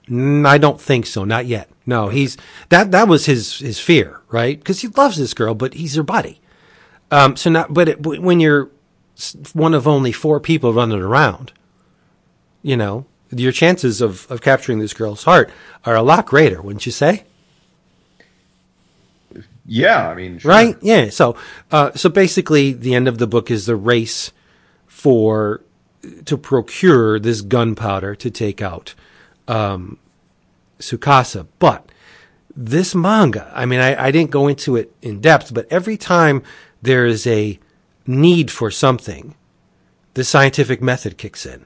[0.10, 1.26] Mm, I don't think so.
[1.26, 1.70] Not yet.
[1.86, 2.38] No, he's
[2.70, 2.92] that.
[2.92, 4.58] That was his his fear, right?
[4.58, 6.42] Because he loves this girl, but he's her buddy.
[7.12, 7.36] Um.
[7.36, 7.74] So not.
[7.74, 8.70] But it, when you're
[9.54, 11.52] one of only four people running around,
[12.62, 15.50] you know, your chances of of capturing this girl's heart
[15.86, 17.24] are a lot greater, wouldn't you say?
[19.66, 20.50] Yeah, I mean, sure.
[20.50, 20.78] Right?
[20.82, 21.10] Yeah.
[21.10, 21.36] So,
[21.72, 24.32] uh, so basically, the end of the book is the race
[24.86, 25.62] for
[26.26, 28.96] to procure this gunpowder to take out
[29.48, 29.98] um,
[30.80, 31.48] Tsukasa.
[31.60, 31.92] But
[32.56, 36.44] this manga, I mean, I, I didn't go into it in depth, but every time
[36.82, 37.60] there is a
[38.08, 39.36] need for something,
[40.14, 41.66] the scientific method kicks in.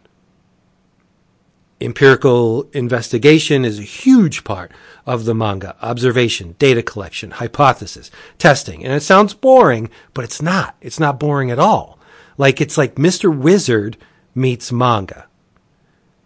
[1.81, 4.71] empirical investigation is a huge part
[5.05, 5.75] of the manga.
[5.81, 8.85] Observation, data collection, hypothesis, testing.
[8.85, 10.75] And it sounds boring, but it's not.
[10.79, 11.97] It's not boring at all.
[12.37, 13.35] Like it's like Mr.
[13.35, 13.97] Wizard
[14.35, 15.27] meets manga.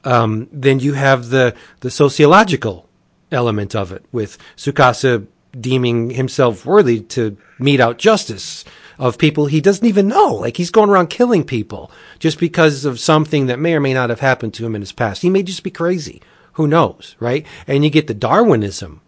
[0.04, 2.88] Um, then you have the, the sociological
[3.32, 5.26] element of it with Tsukasa
[5.60, 8.66] deeming himself worthy to mete out justice
[8.98, 10.36] of people he doesn't even know.
[10.36, 14.10] Like he's going around killing people just because of something that may or may not
[14.10, 15.22] have happened to him in his past.
[15.22, 16.22] He may just be crazy.
[16.54, 17.46] Who knows, right?
[17.68, 19.02] And you get the Darwinism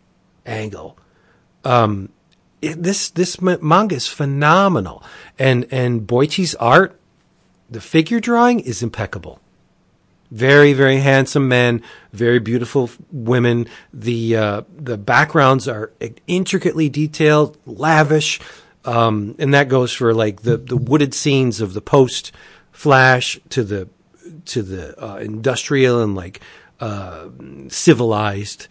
[0.46, 0.98] angle.
[1.64, 2.10] Um,
[2.62, 5.04] it, this this manga is phenomenal,
[5.38, 7.00] and and Boichi's art,
[7.70, 9.40] the figure drawing is impeccable.
[10.32, 11.82] Very very handsome men,
[12.12, 13.68] very beautiful women.
[13.94, 15.92] The uh, the backgrounds are
[16.26, 18.40] intricately detailed, lavish.
[18.88, 22.32] Um, and that goes for like the, the wooded scenes of the post
[22.72, 23.90] flash to the
[24.46, 26.40] to the uh, industrial and like
[26.80, 27.28] uh,
[27.68, 28.70] civilized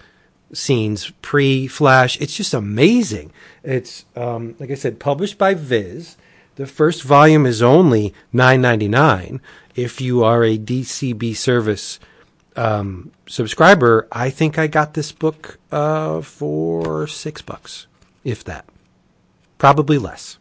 [0.54, 2.18] scenes pre flash.
[2.18, 3.30] It's just amazing.
[3.62, 6.16] It's um, like I said, published by Viz.
[6.54, 9.42] The first volume is only nine ninety nine.
[9.74, 12.00] If you are a DCB service
[12.56, 17.86] um, subscriber, I think I got this book uh, for six bucks,
[18.24, 18.64] if that
[19.58, 20.38] probably less.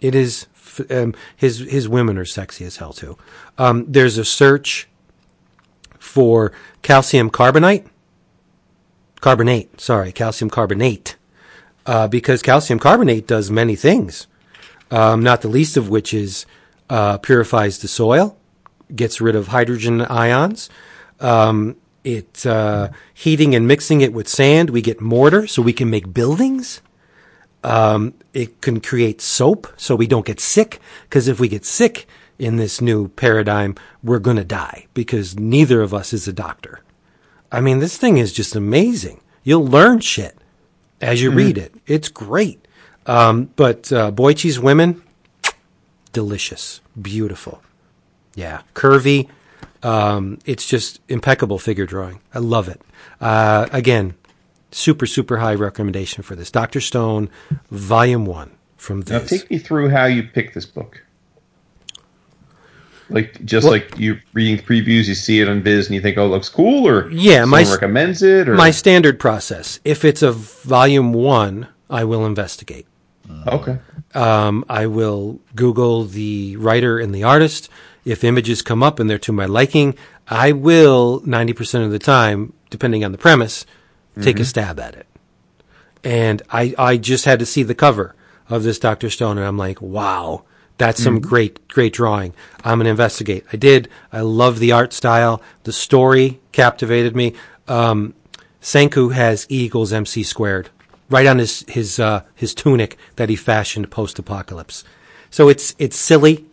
[0.00, 0.46] It is
[0.88, 3.16] um, his his women are sexy as hell too.
[3.58, 4.88] Um, there's a search
[5.98, 6.52] for
[6.82, 7.86] calcium carbonate,
[9.20, 9.80] carbonate.
[9.80, 11.16] Sorry, calcium carbonate,
[11.86, 14.26] uh, because calcium carbonate does many things.
[14.90, 16.46] Um, not the least of which is
[16.88, 18.36] uh, purifies the soil,
[18.94, 20.68] gets rid of hydrogen ions.
[21.20, 25.90] Um, it uh, heating and mixing it with sand, we get mortar, so we can
[25.90, 26.80] make buildings.
[27.62, 30.80] Um, it can create soap so we don't get sick.
[31.04, 32.06] Because if we get sick
[32.38, 36.80] in this new paradigm, we're going to die because neither of us is a doctor.
[37.52, 39.20] I mean, this thing is just amazing.
[39.42, 40.36] You'll learn shit
[41.00, 41.38] as you mm-hmm.
[41.38, 41.74] read it.
[41.86, 42.66] It's great.
[43.06, 45.02] Um, but uh, Boichi's women,
[46.12, 47.62] delicious, beautiful.
[48.34, 49.28] Yeah, curvy.
[49.82, 52.20] Um, it's just impeccable figure drawing.
[52.34, 52.80] I love it.
[53.20, 54.14] Uh, again,
[54.72, 56.50] super super high recommendation for this.
[56.50, 57.30] Doctor Stone,
[57.70, 59.30] Volume One from this.
[59.30, 61.02] Now take me through how you pick this book.
[63.10, 66.16] Like just well, like you reading previews, you see it on Viz and you think,
[66.16, 68.48] "Oh, it looks cool," or yeah, my recommends it.
[68.48, 68.54] Or?
[68.54, 69.80] My standard process.
[69.84, 72.86] If it's a volume one, I will investigate.
[73.46, 73.78] Okay.
[74.14, 77.68] Um, I will Google the writer and the artist.
[78.04, 79.94] If images come up and they're to my liking,
[80.28, 83.66] I will ninety percent of the time, depending on the premise,
[84.20, 84.42] take mm-hmm.
[84.42, 85.06] a stab at it.
[86.02, 88.14] And I, I just had to see the cover
[88.48, 89.10] of this Dr.
[89.10, 90.44] Stone and I'm like, wow,
[90.78, 91.28] that's some mm-hmm.
[91.28, 92.34] great, great drawing.
[92.64, 93.44] I'm going to investigate.
[93.52, 93.88] I did.
[94.12, 95.42] I love the art style.
[95.64, 97.34] The story captivated me.
[97.68, 98.14] Um,
[98.62, 100.70] Senku has E equals MC squared
[101.10, 104.84] right on his, his, uh, his tunic that he fashioned post apocalypse.
[105.30, 106.46] So it's, it's silly.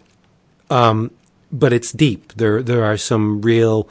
[0.69, 1.11] Um,
[1.51, 2.33] but it's deep.
[2.33, 3.87] There, there are some real,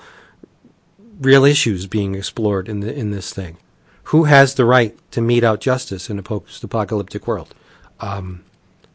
[1.20, 3.56] real issues being explored in the, in this thing.
[4.05, 7.55] Who has the right to mete out justice in a post-apocalyptic world?
[8.01, 8.44] Um,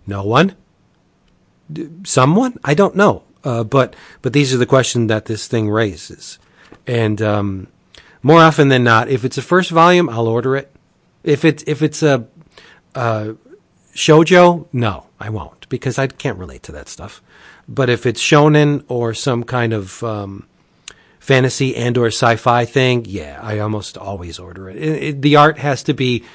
[0.08, 0.56] no one.
[2.04, 2.60] Someone?
[2.64, 3.24] I don't know.
[3.44, 6.38] Uh, but but these are the questions that this thing raises,
[6.86, 7.68] and um,
[8.22, 10.72] more often than not, if it's a first volume, I'll order it.
[11.24, 12.28] If it's if it's a,
[12.94, 13.36] a
[13.96, 17.22] shojo, no, I won't because I can't relate to that stuff.
[17.68, 20.48] But if it's shonen or some kind of um,
[21.22, 24.76] fantasy and or sci-fi thing, yeah, I almost always order it.
[24.78, 26.26] it, it the art has to be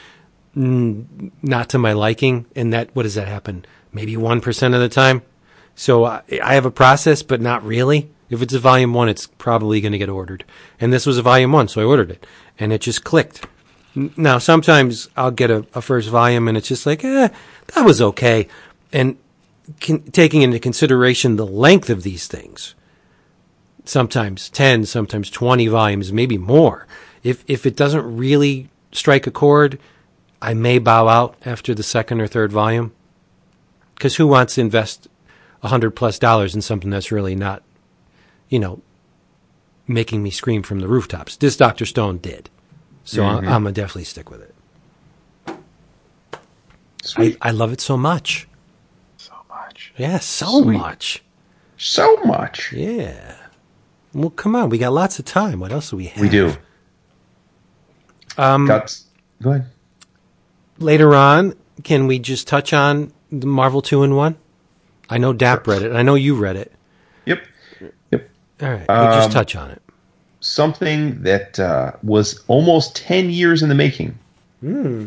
[0.54, 3.66] not to my liking, and that what does that happen?
[3.92, 5.22] Maybe one percent of the time.
[5.74, 8.10] So I, I have a process, but not really.
[8.30, 10.44] If it's a volume one, it's probably going to get ordered.
[10.80, 12.26] And this was a volume one, so I ordered it,
[12.58, 13.44] and it just clicked.
[14.16, 17.28] Now sometimes I'll get a, a first volume, and it's just like, eh,
[17.74, 18.48] that was okay,
[18.92, 19.16] and
[20.12, 22.75] taking into consideration the length of these things
[23.88, 26.86] sometimes 10, sometimes 20 volumes, maybe more.
[27.22, 29.78] If, if it doesn't really strike a chord,
[30.40, 32.92] I may bow out after the second or third volume.
[33.94, 35.08] Because who wants to invest
[35.62, 37.62] a hundred plus dollars in something that's really not,
[38.48, 38.82] you know,
[39.88, 41.36] making me scream from the rooftops?
[41.36, 41.86] This Dr.
[41.86, 42.50] Stone did.
[43.04, 43.48] So mm-hmm.
[43.48, 44.54] I'm going to definitely stick with it.
[47.16, 48.48] I, I, love it so much.
[49.16, 49.92] So much.
[49.96, 50.76] Yeah, so Sweet.
[50.76, 51.22] much.
[51.78, 52.72] So much.
[52.72, 53.36] Yeah.
[54.16, 55.60] Well, come on, we got lots of time.
[55.60, 56.20] What else do we have?
[56.22, 56.54] We do.
[58.38, 58.98] Um, got,
[59.42, 59.66] go ahead.
[60.78, 64.36] Later on, can we just touch on the Marvel two in one?
[65.10, 65.92] I know Dap read it.
[65.92, 66.72] I know you read it.
[67.26, 67.42] Yep.
[68.10, 68.30] Yep.
[68.62, 68.90] All right.
[68.90, 69.82] Um, just touch on it.
[70.40, 74.18] something that uh, was almost 10 years in the making.
[74.60, 75.06] Hmm.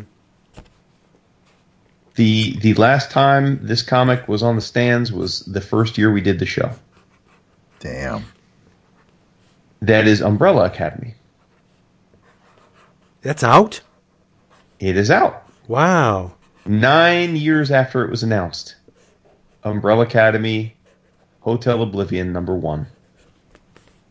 [2.14, 6.20] The the last time this comic was on the stands was the first year we
[6.20, 6.70] did the show.
[7.78, 8.24] Damn.
[9.82, 11.14] That is Umbrella Academy.
[13.22, 13.80] That's out?
[14.78, 15.46] It is out.
[15.68, 16.32] Wow.
[16.66, 18.76] Nine years after it was announced.
[19.64, 20.74] Umbrella Academy,
[21.40, 22.86] Hotel Oblivion number one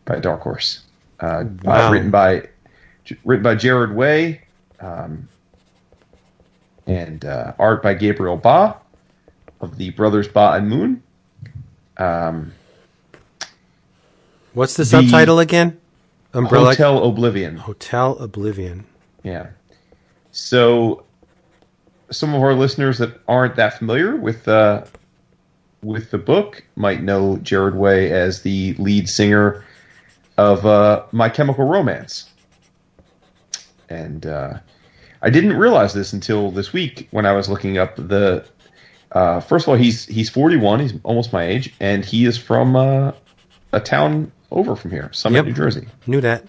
[0.04, 0.80] by Dark Horse.
[1.18, 1.88] Uh, Wow.
[1.88, 2.48] uh, written by
[3.24, 4.42] written by Gerard Way,
[4.80, 5.28] um,
[6.86, 8.76] and uh, art by Gabriel Ba
[9.60, 11.02] of the brothers Ba and Moon.
[11.98, 12.52] Um,
[14.52, 15.78] What's the, The subtitle again?
[16.32, 17.56] Umbrella Hotel Oblivion.
[17.56, 18.84] Hotel Oblivion.
[19.22, 19.48] Yeah.
[20.32, 21.04] So,
[22.10, 24.84] some of our listeners that aren't that familiar with uh,
[25.82, 29.64] with the book might know Gerard Way as the lead singer
[30.36, 32.30] of uh, My Chemical Romance,
[33.88, 34.58] and uh,
[35.22, 38.46] I didn't realize this until this week when I was looking up the.
[39.12, 40.78] Uh, first of all, he's he's 41.
[40.78, 43.10] He's almost my age, and he is from uh,
[43.72, 45.44] a town over from here, Summit, Yep.
[45.46, 45.88] New Jersey.
[46.06, 46.44] Knew that.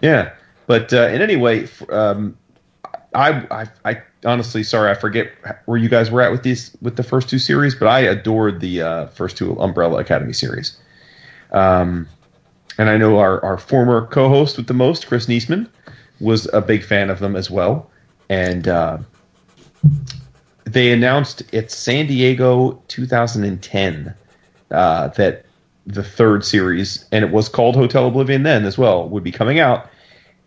[0.00, 0.32] Yeah,
[0.66, 2.36] but uh, in any way, um,
[3.14, 5.32] I, I, I honestly, sorry, I forget
[5.66, 8.60] where you guys were at with these with the first two series, but I adored
[8.60, 10.76] the uh, first two Umbrella Academy series.
[11.52, 12.08] Um,
[12.78, 15.68] and I know our, our former co-host with the most, Chris Niesman,
[16.20, 17.88] was a big fan of them as well.
[18.28, 18.98] And uh,
[20.64, 24.14] they announced at San Diego 2010
[24.70, 25.43] uh, that
[25.86, 29.58] the third series, and it was called Hotel Oblivion then as well, would be coming
[29.58, 29.88] out,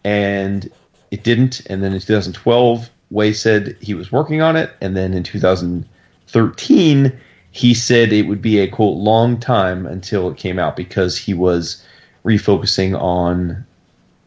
[0.03, 0.72] and
[1.11, 1.61] it didn't.
[1.68, 7.19] And then in 2012, Way said he was working on it, and then in 2013,
[7.51, 11.34] he said it would be a quote long time until it came out because he
[11.34, 11.84] was
[12.26, 13.65] refocusing on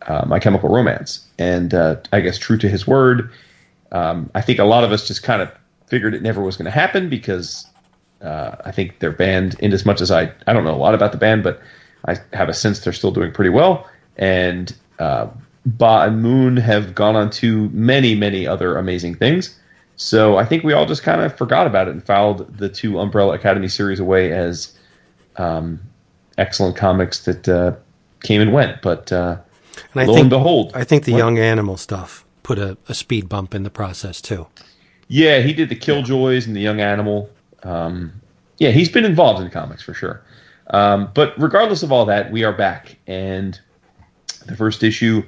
[0.07, 3.31] uh, My Chemical Romance, and uh, I guess true to his word.
[3.93, 5.53] Um, I think a lot of us just kind of
[5.87, 7.67] figured it never was going to happen because
[8.23, 10.95] uh, I think they're banned in as much as I I don't know a lot
[10.95, 11.61] about the band, but
[12.07, 13.89] I have a sense they're still doing pretty well.
[14.17, 15.29] And uh,
[15.67, 19.57] Ba and Moon have gone on to many many other amazing things.
[19.97, 22.99] So I think we all just kind of forgot about it and filed the two
[22.99, 24.75] Umbrella Academy series away as
[25.37, 25.79] um,
[26.39, 27.75] excellent comics that uh,
[28.23, 28.81] came and went.
[28.81, 29.37] But uh,
[29.93, 32.95] And I lo think and behold, I think the young animal stuff put a, a
[32.95, 34.47] speed bump in the process too.
[35.09, 37.29] Yeah, he did the Killjoys and the Young Animal.
[37.63, 38.13] Um,
[38.59, 40.23] yeah, he's been involved in comics for sure.
[40.69, 43.59] Um, but regardless of all that, we are back, and
[44.47, 45.23] the first issue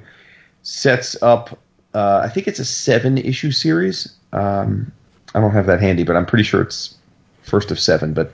[0.61, 1.59] sets up.
[1.93, 4.15] Uh, I think it's a seven issue series.
[4.31, 4.91] Um,
[5.35, 6.95] I don't have that handy, but I'm pretty sure it's
[7.41, 8.13] first of seven.
[8.13, 8.33] But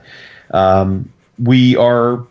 [0.52, 2.26] um, we are.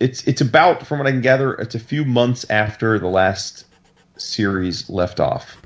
[0.00, 3.64] It's it's about from what I can gather, it's a few months after the last
[4.16, 5.56] series left off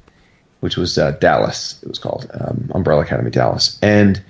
[0.61, 1.83] which was uh, Dallas.
[1.83, 4.23] It was called um, Umbrella Academy Dallas, and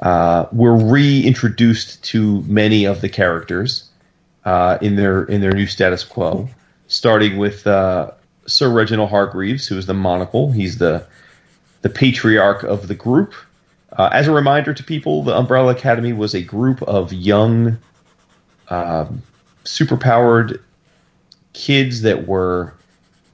[0.00, 3.88] uh, we're reintroduced to many of the characters
[4.44, 6.48] uh, in their in their new status quo.
[6.88, 8.10] Starting with uh,
[8.46, 10.50] Sir Reginald Hargreeves, who is the monocle.
[10.50, 11.06] He's the
[11.82, 13.34] the patriarch of the group.
[13.92, 17.78] Uh, as a reminder to people, the Umbrella Academy was a group of young,
[18.68, 19.22] um,
[19.64, 20.60] superpowered
[21.52, 22.72] kids that were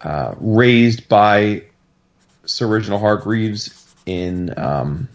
[0.01, 1.62] uh, raised by
[2.47, 5.09] Sir Reginald Hargreeves in um,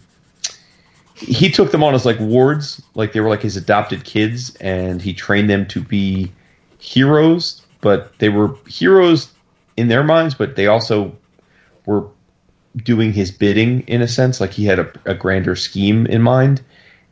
[1.22, 5.00] he took them on as like wards, like they were like his adopted kids, and
[5.00, 6.30] he trained them to be
[6.78, 7.62] heroes.
[7.80, 9.32] But they were heroes
[9.76, 11.16] in their minds, but they also
[11.86, 12.06] were
[12.76, 14.40] doing his bidding in a sense.
[14.40, 16.62] Like he had a, a grander scheme in mind,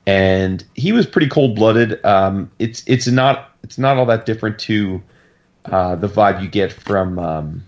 [0.07, 2.05] and he was pretty cold blooded.
[2.05, 5.03] Um, it's it's not it's not all that different to
[5.67, 7.65] uh, the vibe you get from um,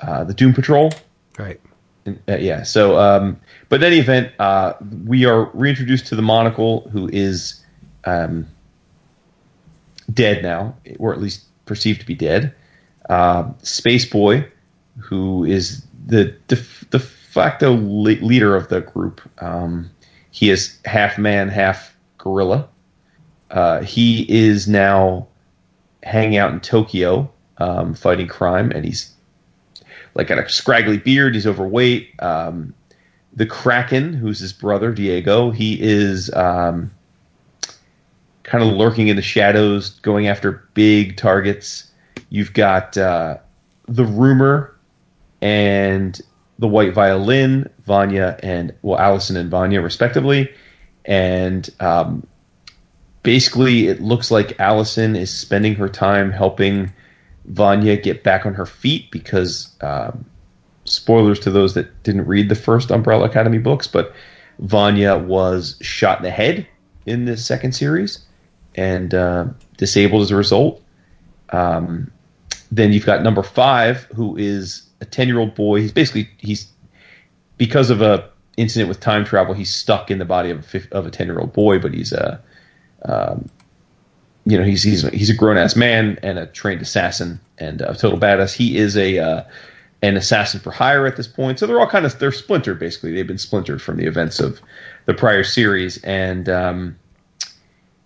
[0.00, 0.92] uh, the Doom Patrol.
[1.38, 1.60] Right.
[2.06, 2.62] Uh, yeah.
[2.62, 3.38] So, um,
[3.68, 4.74] but in any event, uh,
[5.06, 7.62] we are reintroduced to the monocle, who is
[8.04, 8.46] um,
[10.12, 12.54] dead now, or at least perceived to be dead.
[13.08, 14.46] Uh, Space Boy,
[14.98, 16.56] who is the de,
[16.90, 19.20] de facto le- leader of the group.
[19.38, 19.90] Um,
[20.30, 22.68] he is half man, half gorilla.
[23.50, 25.26] Uh, he is now
[26.02, 29.12] hanging out in Tokyo, um, fighting crime, and he's
[30.14, 31.34] like got a scraggly beard.
[31.34, 32.14] He's overweight.
[32.20, 32.74] Um,
[33.34, 36.90] the Kraken, who's his brother Diego, he is um,
[38.42, 41.90] kind of lurking in the shadows, going after big targets.
[42.28, 43.38] You've got uh,
[43.88, 44.76] the Rumor
[45.40, 46.20] and
[46.58, 50.52] the White Violin, Vanya and well, Allison and Vanya, respectively,
[51.04, 52.26] and um,
[53.22, 56.92] basically it looks like Allison is spending her time helping
[57.44, 60.24] Vanya get back on her feet because um,
[60.84, 64.14] spoilers to those that didn't read the first Umbrella Academy books, but
[64.58, 66.66] Vanya was shot in the head
[67.06, 68.24] in the second series
[68.74, 69.46] and uh,
[69.76, 70.82] disabled as a result.
[71.50, 72.10] Um,
[72.70, 75.80] then you've got number five, who is a ten-year-old boy.
[75.80, 76.68] He's basically he's
[77.58, 79.54] because of a incident with time travel.
[79.54, 82.40] He's stuck in the body of a of a ten-year-old boy, but he's a
[83.04, 83.50] um,
[84.44, 87.94] you know he's he's he's a grown ass man and a trained assassin and a
[87.94, 88.54] total badass.
[88.54, 89.44] He is a uh,
[90.02, 91.58] an assassin for hire at this point.
[91.58, 93.12] So they're all kind of they're splintered basically.
[93.12, 94.60] They've been splintered from the events of
[95.06, 96.48] the prior series and.
[96.48, 96.96] Um,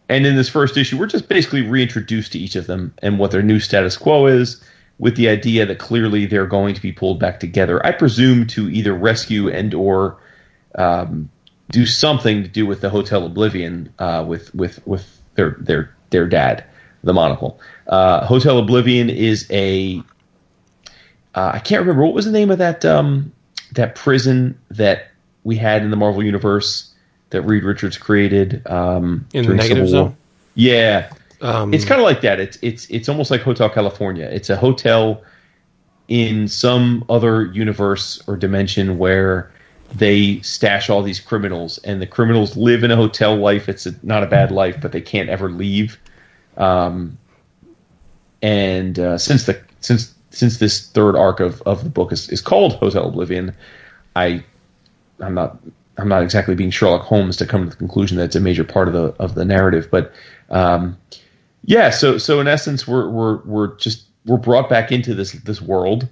[0.09, 3.33] and in this first issue, we're just basically reintroduced to each of them and what
[3.33, 4.63] their new status quo is,
[4.99, 7.85] with the idea that clearly they're going to be pulled back together.
[7.85, 10.17] I presume to either rescue and or
[10.77, 11.29] um,
[11.71, 16.27] do something to do with the Hotel Oblivion uh, with with with their their their
[16.27, 16.65] dad,
[17.05, 17.61] the monocle.
[17.87, 20.03] Uh, Hotel Oblivion is a
[21.35, 23.33] uh, I can't remember what was the name of that um,
[23.73, 25.09] that prison that
[25.45, 26.93] we had in the Marvel universe
[27.31, 30.09] that Reed Richards created um, In the negative Civil War.
[30.11, 30.17] zone?
[30.55, 31.11] Yeah,
[31.43, 32.41] Um, it's kind of like that.
[32.41, 34.27] It's it's it's almost like Hotel California.
[34.33, 35.23] It's a hotel
[36.09, 39.51] in some other universe or dimension where
[39.95, 43.69] they stash all these criminals, and the criminals live in a hotel life.
[43.69, 45.99] It's a, not a bad life, but they can't ever leave.
[46.57, 47.19] Um,
[48.43, 52.41] and uh, since the since since this third arc of, of the book is, is
[52.41, 53.55] called Hotel Oblivion,
[54.15, 54.45] I
[55.21, 55.59] I'm not
[55.99, 58.65] I'm not exactly being Sherlock Holmes to come to the conclusion that it's a major
[58.65, 60.13] part of the of the narrative, but
[60.51, 60.97] um,
[61.65, 61.91] yeah.
[61.91, 66.09] So so in essence, we're we're we're just we're brought back into this this world,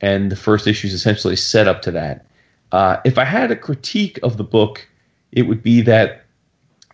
[0.00, 2.24] and the first issue is essentially set up to that.
[2.72, 4.86] Uh, if I had a critique of the book,
[5.32, 6.24] it would be that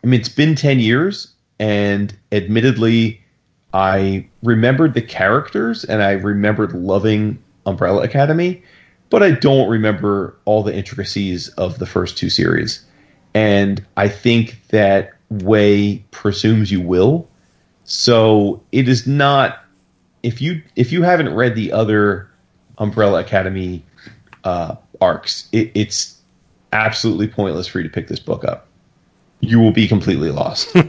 [0.02, 3.20] I mean it's been ten years, and admittedly,
[3.72, 8.62] I remembered the characters and I remembered loving Umbrella Academy,
[9.10, 12.84] but I don't remember all the intricacies of the first two series.
[13.34, 17.28] And I think that Way presumes you will.
[17.84, 19.64] So it is not
[20.22, 22.30] if you if you haven't read the other
[22.78, 23.82] Umbrella Academy
[24.44, 26.20] uh, arcs, it, it's
[26.72, 28.66] absolutely pointless for you to pick this book up.
[29.40, 30.74] You will be completely lost.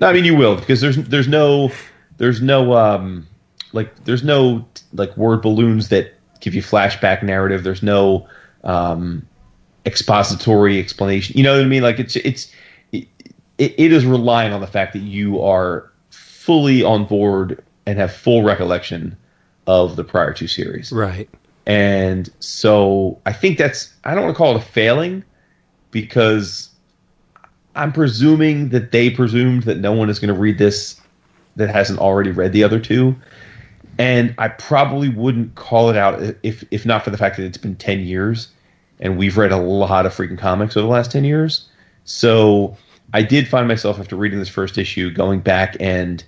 [0.00, 1.70] No, I mean, you will because there's there's no
[2.16, 3.26] there's no um
[3.72, 7.62] like there's no like word balloons that give you flashback narrative.
[7.62, 8.26] There's no
[8.64, 9.26] um
[9.86, 11.36] expository explanation.
[11.36, 11.82] You know what I mean?
[11.82, 12.52] Like it's it's
[12.92, 13.06] it,
[13.58, 18.42] it is relying on the fact that you are fully on board and have full
[18.42, 19.16] recollection
[19.66, 20.92] of the prior two series.
[20.92, 21.28] right.
[21.66, 25.24] And so I think that's I don't want to call it a failing
[25.90, 26.70] because
[27.74, 31.00] I'm presuming that they presumed that no one is going to read this
[31.56, 33.16] that hasn't already read the other two.
[33.98, 37.58] And I probably wouldn't call it out if if not for the fact that it's
[37.58, 38.48] been 10 years
[39.00, 41.68] and we've read a lot of freaking comics over the last 10 years.
[42.04, 42.76] So
[43.12, 46.22] I did find myself after reading this first issue going back and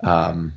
[0.00, 0.52] um,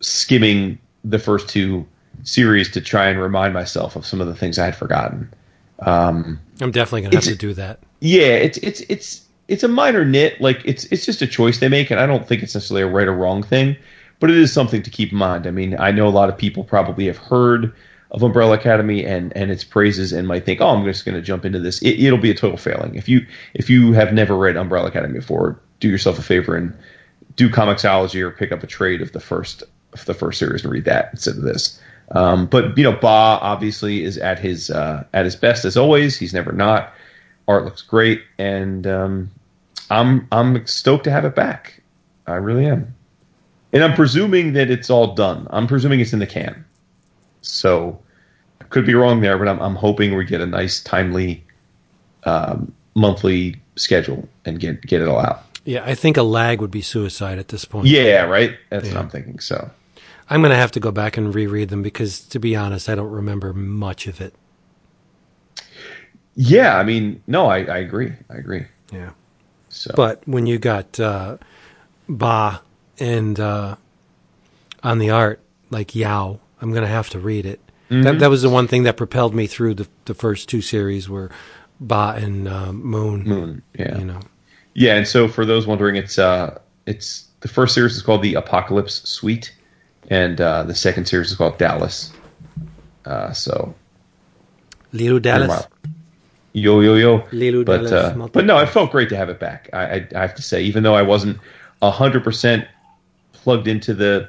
[0.00, 1.86] skimming the first two
[2.22, 5.32] series to try and remind myself of some of the things I had forgotten.
[5.80, 7.80] Um, I'm definitely going to have to do that.
[8.00, 10.40] yeah, it's it's it's it's a minor nit.
[10.40, 12.92] Like it's it's just a choice they make, and I don't think it's necessarily a
[12.92, 13.76] right or wrong thing,
[14.20, 15.46] but it is something to keep in mind.
[15.46, 17.72] I mean, I know a lot of people probably have heard
[18.10, 21.22] of Umbrella Academy and and its praises and might think, oh, I'm just going to
[21.22, 21.80] jump into this.
[21.82, 25.14] It, it'll be a total failing if you if you have never read Umbrella Academy
[25.14, 25.60] before.
[25.80, 26.76] Do yourself a favor and
[27.36, 29.62] do Comixology or pick up a trade of the first
[29.92, 31.80] of the first series and read that instead of this.
[32.12, 36.16] Um, but you know, Ba obviously is at his uh, at his best as always.
[36.18, 36.92] He's never not.
[37.46, 39.30] Art looks great, and um,
[39.90, 41.82] I'm I'm stoked to have it back.
[42.26, 42.94] I really am,
[43.72, 45.46] and I'm presuming that it's all done.
[45.50, 46.64] I'm presuming it's in the can.
[47.42, 47.98] So,
[48.60, 51.44] I could be wrong there, but I'm I'm hoping we get a nice timely
[52.24, 55.42] um, monthly schedule and get get it all out.
[55.64, 57.86] Yeah, I think a lag would be suicide at this point.
[57.86, 58.56] Yeah, right.
[58.70, 58.94] That's Yeah.
[58.94, 59.38] what I'm thinking.
[59.40, 59.70] So.
[60.30, 62.94] I'm going to have to go back and reread them because, to be honest, I
[62.94, 64.34] don't remember much of it.
[66.34, 68.12] Yeah, I mean, no, I, I agree.
[68.30, 68.66] I agree.
[68.92, 69.10] Yeah.
[69.70, 71.38] So, But when you got uh,
[72.08, 72.60] Ba
[72.98, 73.76] and uh,
[74.82, 75.40] on the art,
[75.70, 77.60] like Yao, I'm going to have to read it.
[77.90, 81.08] That, that was the one thing that propelled me through the, the first two series
[81.08, 81.30] were
[81.80, 83.22] Ba and uh, Moon.
[83.24, 84.20] Moon, yeah, You know.
[84.74, 84.94] yeah.
[84.96, 89.08] And so, for those wondering, it's uh, it's the first series is called the Apocalypse
[89.08, 89.54] Suite,
[90.08, 92.12] and uh, the second series is called Dallas.
[93.04, 93.74] Uh, so,
[94.92, 95.66] Little Dallas.
[96.52, 97.24] yo yo yo.
[97.32, 99.70] Lilo but Dallas, uh, but no, it felt great to have it back.
[99.72, 101.38] I, I, I have to say, even though I wasn't
[101.82, 102.66] hundred percent
[103.32, 104.28] plugged into the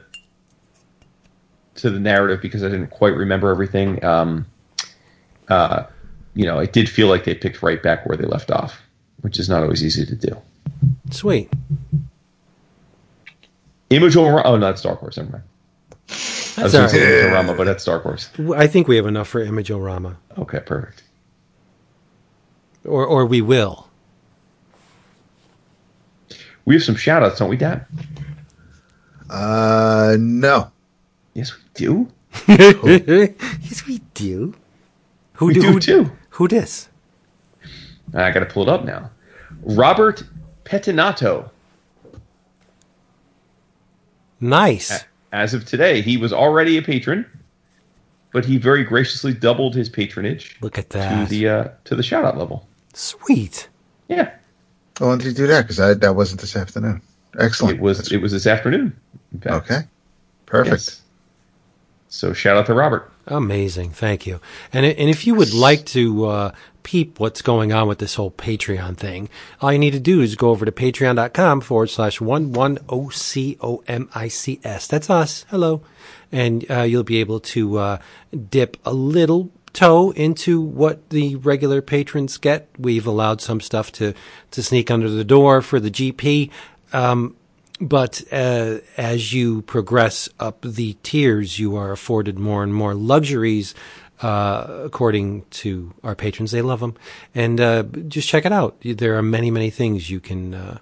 [1.75, 4.03] to the narrative because I didn't quite remember everything.
[4.03, 4.45] Um,
[5.47, 5.83] uh,
[6.35, 8.81] you know, it did feel like they picked right back where they left off,
[9.21, 10.37] which is not always easy to do.
[11.11, 11.51] Sweet.
[13.89, 14.45] Image over.
[14.45, 15.17] Oh, not Star Wars.
[15.17, 15.43] Never mind.
[16.09, 17.19] I was That's going to say right.
[17.21, 18.29] Image Rama, but that's Star Wars.
[18.55, 20.17] I think we have enough for Image-O-Rama.
[20.37, 21.03] Okay, perfect.
[22.85, 23.87] Or, or we will.
[26.65, 27.85] We have some shout outs, don't we, Dad?
[29.29, 30.71] Uh, no.
[31.33, 32.11] Yes, we do.
[32.47, 34.55] yes, we do.
[35.33, 36.11] Who We do who, too.
[36.31, 36.89] Who dis?
[38.13, 39.11] I got to pull it up now.
[39.61, 40.23] Robert
[40.65, 41.49] Pettinato.
[44.41, 45.05] Nice.
[45.31, 47.25] As of today, he was already a patron,
[48.31, 51.29] but he very graciously doubled his patronage Look at to that.
[51.29, 52.67] the uh, to the shout out level.
[52.93, 53.67] Sweet.
[54.07, 54.31] Yeah,
[54.99, 55.61] Oh, when did you do that?
[55.67, 57.01] Because that wasn't this afternoon.
[57.39, 57.77] Excellent.
[57.77, 58.95] it was That's- it was this afternoon.
[59.33, 59.71] in fact.
[59.71, 59.81] okay.
[60.47, 60.73] Perfect.
[60.73, 61.01] Yes.
[62.09, 63.11] So shout out to Robert.
[63.29, 63.91] Amazing.
[63.91, 64.41] Thank you.
[64.73, 66.51] And, and if you would like to uh,
[66.83, 69.29] peep what's going on with this whole Patreon thing,
[69.61, 74.87] all you need to do is go over to patreon.com forward slash 110comics.
[74.87, 75.45] That's us.
[75.49, 75.81] Hello.
[76.31, 77.97] And uh, you'll be able to uh,
[78.49, 82.69] dip a little toe into what the regular patrons get.
[82.77, 84.13] We've allowed some stuff to,
[84.51, 86.49] to sneak under the door for the GP.
[86.91, 87.35] Um,
[87.79, 93.75] but uh, as you progress up the tiers, you are afforded more and more luxuries.
[94.21, 96.93] Uh, according to our patrons, they love them,
[97.33, 98.75] and uh, just check it out.
[98.83, 100.79] There are many, many things you can uh,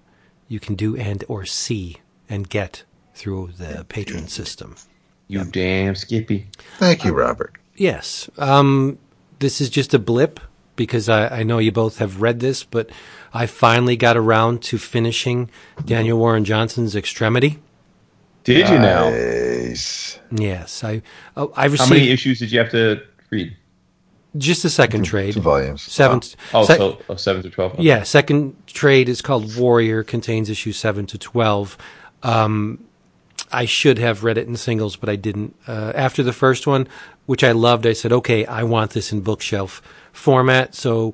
[0.47, 1.97] you can do and or see
[2.27, 2.83] and get
[3.13, 4.75] through the patron system.
[5.27, 6.47] You damn Skippy.
[6.79, 7.53] Thank you, Robert.
[7.75, 8.29] Yes.
[8.37, 8.97] Um,
[9.39, 10.39] this is just a blip
[10.75, 12.89] because I, I know you both have read this, but
[13.37, 15.51] I finally got around to finishing
[15.85, 17.59] Daniel Warren Johnson's Extremity.
[18.43, 19.11] Did you now?
[19.11, 20.19] Nice.
[20.31, 21.03] Yes, I
[21.35, 23.55] oh, I How received many issues did you have to read?
[24.37, 25.35] just a second trade.
[25.35, 25.83] Two volumes.
[25.83, 26.21] Seven.
[26.51, 27.79] Oh, se- so oh, seven to twelve.
[27.79, 31.77] yeah, second trade is called Warrior, contains issues seven to twelve.
[32.23, 32.83] Um,
[33.51, 35.55] I should have read it in singles, but I didn't.
[35.67, 36.87] Uh, after the first one,
[37.27, 39.79] which I loved, I said, "Okay, I want this in bookshelf
[40.11, 41.13] format." So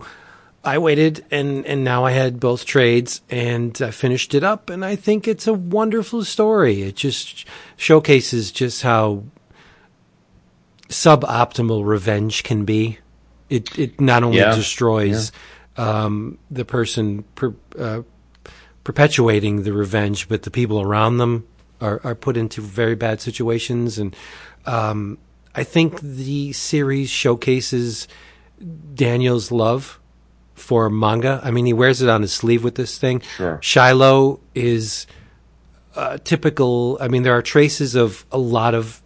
[0.65, 4.85] I waited, and and now I had both trades, and I finished it up, and
[4.85, 6.83] I think it's a wonderful story.
[6.83, 7.45] It just
[7.75, 9.23] showcases just how
[10.89, 12.99] suboptimal revenge can be.
[13.49, 14.55] It it not only Yeah.
[14.55, 15.31] destroys
[15.75, 18.03] um, the person per, uh,
[18.83, 21.45] perpetuating the revenge, but the people around them
[21.81, 23.97] are, are put into very bad situations.
[23.97, 24.15] And
[24.65, 25.17] um,
[25.55, 28.07] I think the series showcases
[28.93, 29.99] Daniel's love
[30.63, 31.41] for manga.
[31.43, 33.21] I mean, he wears it on his sleeve with this thing.
[33.35, 33.59] Sure.
[33.61, 35.05] Shiloh is
[35.95, 36.97] uh, typical.
[37.01, 39.01] I mean, there are traces of a lot of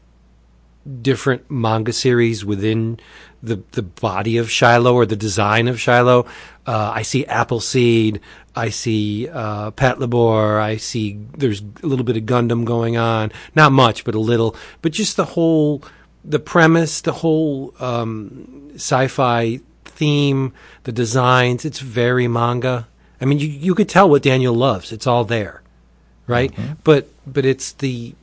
[1.02, 3.00] different manga series within
[3.42, 6.28] the the body of Shiloh or the design of Shiloh.
[6.68, 8.22] Uh, I see Appleseed.
[8.56, 10.62] I see uh, Patlabor.
[10.62, 13.32] I see there's a little bit of Gundam going on.
[13.56, 14.56] Not much, but a little.
[14.82, 15.84] But just the whole
[16.24, 19.62] the premise, the whole um, sci-fi
[19.98, 20.54] theme,
[20.84, 21.66] the designs.
[21.66, 22.88] It's very manga.
[23.20, 24.92] I mean, you you could tell what Daniel loves.
[24.92, 25.62] It's all there,
[26.28, 26.54] right?
[26.84, 28.14] But but it's the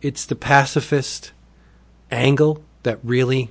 [0.00, 1.32] it's the pacifist
[2.10, 3.50] angle that really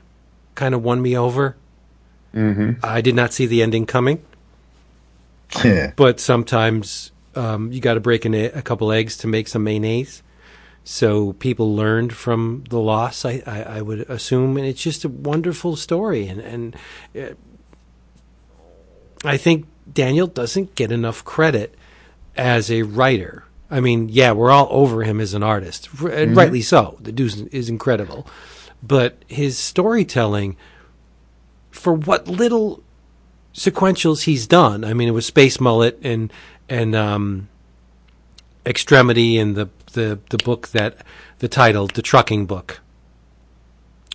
[0.55, 1.55] kind of won me over.
[2.33, 2.83] Mm-hmm.
[2.83, 4.23] I did not see the ending coming,
[5.63, 5.91] Yeah.
[5.95, 9.63] but sometimes um, you got to break an e- a couple eggs to make some
[9.63, 10.23] mayonnaise.
[10.83, 15.09] So people learned from the loss, I, I, I would assume, and it's just a
[15.09, 16.27] wonderful story.
[16.27, 16.75] And, and
[17.15, 17.33] uh,
[19.27, 21.75] I think Daniel doesn't get enough credit
[22.35, 23.45] as a writer.
[23.69, 26.97] I mean, yeah, we're all over him as an artist, and rightly so.
[27.01, 28.25] The dude is incredible,
[28.81, 30.55] but his storytelling,
[31.71, 32.81] for what little
[33.53, 36.31] sequentials he's done, I mean, it was Space Mullet and
[36.69, 37.49] and um,
[38.65, 40.97] Extremity and the the the book that
[41.39, 42.79] the title, the trucking book,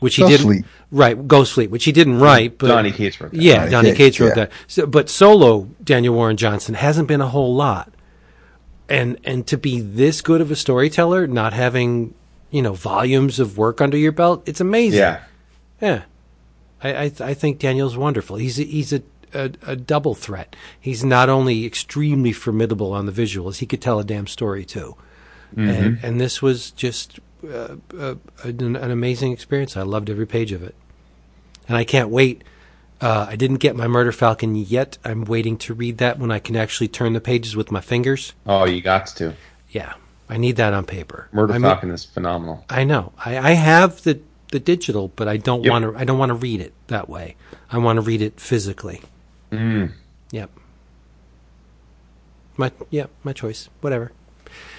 [0.03, 0.65] which he didn't Fleet.
[0.91, 3.41] right, Ghost Fleet, which he didn't write, but Donny Cates wrote that.
[3.41, 4.35] yeah, Donny Donny Cates, Cates wrote yeah.
[4.35, 4.53] that.
[4.67, 7.93] So, but solo Daniel Warren Johnson hasn't been a whole lot,
[8.89, 12.15] and and to be this good of a storyteller, not having
[12.51, 14.99] you know volumes of work under your belt, it's amazing.
[14.99, 15.23] Yeah.
[15.81, 16.03] yeah.
[16.83, 18.37] I I, I think Daniel's wonderful.
[18.37, 19.03] He's a, he's a,
[19.33, 20.57] a a double threat.
[20.81, 24.97] He's not only extremely formidable on the visuals, he could tell a damn story too.
[25.55, 25.69] Mm-hmm.
[25.69, 28.15] And and this was just uh, uh,
[28.45, 29.77] an, an amazing experience.
[29.77, 30.75] I loved every page of it,
[31.69, 32.43] and I can't wait.
[33.01, 34.97] Uh, I didn't get my Murder Falcon yet.
[35.05, 38.33] I'm waiting to read that when I can actually turn the pages with my fingers.
[38.47, 39.35] Oh, you got to.
[39.71, 39.95] Yeah,
[40.29, 41.29] I need that on paper.
[41.33, 42.65] Murder I mean- Falcon is phenomenal.
[42.71, 43.13] I know.
[43.25, 44.21] I, I have the
[44.53, 45.71] the digital, but I don't Yep.
[45.71, 45.97] want to.
[45.99, 47.37] I don't want to read it that way.
[47.71, 49.01] I want to read it physically.
[49.51, 49.93] Mm.
[50.31, 50.51] Yep.
[52.57, 53.11] My yep.
[53.25, 53.69] My choice.
[53.81, 54.13] Whatever.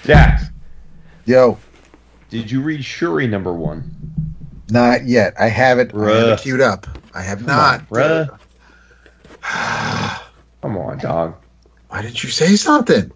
[0.06, 0.45] Dax,
[1.26, 1.57] Yo,
[2.34, 3.84] did you read Shuri number one?
[4.72, 5.35] not yet.
[5.39, 6.88] I have it, I have it queued up.
[7.14, 7.80] I have Come not.
[7.81, 8.39] on, bruh.
[10.64, 11.35] Come on, dog.
[11.89, 13.11] Why didn't you say something?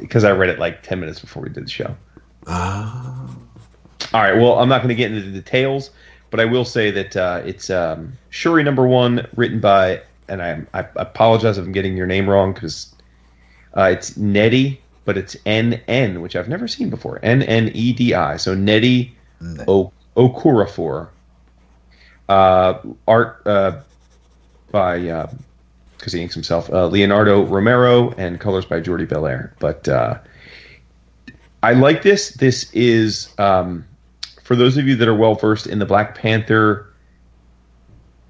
[0.00, 1.94] Because I read it like 10 minutes before we did the show.
[2.46, 3.28] Ah.
[4.14, 4.36] All right.
[4.36, 5.90] Well, I'm not going to get into the details,
[6.30, 10.62] but I will say that uh, it's um, Shuri number one, written by, and I,
[10.72, 12.94] I apologize if I'm getting your name wrong because
[13.76, 17.18] uh, it's Nettie, but it's N N, which I've never seen before.
[17.22, 18.36] N N E D I.
[18.36, 19.14] So Nettie
[19.68, 21.08] o- Okorafor.
[22.28, 23.80] Uh, art uh,
[24.70, 24.98] by
[25.96, 29.52] because he inks himself, uh, Leonardo Romero, and colors by Jordie Bellaire.
[29.58, 30.18] But uh,
[31.62, 32.30] I like this.
[32.30, 33.86] This is um,
[34.42, 36.90] for those of you that are well versed in the Black Panther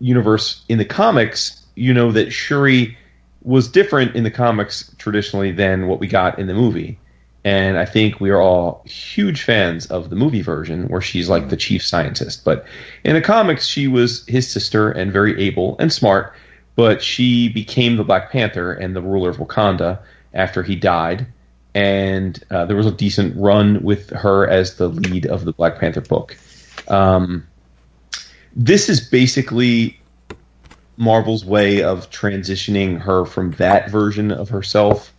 [0.01, 1.65] universe in the comics.
[1.77, 2.97] You know that Shuri
[3.45, 6.99] was different in the comics traditionally than what we got in the movie.
[7.45, 11.51] And I think we are all huge fans of the movie version where she's like
[11.51, 12.43] the chief scientist.
[12.43, 12.65] But
[13.05, 16.35] in the comics, she was his sister and very able and smart.
[16.75, 19.99] But she became the Black Panther and the ruler of Wakanda
[20.33, 21.27] after he died.
[21.75, 25.79] And uh, there was a decent run with her as the lead of the Black
[25.79, 26.37] Panther book.
[26.89, 27.47] Um,
[28.57, 30.01] this is basically
[30.97, 35.12] Marvel's way of transitioning her from that version of herself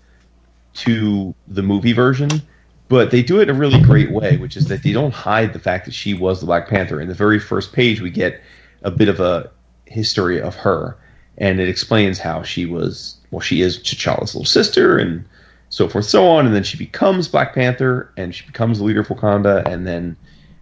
[0.73, 2.29] to the movie version,
[2.87, 5.53] but they do it in a really great way, which is that they don't hide
[5.53, 7.01] the fact that she was the Black Panther.
[7.01, 8.41] In the very first page, we get
[8.83, 9.49] a bit of a
[9.85, 10.97] history of her,
[11.37, 15.25] and it explains how she was, well, she is T'Challa's little sister, and
[15.69, 19.01] so forth, so on, and then she becomes Black Panther, and she becomes the leader
[19.01, 20.15] of Wakanda, and then,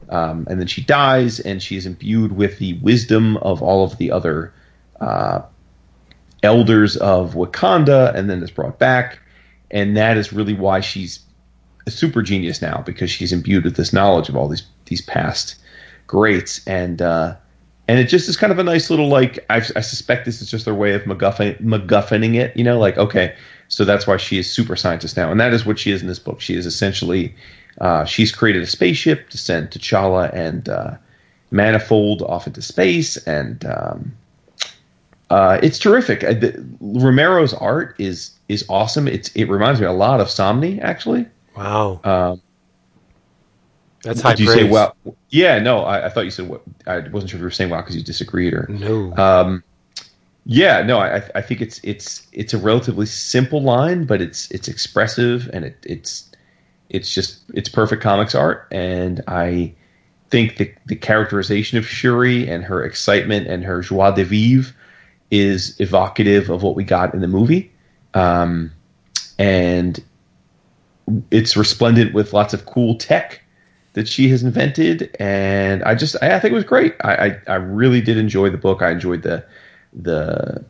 [0.10, 3.98] um, and then she dies, and she is imbued with the wisdom of all of
[3.98, 4.54] the other
[5.00, 5.42] uh,
[6.44, 9.20] elders of Wakanda, and then is brought back,
[9.72, 11.20] and that is really why she's
[11.86, 15.56] a super genius now because she's imbued with this knowledge of all these these past
[16.08, 17.36] greats, and uh,
[17.88, 20.50] and it just is kind of a nice little like I, I suspect this is
[20.50, 23.36] just their way of MacGuffin MacGuffining it, you know, like okay,
[23.68, 26.08] so that's why she is super scientist now, and that is what she is in
[26.08, 26.42] this book.
[26.42, 27.36] She is essentially
[27.82, 30.96] uh, she's created a spaceship to send T'Challa and uh,
[31.52, 34.14] Manifold off into space, and um,
[35.34, 36.24] uh, it's terrific.
[36.24, 39.08] Uh, the, Romero's art is is awesome.
[39.08, 41.26] It's it reminds me a lot of Samnee actually.
[41.58, 42.00] Wow.
[42.04, 42.42] Um,
[44.04, 44.60] That's high did you praise.
[44.60, 44.94] say wow?
[45.30, 46.62] Yeah, no, I, I thought you said what.
[46.86, 48.68] I wasn't sure if you were saying wow because you disagreed or.
[48.70, 49.12] No.
[49.16, 49.64] Um,
[50.46, 54.68] yeah, no, I, I think it's it's it's a relatively simple line, but it's it's
[54.68, 56.30] expressive and it, it's
[56.92, 59.74] it's just it's perfect comics art, and I
[60.30, 64.76] think the the characterization of Shuri and her excitement and her joie de vivre
[65.34, 67.72] is evocative of what we got in the movie,
[68.14, 68.72] um,
[69.40, 70.02] and
[71.32, 73.42] it's resplendent with lots of cool tech
[73.94, 76.96] that she has invented, and I just I, I think it was great.
[77.04, 78.82] I, I I really did enjoy the book.
[78.82, 79.44] I enjoyed the
[79.92, 80.64] the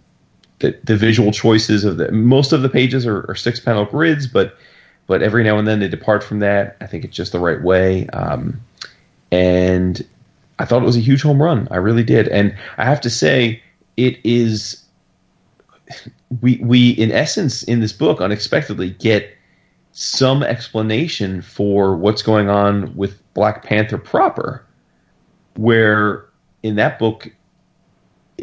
[0.60, 4.28] the, the visual choices of the most of the pages are, are six panel grids,
[4.28, 4.58] but
[5.08, 6.78] but every now and then they depart from that.
[6.80, 8.08] I think it's just the right way.
[8.08, 8.62] Um,
[9.32, 10.06] and
[10.60, 11.68] I thought it was a huge home run.
[11.72, 12.28] I really did.
[12.30, 13.62] And I have to say,
[13.98, 14.84] it is
[16.42, 19.36] we we in essence in this book unexpectedly get
[19.92, 24.66] some explanation for what's going on with Black Panther proper,
[25.56, 26.26] where
[26.64, 27.34] in that book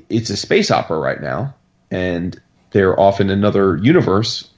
[0.08, 1.54] it's a space opera right now,
[1.90, 2.40] and
[2.70, 4.48] they're off in another universe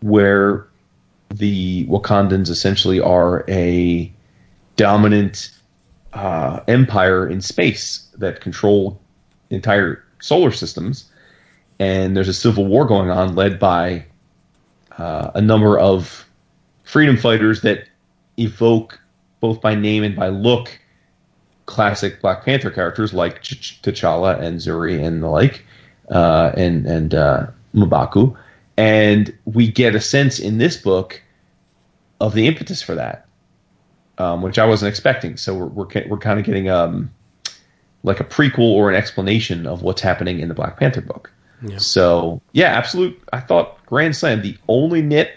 [0.00, 0.66] where
[1.28, 4.10] the Wakandans essentially are a
[4.76, 5.50] dominant
[6.14, 9.00] uh, empire in space that control
[9.50, 11.10] entire solar systems,
[11.78, 14.06] and there's a civil war going on led by
[14.98, 16.26] uh, a number of
[16.84, 17.88] freedom fighters that
[18.38, 18.98] evoke
[19.40, 20.78] both by name and by look
[21.66, 25.64] classic Black Panther characters like Ch- T'Challa and Zuri and the like,
[26.10, 28.36] uh, and and uh, M'Baku,
[28.76, 31.20] and we get a sense in this book
[32.20, 33.26] of the impetus for that,
[34.18, 35.36] um, which I wasn't expecting.
[35.36, 37.10] So we're we're, we're kind of getting um,
[38.02, 41.30] like a prequel or an explanation of what's happening in the Black Panther book.
[41.62, 41.78] Yeah.
[41.78, 43.20] So yeah, absolute.
[43.32, 44.42] I thought Grand Slam.
[44.42, 45.32] The only nit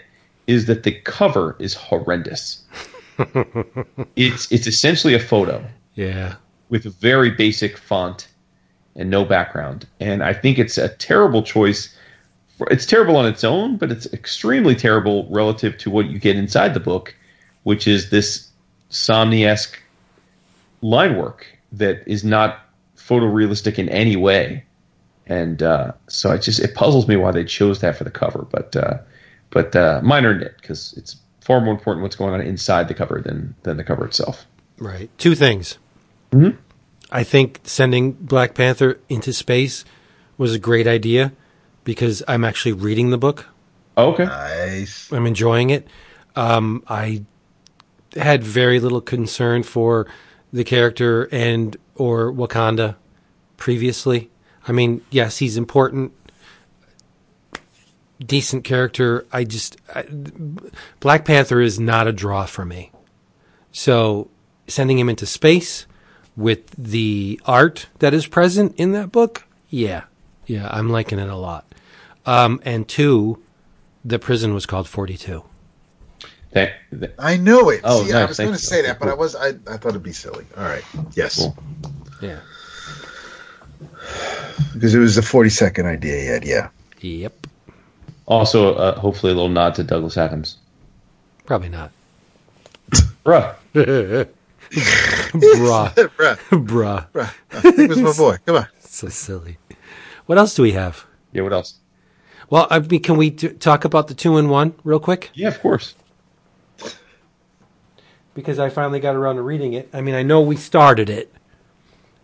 [0.46, 2.64] is that the cover is horrendous.
[4.16, 5.64] it's it's essentially a photo
[5.94, 6.34] yeah.
[6.68, 8.28] with a very basic font
[8.96, 9.86] and no background.
[10.00, 11.94] And I think it's a terrible choice.
[12.56, 16.36] For, it's terrible on its own, but it's extremely terrible relative to what you get
[16.36, 17.14] inside the book,
[17.64, 18.48] which is this
[18.90, 19.78] Samnee-esque
[20.80, 22.60] line work that is not
[22.96, 24.64] photorealistic in any way.
[25.26, 28.46] And uh, so it just it puzzles me why they chose that for the cover,
[28.50, 28.98] but uh,
[29.50, 33.20] but uh, minor nit because it's far more important what's going on inside the cover
[33.20, 34.46] than than the cover itself.
[34.78, 35.10] Right.
[35.18, 35.78] Two things.
[36.30, 36.56] Mhm.
[37.10, 39.84] I think sending Black Panther into space
[40.38, 41.32] was a great idea
[41.84, 43.46] because I'm actually reading the book.
[43.96, 44.24] Okay.
[44.24, 45.10] Nice.
[45.12, 45.86] I'm enjoying it.
[46.34, 47.22] Um, I
[48.14, 50.06] had very little concern for
[50.56, 52.96] the character and or Wakanda
[53.56, 54.30] previously.
[54.66, 56.12] I mean, yes, he's important,
[58.18, 59.26] decent character.
[59.30, 60.04] I just I,
[61.00, 62.90] Black Panther is not a draw for me.
[63.70, 64.30] So
[64.66, 65.86] sending him into space
[66.36, 70.04] with the art that is present in that book, yeah,
[70.46, 71.74] yeah, I'm liking it a lot.
[72.24, 73.42] Um, and two,
[74.04, 75.44] the prison was called Forty Two.
[76.56, 77.82] That, that- I know it.
[77.84, 80.02] Oh, See, I was going to say that, but I was I, I thought it'd
[80.02, 80.46] be silly.
[80.56, 80.82] All right.
[81.14, 81.36] Yes.
[81.36, 81.54] Cool.
[82.22, 82.40] Yeah.
[84.72, 86.44] Because it was the 40 second idea he had.
[86.46, 86.68] Yeah.
[87.00, 87.46] Yep.
[88.24, 90.56] also, uh, hopefully, a little nod to Douglas Adams.
[91.44, 91.90] Probably not.
[93.24, 93.54] Bruh.
[93.74, 94.28] Bruh.
[94.72, 97.06] Bruh, Bruh.
[97.12, 97.34] bruh.
[97.52, 98.36] I think it was my boy.
[98.46, 98.66] Come on.
[98.80, 99.58] So silly.
[100.24, 101.04] What else do we have?
[101.32, 101.74] Yeah, what else?
[102.48, 105.30] Well, I mean, can we t- talk about the two in one real quick?
[105.34, 105.94] Yeah, of course.
[108.36, 109.88] Because I finally got around to reading it.
[109.92, 111.32] I mean, I know we started it,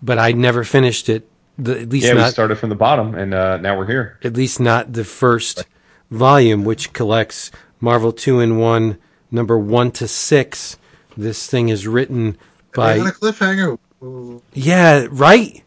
[0.02, 1.28] but I never finished it.
[1.58, 2.32] The, at least Yeah, we not.
[2.32, 4.18] started from the bottom, and uh, now we're here.
[4.22, 5.64] at least not the first
[6.10, 8.98] volume, which collects Marvel two in one,
[9.30, 10.76] number one to six.
[11.16, 12.36] This thing is written
[12.76, 13.78] Are on by a cliffhanger?
[14.02, 14.42] Ooh.
[14.52, 15.62] yeah, right.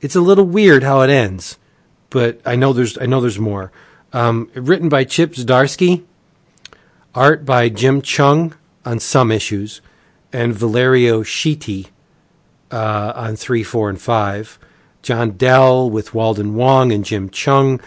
[0.00, 1.56] It's a little weird how it ends,
[2.10, 3.70] but I know there's I know there's more.
[4.12, 6.02] Um, written by Chip Zdarsky,
[7.14, 8.54] art by Jim Cheung
[8.84, 9.80] on some issues,
[10.32, 11.88] and Valerio Schiti
[12.70, 14.58] uh, on three, four, and five.
[15.02, 17.80] John Dell with Walden Wong and Jim Cheung.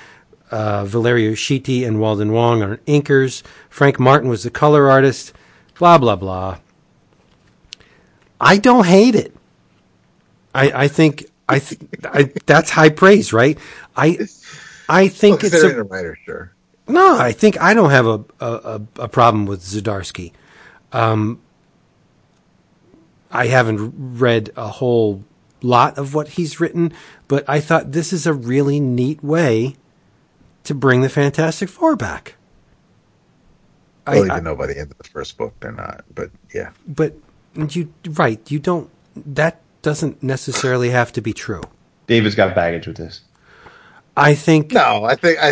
[0.52, 3.44] Uh, Valerio Schiti and Walden Wong are inkers.
[3.70, 5.34] Frank Martin was the color artist.
[5.80, 6.60] Blah blah blah.
[8.40, 9.36] I don't hate it.
[10.54, 13.58] I, I think I, th- I that's high praise, right?
[13.96, 14.20] I
[14.90, 16.56] I think Well, it's a, a writer, sure.
[16.88, 17.18] no.
[17.18, 20.34] I think I don't have a a, a, a problem with Zdarsky.
[20.92, 21.42] Um,
[23.32, 25.24] I haven't read a whole
[25.62, 26.94] lot of what he's written,
[27.28, 29.76] but I thought this is a really neat way
[30.64, 32.36] to bring the Fantastic Four back.
[34.06, 36.06] Well, I, even I, though by the end of the first book they're not.
[36.14, 36.72] But yeah.
[36.88, 37.14] but
[37.70, 38.90] you right, you don't.
[39.16, 41.64] That doesn't necessarily have to be true.
[42.08, 43.22] David's got baggage with this.
[44.16, 45.50] I think No, I think I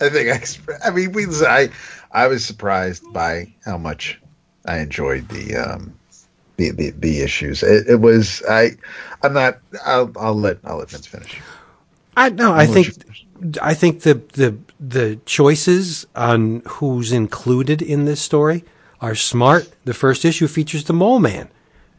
[0.00, 1.68] I think I I mean we I
[2.12, 4.20] I was surprised by how much
[4.66, 5.94] I enjoyed the um
[6.56, 7.62] the the, the issues.
[7.62, 8.72] It, it was I
[9.22, 11.40] I'm not I'll I'll let I'll let Vince finish.
[12.16, 13.58] I no, I I'll let think.
[13.62, 18.64] I think the the the choices on who's included in this story
[19.00, 19.70] are smart.
[19.84, 21.48] The first issue features the Mole Man,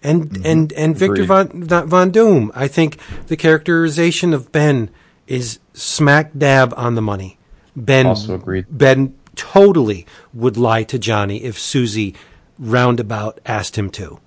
[0.02, 1.68] and and and Victor Agreed.
[1.68, 2.52] Von Von Doom.
[2.56, 4.90] I think the characterization of Ben
[5.28, 7.38] is smack dab on the money.
[7.76, 8.66] Ben Also agreed.
[8.70, 12.16] Ben totally would lie to Johnny if Susie
[12.60, 14.20] roundabout asked him to.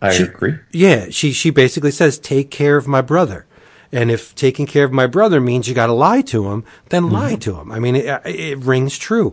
[0.00, 0.54] I She- agree.
[0.72, 3.46] Yeah, she she basically says, "Take care of my brother,"
[3.92, 7.04] and if taking care of my brother means you got to lie to him, then
[7.04, 7.14] mm-hmm.
[7.14, 7.72] lie to him.
[7.72, 9.32] I mean, it, it rings true.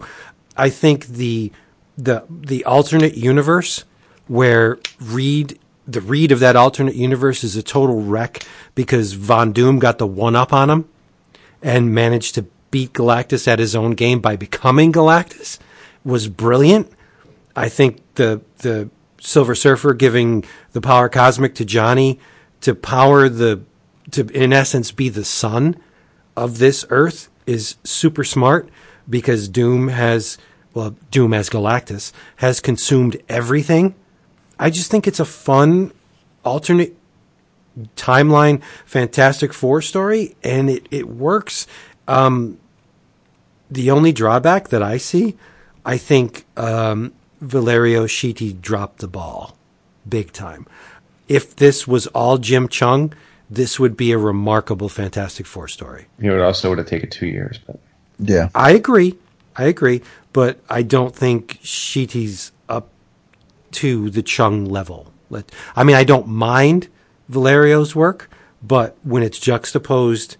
[0.57, 1.51] I think the
[1.97, 3.83] the the alternate universe
[4.27, 8.43] where Reed the Reed of that alternate universe is a total wreck
[8.73, 10.89] because Von Doom got the one up on him
[11.61, 15.59] and managed to beat Galactus at his own game by becoming Galactus
[16.03, 16.91] was brilliant.
[17.55, 22.19] I think the the Silver Surfer giving the power cosmic to Johnny
[22.61, 23.61] to power the
[24.11, 25.77] to in essence be the sun
[26.35, 28.69] of this Earth is super smart
[29.09, 30.37] because Doom has
[30.73, 33.95] well Doom as Galactus has consumed everything.
[34.59, 35.91] I just think it's a fun
[36.43, 36.95] alternate
[37.95, 41.67] timeline Fantastic Four story and it, it works.
[42.07, 42.59] Um,
[43.69, 45.35] the only drawback that I see,
[45.85, 47.13] I think um,
[47.45, 49.57] Valerio Schiti dropped the ball
[50.07, 50.67] big time.
[51.27, 53.13] If this was all Jim Cheung,
[53.49, 56.07] this would be a remarkable Fantastic Four story.
[56.19, 57.79] You know, it also would have taken two years, but
[58.19, 58.49] Yeah.
[58.55, 59.15] I agree.
[59.55, 60.01] I agree.
[60.33, 62.89] But I don't think Schiti's up
[63.73, 65.11] to the Chung level.
[65.75, 66.87] I mean, I don't mind
[67.27, 68.29] Valerio's work,
[68.63, 70.37] but when it's juxtaposed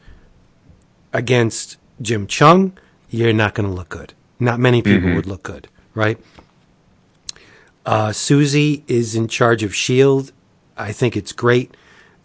[1.11, 2.73] against Jim Cheung,
[3.10, 4.14] you're not going to look good.
[4.40, 5.15] Not many people mm-hmm.
[5.15, 6.18] would look good, right?
[7.86, 10.32] Uh, Susie is in charge of Shield.
[10.78, 11.76] I think it's great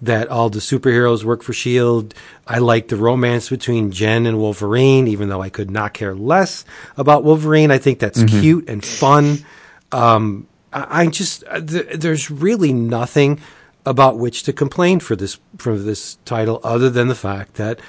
[0.03, 2.15] that all the superheroes work for Shield.
[2.47, 6.65] I like the romance between Jen and Wolverine, even though I could not care less
[6.97, 7.70] about Wolverine.
[7.70, 9.45] I think that's cute and fun.
[9.93, 13.41] Um, I, I just uh, th- there's really nothing
[13.85, 17.81] about which to complain for this for this title other than the fact that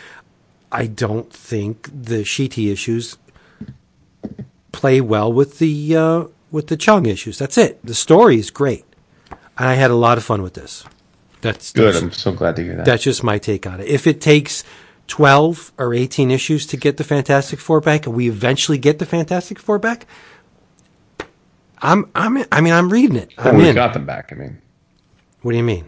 [0.71, 3.17] I don't think the Schiti issues
[4.71, 7.37] play well with the uh, with the Cheung issues.
[7.37, 7.79] That's it.
[7.85, 8.85] The story is great,
[9.57, 10.83] and I had a lot of fun with this.
[11.41, 11.93] That's Good.
[11.95, 12.85] That's, I'm so glad to hear that.
[12.85, 13.87] that's just my take on it.
[13.87, 14.63] If it takes
[15.07, 19.05] twelve or eighteen issues to get the Fantastic Four back, and we eventually get the
[19.05, 20.05] Fantastic Four back,
[21.79, 23.31] I'm I'm I mean I'm reading it.
[23.37, 23.73] Well, in.
[23.75, 24.31] got them back.
[24.31, 24.61] I mean,
[25.41, 25.85] What do you mean?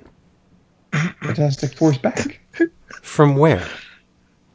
[1.22, 2.40] Fantastic Four's back.
[3.02, 3.68] From where?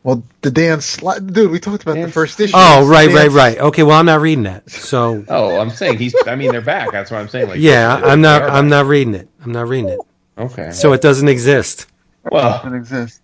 [0.04, 2.52] Well, the Dan Slott, dude, we talked about the first issue.
[2.56, 3.58] Oh, right, Dan- right, right.
[3.58, 4.70] Okay, well I'm not reading that.
[4.70, 6.14] So Oh, I'm saying he's.
[6.26, 6.92] I mean, they're back.
[6.92, 7.48] That's what I'm saying.
[7.48, 8.70] Like, yeah, I'm not are I'm back.
[8.70, 9.28] not reading it.
[9.44, 9.98] I'm not reading it.
[10.38, 10.70] Okay.
[10.70, 11.86] So it doesn't exist.
[12.30, 13.20] well, Doesn't exist.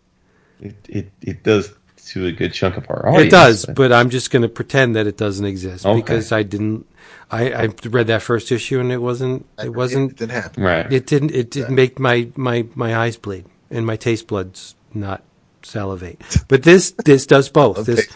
[0.60, 1.72] it, it it does
[2.08, 3.26] to a good chunk of our audience.
[3.26, 6.00] It does, but I'm just going to pretend that it doesn't exist Okay.
[6.00, 6.86] because I didn't.
[7.30, 9.46] I, I read that first issue and it wasn't.
[9.58, 10.16] It It wasn't.
[10.16, 10.62] didn't happen.
[10.64, 10.92] right.
[10.92, 11.30] It didn't.
[11.30, 15.22] It didn't make my my my eyes bleed and my taste buds not
[15.64, 16.20] salivate.
[16.48, 17.86] But this this does both.
[17.86, 18.08] This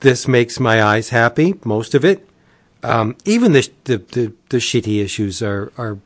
[0.00, 1.54] this makes my eyes happy.
[1.64, 2.28] Most of it.
[2.82, 5.98] Um, even the, the the the shitty issues are are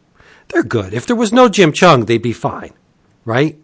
[0.49, 0.95] they're good.
[0.95, 2.73] If there was no Jim Cheung, they'd be fine,
[3.25, 3.59] right?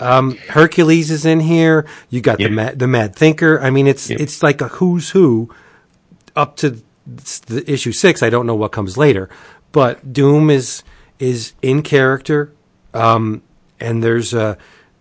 [0.00, 1.86] Um, Hercules is in here.
[2.08, 3.60] You got the mad, the Mad Thinker.
[3.60, 5.54] I mean, it's it's like a who's who
[6.34, 6.82] up to
[7.46, 8.22] the issue six.
[8.22, 9.28] I don't know what comes later,
[9.72, 10.82] but Doom is
[11.18, 12.52] is in character,
[12.94, 13.42] um,
[13.78, 14.56] and there's a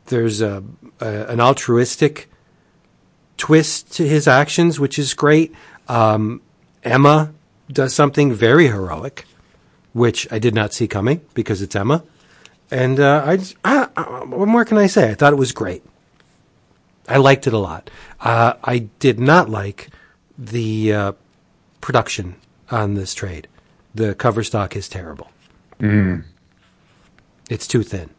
[0.09, 0.63] there's a,
[0.99, 2.29] a an altruistic
[3.37, 5.55] twist to his actions, which is great.
[5.87, 6.41] Um,
[6.83, 7.33] Emma
[7.71, 9.25] does something very heroic,
[9.93, 12.03] which I did not see coming because it's Emma.
[12.69, 15.09] And uh, I, I, I, what more can I say?
[15.09, 15.83] I thought it was great.
[17.07, 17.89] I liked it a lot.
[18.19, 19.89] Uh, I did not like
[20.37, 21.11] the uh,
[21.81, 22.35] production
[22.69, 23.47] on this trade.
[23.95, 25.31] The cover stock is terrible.
[27.49, 28.11] It's too thin.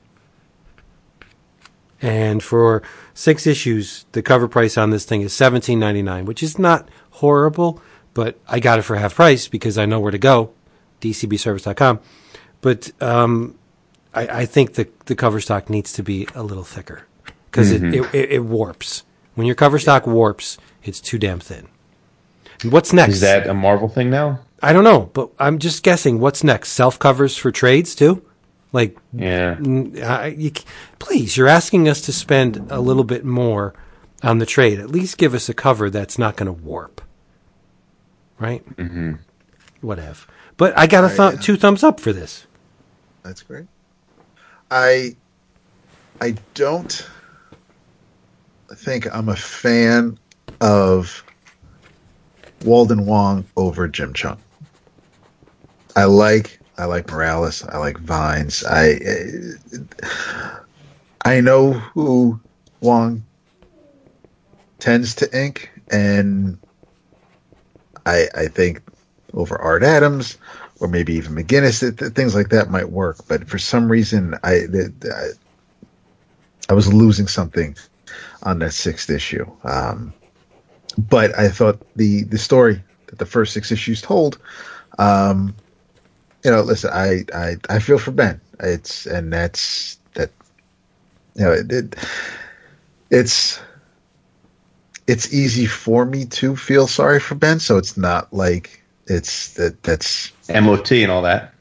[2.02, 2.82] And for
[3.12, 6.88] six issues, the cover price on this thing is seventeen ninety nine, which is not
[7.10, 7.80] horrible,
[8.14, 10.52] but I got it for half price because I know where to go,
[11.00, 12.00] dcbservice.com.
[12.62, 13.58] But um,
[14.14, 17.06] I, I think the the cover stock needs to be a little thicker
[17.50, 19.04] because it, it, it, it warps.
[19.34, 21.68] When your cover stock warps, it's too damn thin.
[22.62, 23.14] And what's next?
[23.14, 24.40] Is that a Marvel thing now?
[24.62, 26.20] I don't know, but I'm just guessing.
[26.20, 26.70] What's next?
[26.70, 28.22] Self covers for trades too?
[28.72, 29.58] Like Yeah.
[30.04, 30.52] I, you,
[30.98, 33.74] please, you're asking us to spend a little bit more
[34.22, 34.78] on the trade.
[34.78, 37.00] At least give us a cover that's not going to warp,
[38.38, 38.64] right?
[38.76, 39.14] Mm-hmm.
[39.80, 40.26] Whatever.
[40.56, 42.46] But I got a th- uh, two thumbs up for this.
[43.22, 43.66] That's great.
[44.70, 45.16] I
[46.20, 47.08] I don't
[48.74, 50.18] think I'm a fan
[50.60, 51.24] of
[52.64, 54.38] Walden Wong over Jim Cheung.
[55.96, 57.62] I like I like Morales.
[57.62, 58.64] I like Vines.
[58.66, 58.98] I
[61.26, 62.40] I know who
[62.80, 63.22] Wong
[64.78, 66.58] tends to ink, and
[68.06, 68.80] I I think
[69.34, 70.38] over Art Adams
[70.80, 73.18] or maybe even McGuinness, th- th- things like that might work.
[73.28, 74.62] But for some reason, I
[75.04, 75.28] I,
[76.70, 77.76] I was losing something
[78.44, 79.44] on that sixth issue.
[79.64, 80.14] Um,
[80.96, 84.38] but I thought the the story that the first six issues told,
[84.98, 85.54] um,
[86.44, 88.40] you know, listen, I, I I feel for Ben.
[88.60, 90.30] It's and that's that.
[91.34, 91.96] You know, it, it
[93.10, 93.60] it's
[95.06, 99.82] it's easy for me to feel sorry for Ben, so it's not like it's that
[99.82, 101.52] that's MOT and all that.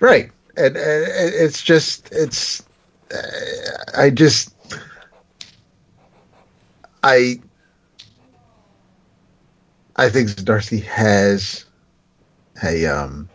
[0.00, 2.62] right and, and it's just it's
[3.14, 3.18] uh,
[3.96, 4.54] i just
[7.02, 7.38] i
[9.96, 11.64] i think Zdarsky has
[12.64, 13.28] a um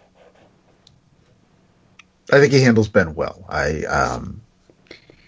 [2.31, 4.41] i think he handles ben well i um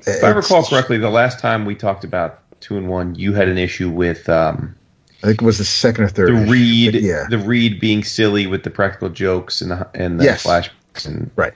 [0.05, 3.47] If I recall correctly, the last time we talked about two and one, you had
[3.47, 4.75] an issue with um,
[5.23, 8.03] i think it was the second or third the issue, read, yeah the Reed being
[8.03, 10.43] silly with the practical jokes and the and the Yes.
[10.45, 11.53] flashbacks and right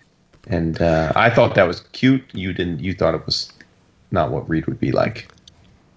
[0.49, 2.23] and uh, I thought that was cute.
[2.31, 2.79] You didn't.
[2.79, 3.51] You thought it was
[4.11, 5.27] not what Reed would be like.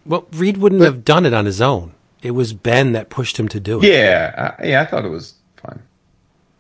[0.05, 1.93] Well, Reed wouldn't have done it on his own.
[2.21, 3.87] It was Ben that pushed him to do it.
[3.87, 4.81] Yeah, I, yeah.
[4.83, 5.40] I thought it was fun.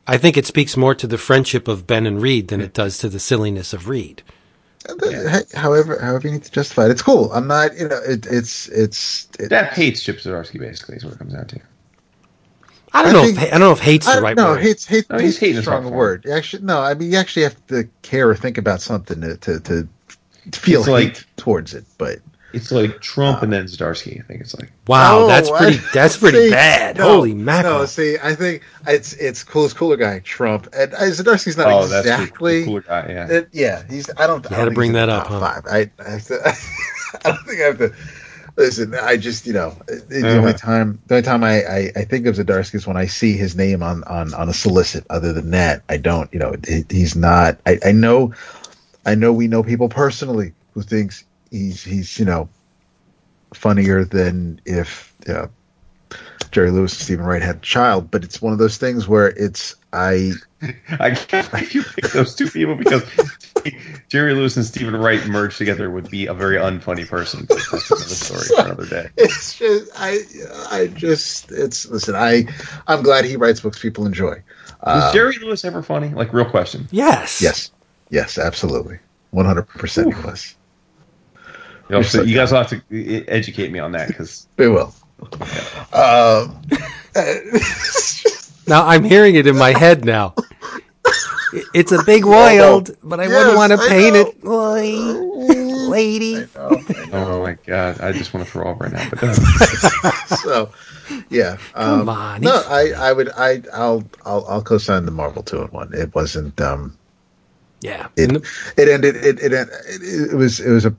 [0.06, 2.98] I think it speaks more to the friendship of Ben and Reed than it does
[2.98, 4.22] to the silliness of Reed.
[4.88, 8.00] Uh, hey, however however you need to justify it it's cool i'm not you know
[8.08, 11.60] it, it's it's it, That hates Chip Zdarsky, basically, is what it comes down to.
[12.94, 13.24] I don't I know.
[13.26, 14.52] think- if, I don't know if hate's the right know.
[14.52, 14.62] word.
[14.62, 16.26] Hate's, hate, No, he's hate's hating a is strong not word.
[16.26, 16.80] Actually, no.
[16.80, 19.88] I mean, you actually have to care or think about something to to, to
[20.52, 21.84] feel It's hate like- towards it.
[21.98, 22.20] But
[22.52, 24.18] It's like Trump and then Zdarsky.
[24.18, 25.78] I think it's like Wow, Oh, that's pretty.
[25.94, 26.96] That's pretty see, bad.
[26.98, 27.78] no, Holy mackerel!
[27.80, 31.86] No, see, I think it's it's coolest cooler guy Trump, and uh, Zdarsky's not oh,
[31.86, 32.64] that's the- the exactly.
[32.64, 33.06] cooler guy.
[33.08, 33.28] Yeah.
[33.30, 34.10] It, yeah, he's.
[34.18, 34.44] I don't.
[34.50, 35.40] You I had to don't think bring that up, huh?
[35.40, 35.66] Five.
[35.66, 35.90] I.
[36.00, 36.14] I,
[37.24, 37.92] I don't think I have to.
[38.56, 40.38] Listen, I just you know the Uh-huh.
[40.38, 43.36] only time the only time I, I, I think of Zdarsky is when I see
[43.36, 45.06] his name on, on, on a solicit.
[45.08, 46.28] Other than that, I don't.
[46.32, 47.58] You know, it, he's not.
[47.64, 48.34] I, I know,
[49.06, 52.48] I know we know people personally who thinks he's he's you know
[53.54, 55.50] funnier than if you know,
[56.50, 58.10] Jerry Lewis and Steven Wright had a child.
[58.10, 60.32] But it's one of those things where it's I
[60.98, 63.02] I can't believe you pick those two people because
[64.08, 67.44] Jerry Lewis and Steven Wright merged together would be a very unfunny person.
[67.48, 69.08] But that's another story for another day.
[69.16, 70.18] it's just I
[70.70, 72.46] I just it's listen I
[72.86, 74.42] I'm glad he writes books people enjoy.
[74.82, 76.08] Was Uh, Jerry Lewis ever funny?
[76.08, 76.88] Like, real question.
[76.90, 77.42] yes.
[77.42, 77.70] yes,
[78.08, 78.98] yes, absolutely,
[79.30, 80.54] one hundred percent he was.
[81.90, 84.46] You, know, You're so so you guys will have to educate me on that because
[84.54, 84.94] They will.
[85.92, 86.62] Um,
[88.68, 90.36] Now I'm hearing it in my head now.
[91.74, 94.20] It's a big world, but I wouldn't want to paint know.
[94.20, 94.40] it.
[94.40, 96.46] Boy, lady.
[96.56, 99.10] oh my god, I just want to throw up right now.
[99.10, 99.34] But
[100.38, 100.70] so
[101.28, 105.42] yeah, Come um, on, No, I I would I I'll I'll I'll co-sign the Marvel
[105.42, 105.92] two in one.
[105.92, 106.96] It wasn't um
[107.80, 108.06] Yeah.
[108.16, 108.44] it And-
[108.76, 109.68] it ended it it, it
[110.30, 110.94] it was it was a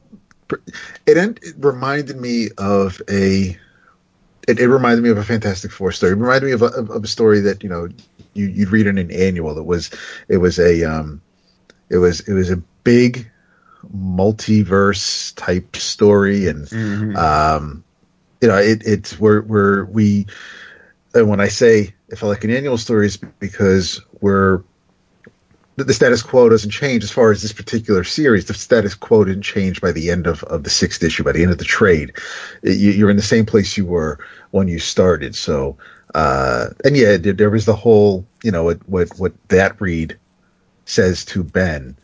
[1.05, 3.57] it, end, it reminded me of a
[4.47, 6.13] it, it reminded me of a Fantastic Four story.
[6.13, 7.87] It reminded me of a, of, a story that you know
[8.33, 9.57] you, you'd read in an annual.
[9.57, 9.91] It was
[10.27, 11.21] it was a um
[11.89, 13.29] it was it was a big
[13.95, 17.15] multiverse type story and Mhm.
[17.17, 17.83] um,
[18.41, 20.25] you know, it, it's where where we,
[21.13, 24.63] and when I say it felt like an annual story, is because we're
[25.75, 28.45] the, the status quo doesn't change as far as this particular series.
[28.45, 31.23] The status quo didn't change by the end of, of the sixth issue.
[31.23, 32.13] By the end of the trade,
[32.63, 34.19] you, you're in the same place you were
[34.51, 35.35] when you started.
[35.35, 35.77] So,
[36.13, 40.17] uh, and yeah, there, there was the whole, you know, what what what that read
[40.85, 41.95] says to Ben,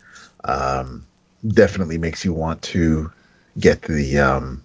[0.45, 1.05] um,
[1.49, 3.11] definitely makes you want to
[3.59, 4.63] get the um,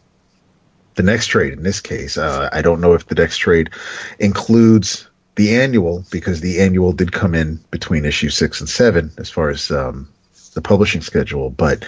[0.95, 2.17] the next trade in this case.
[2.19, 3.71] Uh, I don't know if the next trade
[4.19, 9.31] includes the annual because the annual did come in between issue six and seven as
[9.31, 10.09] far as um,
[10.55, 11.51] the publishing schedule.
[11.51, 11.85] But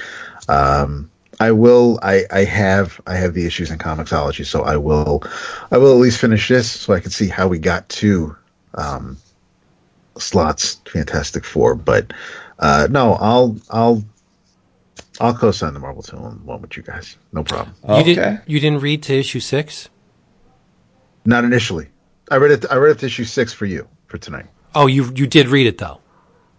[0.49, 1.11] um,
[1.41, 1.99] I will.
[2.03, 3.01] I, I have.
[3.07, 5.23] I have the issues in Comixology, so I will.
[5.71, 8.37] I will at least finish this so I can see how we got to
[8.75, 9.17] um,
[10.17, 11.75] Slott's Fantastic Four.
[11.75, 12.13] But
[12.59, 13.57] uh, no, I'll.
[13.71, 14.05] I'll.
[15.21, 17.17] I'll co-sign the Marvel Two one with you guys.
[17.33, 17.77] No problem.
[17.87, 18.03] You okay.
[18.15, 18.41] didn't.
[18.49, 19.89] You didn't read to issue six.
[21.25, 21.89] Not initially.
[22.35, 22.67] I read it.
[22.71, 24.47] I read it to issue six for you for tonight.
[24.75, 26.01] Oh, you you did read it though.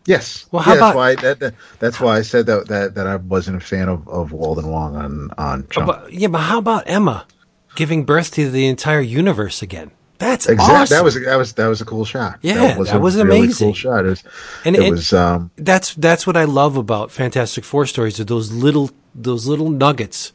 [0.06, 0.46] Yes.
[0.52, 3.08] Well, how Yeah, about- that's why that, that that's why I said that that, that
[3.08, 5.88] I wasn't a fan of, of Walden Wong on on Jump.
[5.88, 7.28] But, yeah, but how about Emma
[7.76, 9.92] giving birth to the entire universe again?
[10.18, 10.76] That's Exactly.
[10.76, 10.96] awesome.
[10.96, 12.40] That was that was that was a cool shot.
[12.42, 13.68] Yeah, that was, that a was really amazing.
[13.70, 14.06] Cool shot.
[14.06, 14.24] It was.
[14.64, 15.12] And it, it- was.
[15.12, 18.18] Um, that's that's what I love about Fantastic Four stories.
[18.20, 20.32] Are those little those little nuggets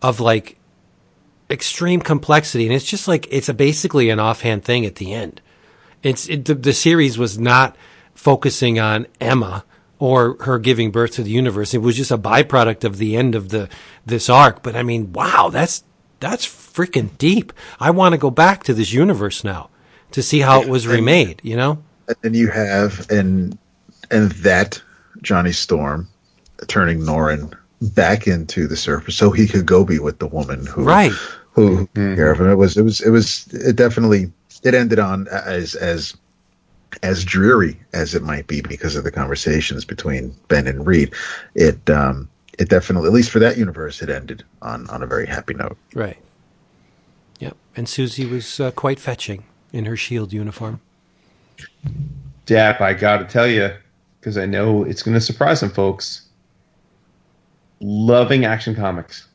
[0.00, 0.58] of like
[1.50, 5.40] extreme complexity, and it's just like it's a basically an offhand thing at the end.
[6.02, 7.76] It's it, the, the series was not
[8.14, 9.64] focusing on Emma
[9.98, 11.74] or her giving birth to the universe.
[11.74, 13.68] It was just a byproduct of the end of the
[14.04, 14.62] this arc.
[14.62, 15.84] But I mean, wow, that's
[16.20, 17.52] that's freaking deep.
[17.80, 19.70] I want to go back to this universe now
[20.12, 21.40] to see how it was remade.
[21.42, 21.82] You know?
[22.08, 23.58] and then you have and
[24.10, 24.80] and that
[25.22, 26.08] Johnny Storm
[26.68, 30.82] turning Norrin back into the surface so he could go be with the woman who
[30.84, 31.12] Right.
[31.52, 32.48] who care of him.
[32.50, 34.32] It was it was it was it definitely
[34.62, 36.16] it ended on as as
[37.02, 41.12] as dreary as it might be because of the conversations between Ben and Reed.
[41.54, 42.28] It um
[42.58, 45.76] it definitely at least for that universe it ended on on a very happy note.
[45.94, 46.16] Right.
[47.40, 47.56] Yep.
[47.76, 50.80] And Susie was uh, quite fetching in her shield uniform.
[52.46, 53.70] Dap, I got to tell you,
[54.20, 56.25] because I know it's going to surprise some folks.
[57.80, 59.26] Loving action comics,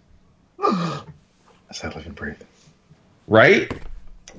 [0.60, 2.42] As I live and breathe.
[3.28, 3.72] right?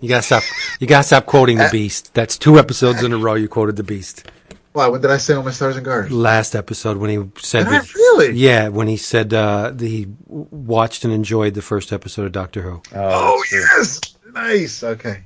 [0.01, 0.43] You gotta stop.
[0.81, 2.13] You gotta stop quoting the Beast.
[2.15, 4.29] That's two episodes in a row you quoted the Beast.
[4.73, 4.89] Why?
[4.89, 6.11] When did I say all my stars and guards?
[6.11, 8.33] Last episode when he said, Did I that- really?
[8.35, 12.63] yeah, when he said uh, that he watched and enjoyed the first episode of Doctor
[12.63, 12.83] Who.
[12.95, 14.15] Oh that's true.
[14.33, 14.83] yes, nice.
[14.83, 15.23] Okay.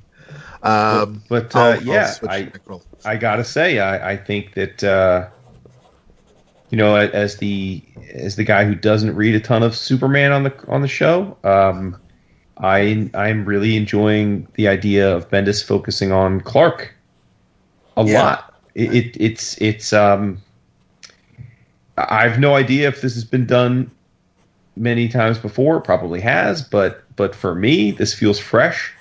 [0.63, 2.51] Um, But, uh, I'll- I'll yeah, I-
[3.05, 5.27] I gotta say, I, I think that uh,
[6.69, 7.83] you know, as the
[8.13, 11.37] as the guy who doesn't read a ton of Superman on the on the show,
[11.43, 11.97] um,
[12.57, 16.93] I I'm really enjoying the idea of Bendis focusing on Clark
[17.95, 18.23] a Yeah.
[18.23, 18.53] lot.
[18.75, 20.41] It, it it's it's um
[21.97, 23.89] I have no idea if this has been done
[24.75, 25.77] many times before.
[25.77, 28.93] It probably has, but but for me, this feels fresh,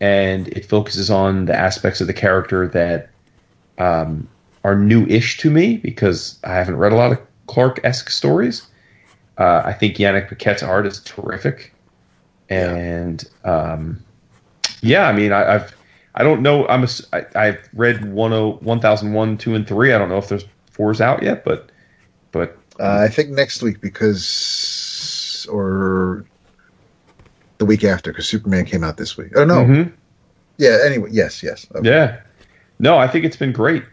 [0.00, 3.10] and it focuses on the aspects of the character that
[3.78, 4.28] um,
[4.64, 8.66] are new-ish to me because I haven't read a lot of Clark-esque stories.
[9.38, 11.72] Uh, I think Yannick Paquette's art is terrific,
[12.50, 14.02] and um,
[14.82, 15.76] yeah, I mean, I, I've
[16.14, 16.66] I don't know.
[16.66, 19.92] I'm a, I, I've read 10, 1001, 2, and 3.
[19.92, 21.70] I don't know if there's fours out yet, but
[22.32, 26.24] but Uh, I think next week because, or
[27.58, 29.32] the week after, because Superman came out this week.
[29.36, 29.92] Oh no, Mhm.
[30.56, 30.78] yeah.
[30.84, 31.66] Anyway, yes, yes.
[31.74, 31.88] Okay.
[31.88, 32.20] Yeah.
[32.80, 33.84] No, I think it's been great.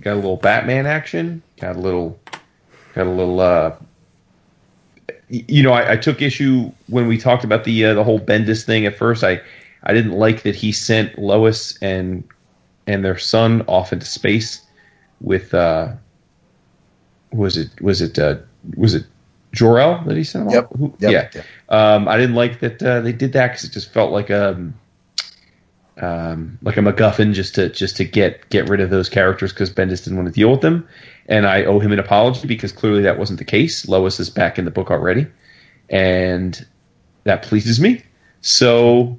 [0.00, 1.42] Got a little Batman action.
[1.60, 2.18] Got a little.
[2.94, 3.40] Got a little.
[3.40, 3.76] uh
[5.28, 8.64] You know, I, I took issue when we talked about the uh, the whole Bendis
[8.64, 8.86] thing.
[8.86, 9.40] At first, I
[9.84, 12.24] I didn't like that he sent Lois and
[12.86, 14.62] and their son off into space
[15.20, 15.54] with.
[15.54, 15.92] uh
[17.32, 18.36] Was it was it uh
[18.76, 19.04] was it
[19.52, 20.68] Jor-El that he sent them Yep.
[20.78, 21.12] Who- Yep.
[21.12, 21.28] Yeah.
[21.34, 21.44] Yep.
[21.68, 24.58] Um, I didn't like that uh, they did that because it just felt like a
[26.00, 29.70] um, like a MacGuffin just to just to get get rid of those characters because
[29.70, 30.88] Bendis didn't want to deal with them,
[31.28, 33.88] and I owe him an apology because clearly that wasn't the case.
[33.88, 35.26] Lois is back in the book already,
[35.88, 36.66] and
[37.24, 38.02] that pleases me.
[38.40, 39.18] So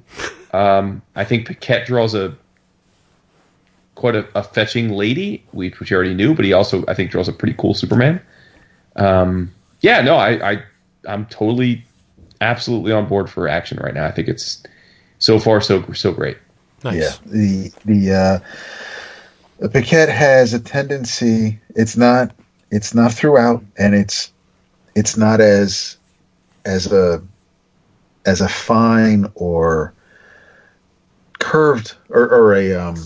[0.52, 2.36] um, I think Paquette draws a
[3.94, 7.10] quite a, a fetching lady, which which you already knew, but he also I think
[7.10, 8.20] draws a pretty cool Superman.
[8.96, 10.62] Um, yeah, no, I, I
[11.08, 11.84] I'm totally
[12.40, 14.06] absolutely on board for action right now.
[14.06, 14.62] I think it's
[15.18, 16.36] so far so so great.
[16.84, 16.94] Nice.
[16.94, 18.38] Yeah, the the uh,
[19.58, 21.58] the Paquette has a tendency.
[21.70, 22.34] It's not.
[22.70, 24.32] It's not throughout, and it's
[24.94, 25.96] it's not as
[26.64, 27.22] as a
[28.26, 29.94] as a fine or
[31.38, 32.96] curved or, or a um,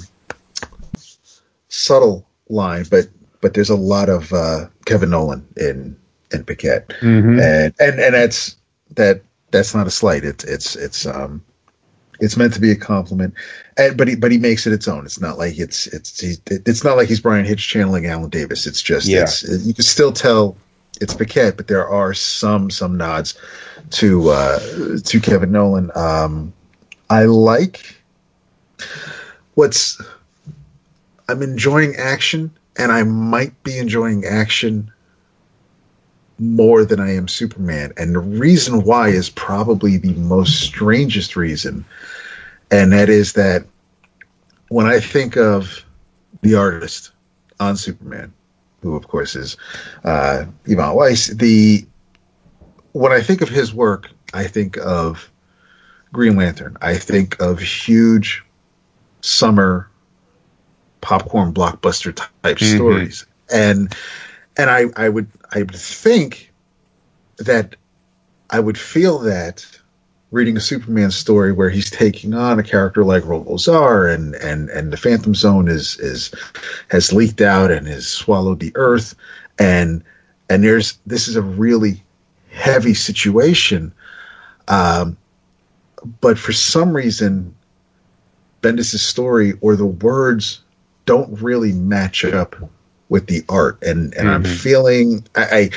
[1.68, 3.06] subtle line, but
[3.40, 5.96] but there's a lot of uh, Kevin Nowlan in
[6.32, 7.38] in Paquette Mm-hmm.
[7.40, 8.56] and and and that's
[8.96, 10.24] that that's not a slight.
[10.24, 11.42] It's it's it's um
[12.20, 13.34] it's meant to be a compliment,
[13.76, 15.04] and, but he but he makes it its own.
[15.04, 18.66] It's not like it's it's he, it's not like he's Bryan Hitch channeling Alan Davis.
[18.66, 19.22] It's just Yeah.
[19.22, 20.56] it's you can still tell
[21.00, 23.34] it's Paquette, but there are some some nods
[23.90, 24.58] to uh
[25.04, 25.90] to Kevin Nowlan.
[25.94, 26.52] Um,
[27.08, 27.96] I like
[29.54, 30.00] what's
[31.28, 34.92] I'm enjoying action, and I might be enjoying action
[36.40, 37.92] more than I am Superman.
[37.96, 41.84] And the reason why is probably the most strangest reason.
[42.70, 43.64] And that is that
[44.68, 45.84] when I think of
[46.42, 47.10] the artist
[47.58, 48.32] on Superman,
[48.82, 49.56] who of course is
[50.04, 51.86] uh, Ivan Reis, the
[52.92, 55.30] when I think of his work, I think of
[56.12, 56.76] Green Lantern.
[56.80, 58.42] I think of huge
[59.22, 59.88] summer
[61.00, 62.76] popcorn blockbuster type Mhm.
[62.76, 63.26] stories.
[63.52, 63.94] And
[64.56, 66.52] and I, I would I would think
[67.38, 67.76] that
[68.50, 69.66] I would feel that
[70.32, 74.92] reading a Superman story where he's taking on a character like Rogol and and and
[74.92, 76.32] the Phantom Zone is is
[76.88, 79.14] has leaked out and has swallowed the Earth
[79.58, 80.02] and
[80.48, 82.02] and there's this is a really
[82.50, 83.92] heavy situation,
[84.68, 85.16] um,
[86.20, 87.54] but for some reason,
[88.62, 90.60] Bendis' story or the words
[91.06, 92.56] don't really match up
[93.08, 94.56] with the art and and I'm Mhm.
[94.58, 95.70] feeling I, I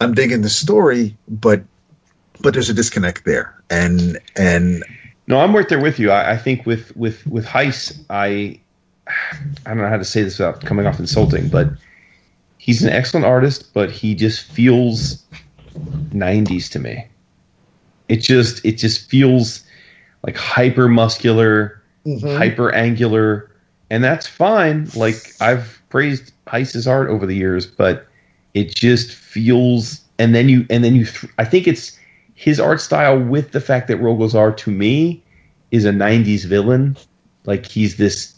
[0.00, 1.62] I'm digging the story but
[2.42, 4.84] but there's a disconnect there and and
[5.26, 6.10] No, I'm right there with you.
[6.10, 8.60] I, I think with with with Reis, I
[9.06, 11.68] I don't know how to say this without coming off insulting, but
[12.58, 15.24] he's an excellent artist, but he just feels
[16.10, 17.06] 90s to me.
[18.08, 19.64] It just it just feels
[20.22, 22.36] like hyper muscular, mm-hmm.
[22.36, 23.50] hyper angular,
[23.90, 24.88] and that's fine.
[24.94, 28.06] Like I've praised Reis's art over the years, but
[28.54, 30.00] it just feels.
[30.18, 31.06] And then you and then you.
[31.06, 31.98] Th- I think it's
[32.42, 35.22] his art style with the fact that Rogol Zaar to me
[35.70, 36.96] is a '90s villain.
[37.44, 38.34] Like he's this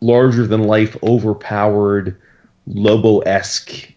[0.00, 2.16] larger than life, overpowered,
[2.68, 3.92] Lobo esque,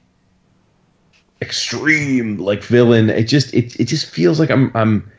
[1.39, 3.11] extreme like villain.
[3.11, 5.11] It just it it just feels like I'm I'm.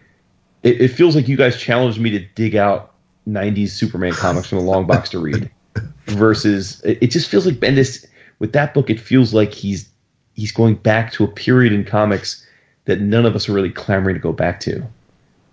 [0.64, 2.94] It, it feels like you guys challenged me to dig out
[3.28, 5.48] '90s Superman comics from a long box to read.
[6.06, 8.04] Versus, it, it just feels like Bendis
[8.40, 8.90] with that book.
[8.90, 9.88] It feels like he's
[10.34, 12.45] he's going back to a period in comics
[12.86, 14.82] that none of us are really clamoring to go back to.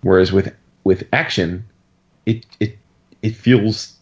[0.00, 0.54] Whereas with
[0.84, 1.64] with action,
[2.26, 2.78] it it
[3.22, 3.96] it feels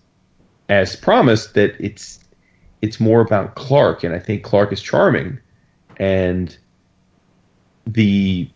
[0.69, 2.21] as promised that it's
[2.81, 5.39] it's more about Clark, and I think Clark is charming,
[5.99, 6.57] and
[7.87, 8.49] the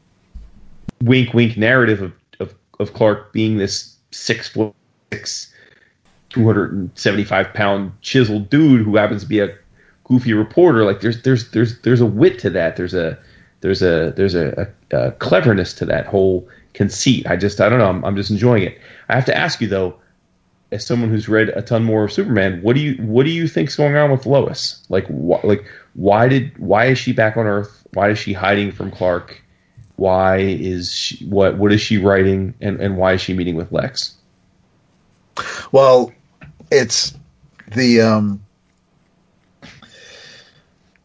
[1.03, 4.74] wink wink narrative of of of Clark being this six foot
[5.12, 5.53] six,
[6.31, 9.57] two hundred and seventy five pound chiseled dude who happens to be a
[10.05, 10.85] goofy reporter.
[10.85, 12.77] Like there's there's there's there's a wit to that.
[12.77, 13.19] There's a
[13.66, 17.26] there's a there's a, a, a cleverness to that whole conceit.
[17.26, 17.88] I just I don't know.
[17.88, 18.78] I'm, I'm just enjoying it.
[19.09, 19.97] I have to ask you though,
[20.70, 23.48] as someone who's read a ton more of Superman, what do you what do you
[23.48, 24.86] think's going on with Lois?
[24.88, 25.64] Like wh- like
[25.94, 27.84] why did why is she back on Earth?
[27.94, 29.43] Why is she hiding from Clark?
[29.97, 33.72] Why is she what what is she writing and and why is she meeting with
[33.72, 34.14] Lex?
[35.72, 36.12] Well,
[36.70, 37.14] it's
[37.74, 38.40] the um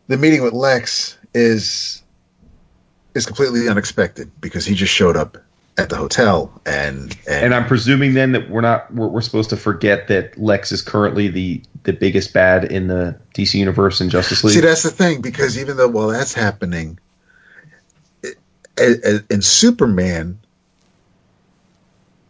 [0.10, 2.01] the meeting with Lex is
[3.14, 5.38] is completely unexpected because he just showed up
[5.78, 9.50] at the hotel and and, And I'm presuming then that we're not we're, we're supposed
[9.52, 14.10] to forget that Lex is currently the the biggest bad in the DC universe in
[14.10, 14.54] Justice League.
[14.56, 17.00] see that's the thing because even though while that's happening
[18.22, 18.36] it,
[18.78, 20.38] it, in Superman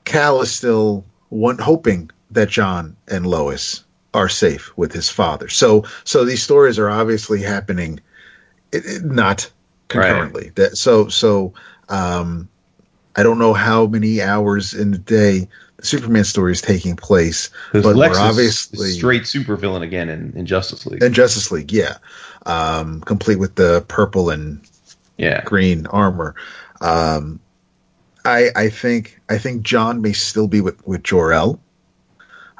[0.05, 3.83] Cal is still one hoping that Jon and Lois
[4.13, 5.47] are safe with his father.
[5.49, 7.99] So so these stories are obviously happening
[8.71, 9.49] it, it- not
[9.91, 10.51] concurrently.
[10.55, 11.53] That so so
[11.89, 12.49] um
[13.15, 15.47] I don't know how many hours in the day
[15.77, 20.31] the Superman story is taking place, but Lex we're is obviously straight supervillain again in,
[20.35, 21.03] in Justice League.
[21.03, 21.97] in Justice League, yeah,
[22.45, 24.61] um, complete with the purple and
[25.17, 26.35] yeah, green armor.
[26.79, 27.39] Um,
[28.23, 31.59] I I think I think Jon may still be with with Jor El.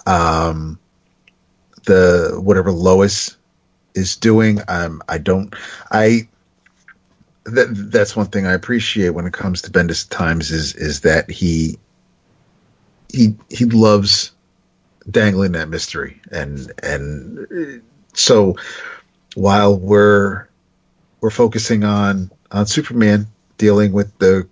[0.07, 0.79] Um,
[1.85, 3.37] the whatever Lois
[3.93, 5.53] is doing, um, I don't.
[5.91, 6.27] I
[7.45, 11.29] that that's one thing I appreciate when it comes to Bendis Times is is that
[11.29, 11.77] he
[13.11, 14.31] he he loves
[15.09, 16.21] dangling that mystery.
[16.31, 17.81] And and
[18.13, 18.55] so
[19.35, 20.47] while we're
[21.21, 23.27] we're focusing on on Superman
[23.57, 24.47] dealing with the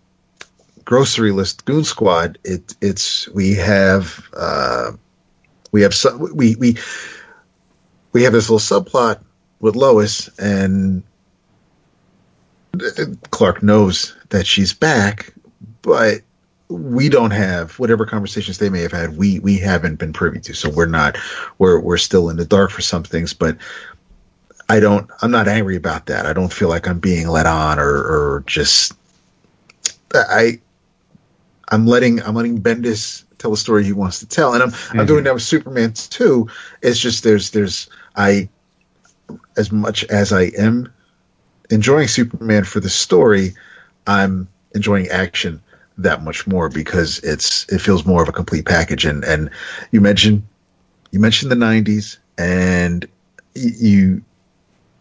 [0.86, 4.92] grocery list goon squad it it's we have uh
[5.72, 6.76] we have some we we
[8.12, 9.20] we have this little subplot
[9.60, 11.04] with Lois and
[13.32, 15.34] Clark knows that she's back
[15.82, 16.22] but
[16.70, 20.54] we don't have whatever conversations they may have had we we haven't been privy to.
[20.54, 21.18] So we're not
[21.58, 23.58] we're we're still in the dark for some things but
[24.70, 26.26] I don't I'm not angry about that.
[26.28, 28.94] I don't feel like I'm being let on or or just
[30.14, 30.60] I
[31.70, 34.54] I'm letting I'm letting Bendis tell the story he wants to tell.
[34.54, 35.06] And I'm I'm mm-hmm.
[35.06, 36.48] doing that with Superman too.
[36.84, 38.48] It's just there's there's I
[39.58, 40.94] as much as I am
[41.70, 43.54] enjoying Superman for the story
[44.08, 45.62] I'm enjoying action
[45.98, 49.06] that much more because it's it feels more of a complete package.
[49.06, 49.50] And and
[49.92, 50.44] you mentioned
[51.12, 53.08] you mentioned the 90s and
[53.54, 54.22] you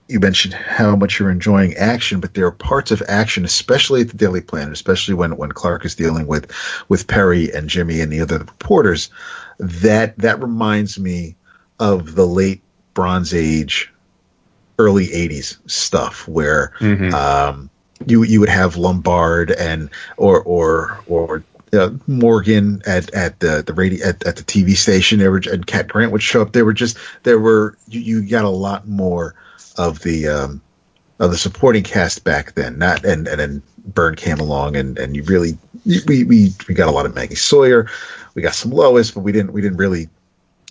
[0.09, 4.09] you mentioned how much you're enjoying action but there are parts of action especially at
[4.09, 6.51] the daily planet especially when when clark is dealing with
[6.89, 9.11] with perry and jimmy and the other reporters
[9.59, 11.37] that that reminds me
[11.79, 12.63] of the late
[12.95, 13.93] bronze age
[14.79, 17.13] early 80s stuff where Mhm.
[17.13, 17.71] um,
[18.07, 21.43] you you would have Lombard and or or or
[21.73, 25.19] uh, Morgan at at the the radio at, at the TV station.
[25.19, 26.53] There were and Cat Grant would show up.
[26.53, 29.35] There were just there were you, you got a lot more
[29.77, 30.61] of the um,
[31.19, 32.79] of the supporting cast back then.
[32.79, 35.59] Not and and then Byrne came along and and you really
[36.07, 37.91] we we we got a lot of Maggie Sawyer.
[38.35, 40.09] We got some Lois, but we didn't we didn't really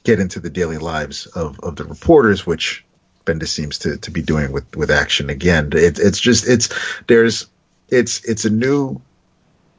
[0.06, 2.86] get into the daily lives of of the reporters, which
[3.28, 5.70] Bendis seems to, to be doing with, with action again.
[5.74, 6.70] It, it's just it's
[7.08, 7.46] there's
[7.90, 9.00] it's it's a new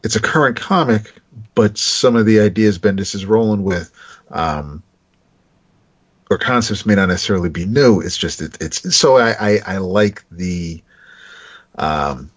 [0.05, 1.13] it's a current comic,
[1.55, 3.91] but some of the ideas Bendis is rolling with,
[4.31, 4.83] um,
[6.31, 8.01] or concepts may not necessarily be new.
[8.01, 10.81] It's just it, it's so I, I I like the
[11.77, 12.31] um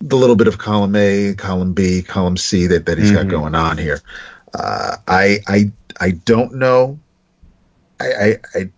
[0.00, 3.30] the little bit of column A, column B, column C that that he's got Mhm.
[3.30, 4.00] going on here.
[4.52, 6.98] Uh, I I I don't know.
[8.00, 8.70] I, I I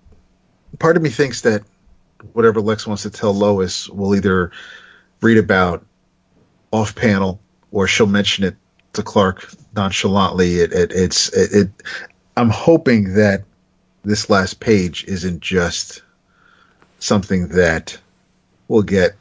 [0.79, 1.63] part of me thinks that
[2.33, 4.51] whatever Lex wants to tell Lois will either
[5.21, 5.85] read about
[6.73, 7.41] off panel
[7.71, 8.57] or she'll mention it
[8.95, 10.61] to Clark nonchalantly.
[10.61, 11.71] It, it it's it, it.
[12.37, 13.45] I'm hoping that
[14.05, 16.03] this last page isn't just
[16.99, 17.99] something that
[18.69, 19.13] we'll get.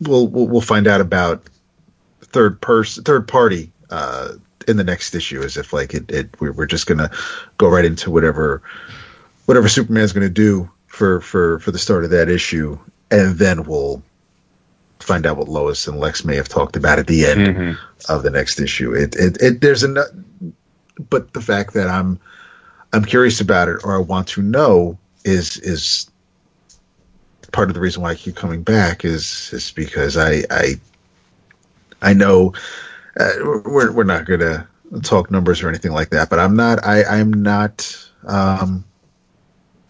[0.00, 1.48] We'll we'll, find out about
[2.20, 4.32] third person, third party uh,
[4.68, 7.10] in the next issue, as if like it, it we're, we're just gonna
[7.56, 8.62] go right into whatever
[9.46, 12.78] whatever Superman's going to do for for for the start of that issue,
[13.10, 14.02] and then we'll
[15.00, 17.78] find out what Lois and Lex may have talked about at the end Mhm.
[18.08, 18.92] of the next issue.
[18.94, 20.06] It it, it there's a
[21.10, 22.18] but the fact that I'm
[22.92, 26.10] I'm curious about it or I want to know is is
[27.52, 30.74] part of the reason why I keep coming back is is because I I
[32.02, 32.52] I know
[33.18, 33.30] uh,
[33.64, 34.66] we're we're not going to
[35.02, 36.30] talk numbers or anything like that.
[36.30, 36.84] But I'm not.
[36.84, 37.96] I I'm not.
[38.26, 38.84] Um,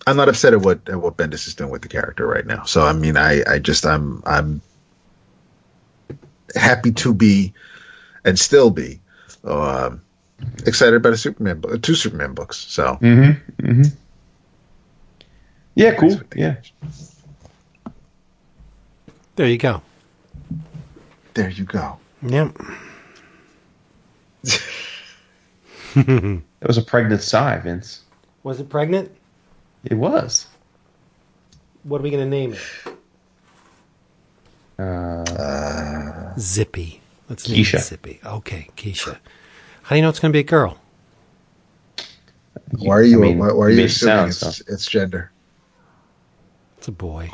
[0.06, 2.62] I'm not upset at what at what Bendis is doing with the character right now.
[2.64, 4.60] So I mean, I I just I'm I'm
[6.54, 7.54] happy to be
[8.24, 9.00] and still be
[9.44, 10.02] um,
[10.64, 12.56] excited about a Superman book, two Superman books.
[12.56, 13.66] So Mm-hmm.
[13.66, 13.82] Mm-hmm.
[15.74, 16.20] Yeah, cool.
[16.34, 16.56] Yeah.
[19.34, 19.82] There you go.
[21.34, 21.98] there you go.
[22.22, 22.56] Yep.
[25.94, 28.02] That was a pregnant sigh, Vince.
[28.42, 29.15] Was it pregnant?
[29.86, 30.46] It was.
[31.84, 32.60] What are we going to name it?
[34.78, 37.00] Uh, Zippy.
[37.28, 37.74] Let's name Keisha.
[37.74, 38.20] it Zippy.
[38.24, 39.18] Okay, Keisha.
[39.82, 40.78] How do you know it's going to be a girl?
[42.78, 43.18] Why are you?
[43.22, 45.30] I mean, why, why are you you made it assuming sound, it's, it's gender?
[46.78, 47.30] It's a boy.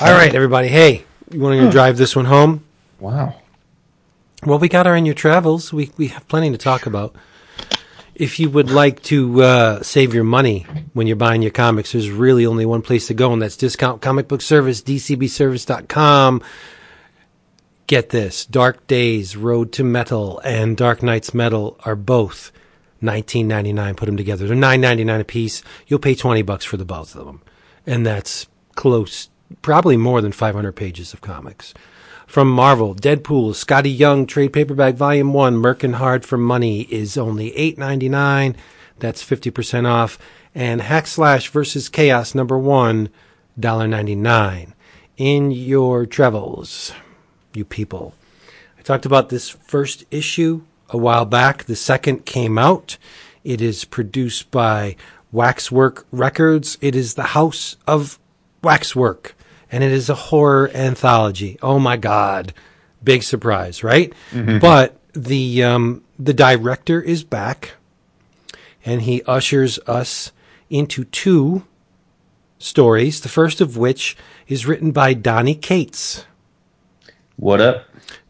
[0.00, 0.68] All right, everybody.
[0.68, 2.64] Hey, you want to drive this one home?
[3.00, 3.34] wow.
[4.44, 5.72] Well, we got our in your travels.
[5.72, 7.16] We we have plenty to talk about.
[8.18, 12.10] If you would like to uh, save your money when you're buying your comics, there's
[12.10, 16.42] really only one place to go, and that's Discount Comic Book Service, dcbservice.com.
[17.86, 22.50] Get this Dark Days, Road to Metal, and Dark Knights Metal are both
[23.02, 23.96] 19.99.
[23.96, 24.48] Put them together.
[24.48, 25.62] They're 9.99 a piece.
[25.86, 27.40] You'll pay 20 bucks for the both of them.
[27.86, 29.30] And that's close,
[29.62, 31.72] probably more than 500 pages of comics.
[32.28, 37.56] From Marvel, Deadpool, Skottie Young, trade paperback volume one, Mercin' Hard for Money is only
[37.56, 38.54] eight ninety nine.
[38.98, 40.18] That's fifty percent off.
[40.54, 43.08] And Hack Slash versus Chaos number one,
[43.58, 44.74] $1.99.
[45.16, 46.92] In your travels,
[47.54, 48.12] you people.
[48.78, 50.60] I talked about this first issue
[50.90, 51.64] a while back.
[51.64, 52.98] The second came out.
[53.42, 54.96] It is produced by
[55.32, 56.76] Waxwork Records.
[56.82, 58.18] It is the House of
[58.62, 59.34] Waxwork,
[59.70, 61.58] and it is a horror anthology.
[61.62, 62.52] Oh my God.
[63.02, 64.12] Big surprise, right?
[64.58, 67.74] But the, um, the director is back,
[68.84, 70.32] and he ushers us
[70.68, 71.64] into two
[72.58, 74.16] stories, the first of which
[74.48, 76.24] is written by Donny Cates.
[77.36, 77.84] What up?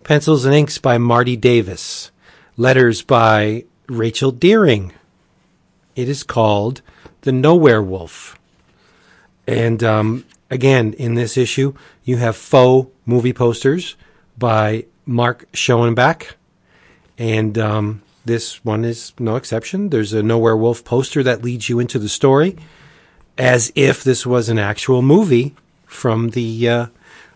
[0.04, 2.10] Pencils and inks by Marty Davis.
[2.56, 4.92] Letters by Rachel Deering.
[5.96, 6.82] It is called
[7.22, 8.38] The Nowhere Wolf.
[9.46, 13.96] And um, again, in this issue, you have faux movie posters
[14.36, 16.32] by Mark Schoenbach.
[17.16, 19.88] And um, this one is no exception.
[19.90, 22.56] There's a Nowhere Wolf poster that leads you into the story
[23.36, 25.54] as if this was an actual movie
[25.86, 26.86] from the, uh,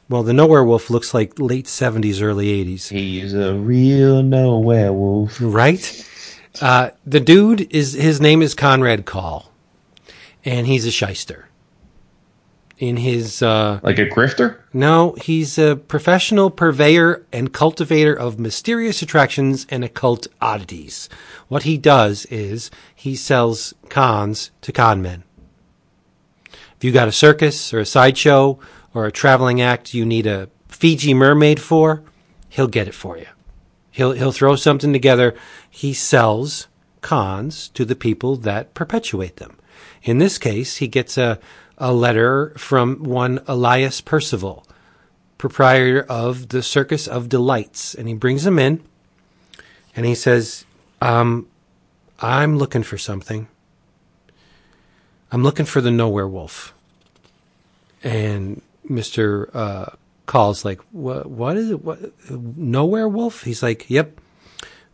[0.08, 2.88] well, the Nowhere Wolf looks like late 70s, early 80s.
[2.88, 5.38] He's a real Nowhere Wolf.
[5.40, 6.08] Right?
[6.60, 9.50] Uh, the dude is his name is Conrad Call,
[10.44, 11.48] and he's a shyster.
[12.78, 14.58] In his uh, Like a grifter?
[14.72, 21.08] no, he's a professional purveyor and cultivator of mysterious attractions and occult oddities.
[21.48, 25.22] What he does is he sells cons to con men.
[26.76, 28.58] If you got a circus or a sideshow
[28.94, 32.02] or a traveling act you need a Fiji mermaid for,
[32.48, 33.26] he'll get it for you.
[33.90, 35.34] He'll he'll throw something together.
[35.70, 36.66] He sells
[37.02, 39.58] cons to the people that perpetuate them.
[40.02, 41.38] In this case, he gets a
[41.82, 44.64] a letter from one Elias Percival,
[45.36, 48.80] proprietor of the Circus of Delights, and he brings him in,
[49.96, 50.64] and he says,
[51.00, 51.48] um,
[52.20, 53.48] "I'm looking for something.
[55.32, 56.72] I'm looking for the Nowhere Wolf."
[58.04, 59.96] And Mister uh,
[60.26, 61.26] Call's like, "What?
[61.28, 61.82] What is it?
[61.82, 61.98] What?
[62.30, 64.20] Nowhere Wolf?" He's like, "Yep,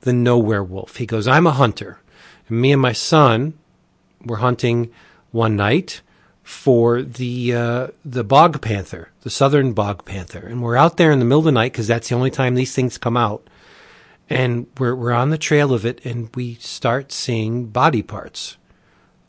[0.00, 2.00] the Nowhere Wolf." He goes, "I'm a hunter,
[2.48, 3.58] and me and my son
[4.24, 4.90] were hunting
[5.32, 6.00] one night."
[6.48, 11.18] For the uh, the bog panther, the southern bog panther, and we're out there in
[11.18, 13.46] the middle of the night because that's the only time these things come out,
[14.30, 18.56] and we're we're on the trail of it, and we start seeing body parts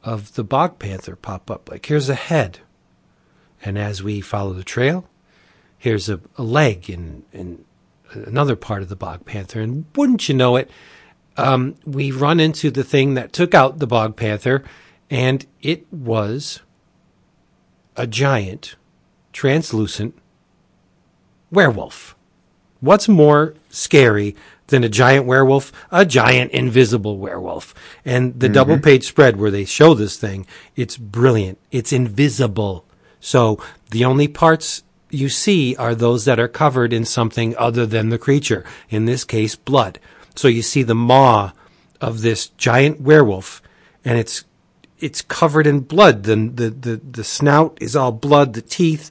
[0.02, 1.70] of the bog panther pop up.
[1.70, 2.60] Like here's a head,
[3.66, 5.06] and as we follow the trail,
[5.78, 7.66] here's a, a leg and and
[8.14, 10.72] another part of the bog panther, and wouldn't you know it,
[11.36, 14.64] um, we run into the thing that took out the bog panther,
[15.10, 16.62] and it was
[18.00, 18.78] a giant,
[19.34, 20.18] translucent
[21.52, 22.16] werewolf.
[22.80, 24.38] What's more scary
[24.68, 25.74] than a giant werewolf?
[25.92, 27.76] A giant invisible werewolf.
[28.06, 28.54] And the mm-hmm.
[28.54, 30.48] double page spread where they show this thing,
[30.78, 31.60] it's brilliant.
[31.72, 32.86] It's invisible.
[33.20, 33.62] So
[33.92, 38.18] the only parts you see are those that are covered in something other than the
[38.18, 38.64] creature.
[38.90, 40.00] In this case, blood.
[40.36, 41.52] So you see the maw
[42.00, 43.62] of this giant werewolf
[44.06, 44.46] and it's
[45.00, 46.24] it's covered in blood.
[46.24, 49.10] The, the the the snout is all blood, the teeth,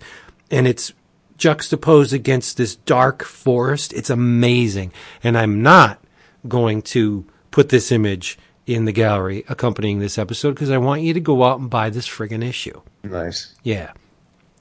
[0.50, 0.92] and it's
[1.36, 3.92] juxtaposed against this dark forest.
[3.92, 4.92] It's amazing.
[5.22, 6.00] And I'm not
[6.46, 11.14] going to put this image in the gallery accompanying this episode because I want you
[11.14, 12.80] to go out and buy this friggin' issue.
[13.02, 13.54] Nice.
[13.62, 13.92] Yeah.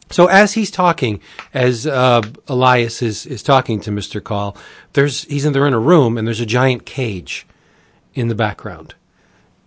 [0.10, 1.20] So as he's talking,
[1.54, 4.56] as uh, Elias is, is talking to Mister Call,
[4.94, 7.46] there's he's in they're in a room and there's a giant cage
[8.14, 8.96] in the background,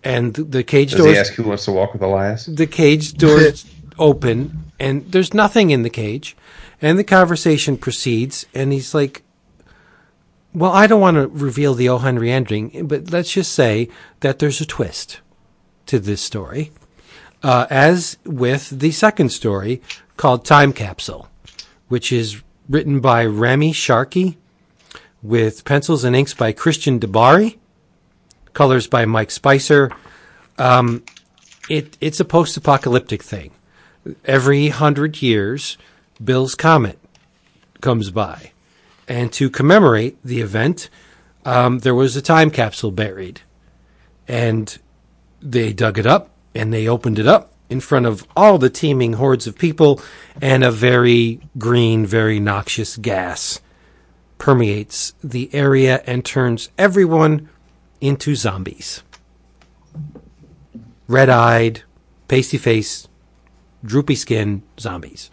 [0.02, 2.46] and the, the cage Does doors he ask who wants to walk with Elias?
[2.46, 3.66] the cage doors
[3.98, 6.36] open and there's nothing in the cage,
[6.80, 9.22] and the conversation proceeds, and he's like,
[10.54, 11.98] "Well, I don't want to reveal the O.
[11.98, 15.20] Henry ending, but let's just say that there's a twist
[15.86, 16.72] to this story."
[17.42, 19.80] uh, as with the second story
[20.16, 21.28] called Time Capsule,
[21.88, 24.38] which is written by Remy Sharkey,
[25.22, 27.58] with pencils and inks by Christian DiBari,
[28.52, 29.90] colors by Mike Spicer.
[30.58, 31.04] Um,
[31.68, 33.52] it, it's a post apocalyptic thing.
[34.24, 35.78] Every hundred years,
[36.22, 36.98] Bill's Comet
[37.80, 38.52] comes by.
[39.08, 40.88] And to commemorate the event,
[41.44, 43.40] um, there was a time capsule buried.
[44.28, 44.78] And
[45.42, 49.14] they dug it up and they opened it up in front of all the teeming
[49.14, 50.02] hordes of people,
[50.42, 53.60] and a very green, very noxious gas
[54.38, 57.48] permeates the area and turns everyone
[58.00, 59.02] into zombies.
[61.08, 61.82] Red eyed,
[62.28, 63.08] pasty faced,
[63.84, 65.30] droopy skin zombies.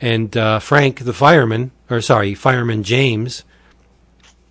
[0.00, 3.44] And uh, Frank, the fireman, or sorry, fireman James,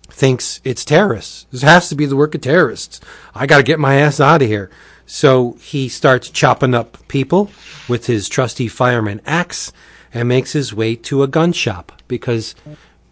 [0.08, 1.46] thinks it's terrorists.
[1.50, 3.00] This has to be the work of terrorists.
[3.34, 4.70] I got to get my ass out of here.
[5.06, 7.50] So he starts chopping up people
[7.88, 9.72] with his trusty fireman axe
[10.14, 12.54] and makes his way to a gun shop because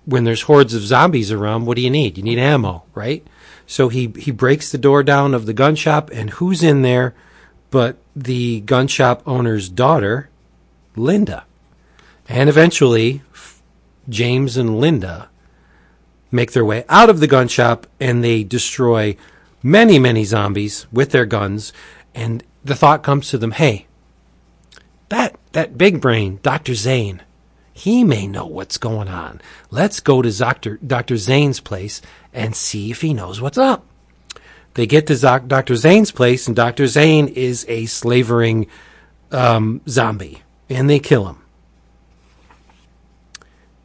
[0.04, 2.16] when there's hordes of zombies around, what do you need?
[2.16, 3.26] You need ammo, right?
[3.70, 7.14] So he, he breaks the door down of the gun shop and who's in there
[7.70, 10.28] but the gun shop owner's daughter,
[10.96, 11.44] Linda.
[12.28, 13.22] And eventually,
[14.08, 15.28] James and Linda
[16.32, 19.16] make their way out of the gun shop and they destroy
[19.62, 21.72] many, many zombies with their guns.
[22.12, 23.86] And the thought comes to them, hey,
[25.10, 26.74] that, that big brain, Dr.
[26.74, 27.22] Zane,
[27.80, 29.40] he may know what's going on.
[29.70, 30.78] Let's go to Dr.
[30.86, 31.16] Dr.
[31.16, 32.02] Zane's place
[32.32, 33.86] and see if he knows what's up.
[34.74, 35.76] They get to Zoc- Dr.
[35.76, 36.86] Zane's place, and Dr.
[36.86, 38.66] Zane is a slavering
[39.32, 41.38] um, zombie, and they kill him.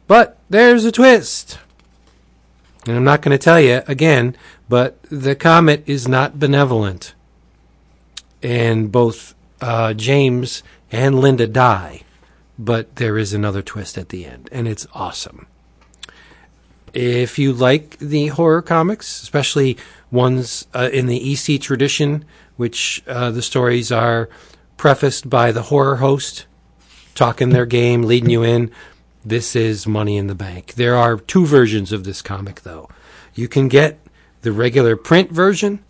[0.06, 1.58] But there's a twist.
[2.86, 4.36] And I'm not going to tell you again,
[4.68, 7.14] but the comet is not benevolent.
[8.42, 12.02] And both uh, James and Linda die,
[12.58, 15.46] but there is another twist at the end, and it's awesome.
[16.92, 19.76] If you like the horror comics, especially
[20.10, 22.24] ones uh, in the EC tradition,
[22.56, 24.28] which uh, the stories are
[24.76, 26.46] prefaced by the horror host
[27.14, 28.70] talking their game, leading you in,
[29.24, 30.74] this is Money in the Bank.
[30.74, 32.88] There are two versions of this comic, though.
[33.34, 33.98] You can get
[34.42, 35.82] the regular print version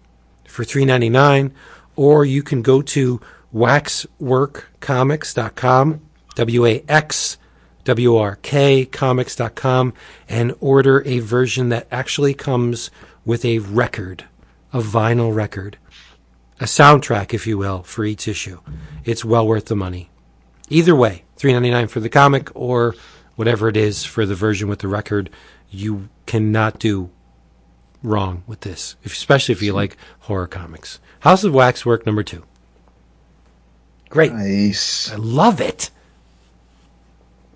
[0.48, 1.52] for $3.99,
[1.96, 3.20] or you can go to
[3.54, 6.00] waxworkcomics.com,
[6.36, 7.36] W A X
[7.84, 9.92] W R K comics.com,
[10.28, 12.90] and order a version that actually comes
[13.24, 14.24] with a record,
[14.72, 15.78] a vinyl record,
[16.60, 18.60] a soundtrack, if you will, for each issue.
[19.04, 20.10] It's well worth the money.
[20.68, 22.94] Either way, $3.99 for the comic or
[23.36, 25.30] whatever it is for the version with the record,
[25.70, 27.10] you cannot do
[28.02, 30.98] wrong with this, especially if you like horror comics.
[31.20, 32.44] House of Wax work number two.
[34.08, 34.32] Great.
[34.32, 35.10] Nice.
[35.10, 35.90] I love it.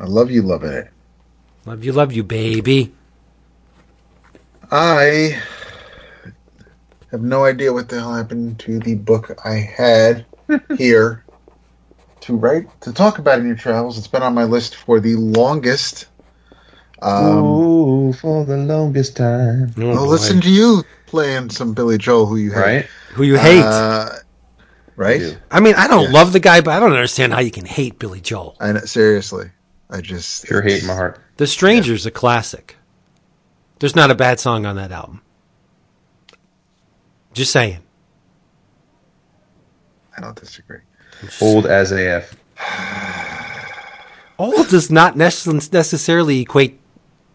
[0.00, 0.90] I love you loving it.
[1.66, 2.94] Love you, love you, baby.
[4.70, 5.38] I
[7.10, 10.24] have no idea what the hell happened to the book I had
[10.78, 11.22] here
[12.20, 13.98] to write to talk about in your travels.
[13.98, 16.06] It's been on my list for the longest.
[17.02, 19.74] Um, oh, for the longest time.
[19.76, 20.10] Oh, well, boy.
[20.12, 22.60] listen to you playing some Billy Joel, who you hate.
[22.60, 22.86] Right?
[23.10, 23.62] Who you hate.
[23.62, 24.08] Uh,
[24.96, 25.18] right?
[25.18, 25.36] do.
[25.50, 26.18] I mean, I don't yeah.
[26.18, 28.56] love the guy, but I don't understand how you can hate Billy Joel.
[28.60, 29.50] I know, seriously.
[29.90, 31.20] I just Pure hate in my heart.
[31.36, 32.76] The Stranger's a classic.
[33.80, 35.22] There's not a bad song on that album.
[37.32, 37.78] Just saying.
[40.16, 40.80] I don't disagree.
[41.40, 42.34] Old as AF.
[44.38, 46.78] Old does not necessarily equate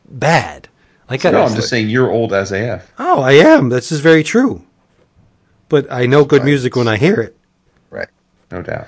[0.10, 0.68] bad.
[1.10, 2.92] Like I, No, I'm just saying you're old as AF.
[2.98, 3.70] oh, I am.
[3.70, 4.64] This is very true.
[5.70, 6.46] But I know good Right.
[6.46, 7.38] music when I hear it.
[7.92, 8.08] Right.
[8.52, 8.88] No doubt.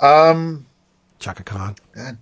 [0.00, 0.66] Um.
[1.18, 1.76] Chaka Khan.
[1.94, 2.18] God.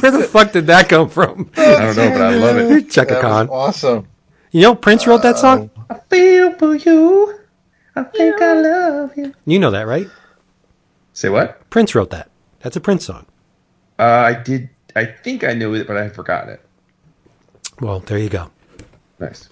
[0.00, 1.50] Where the fuck did that come from?
[1.56, 2.90] I don't know, but I love it.
[2.90, 3.48] Chaka Khan.
[3.48, 4.08] awesome.
[4.50, 5.70] You know, Prince wrote that song.
[5.90, 7.38] I feel for you.
[7.94, 9.34] I think I love you.
[9.44, 10.08] You know that, right?
[11.12, 11.68] Say what?
[11.68, 12.30] Prince wrote that.
[12.60, 13.26] That's a Prince song.
[13.98, 14.70] Uh, I did.
[14.96, 16.60] I think I knew it, but I forgot it.
[17.80, 18.50] Well, there you go.
[19.18, 19.48] Nice.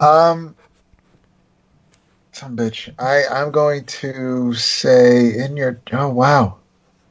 [0.00, 0.56] Um,
[2.32, 2.92] some bitch.
[2.98, 5.80] I I'm going to say in your.
[5.92, 6.58] Oh wow,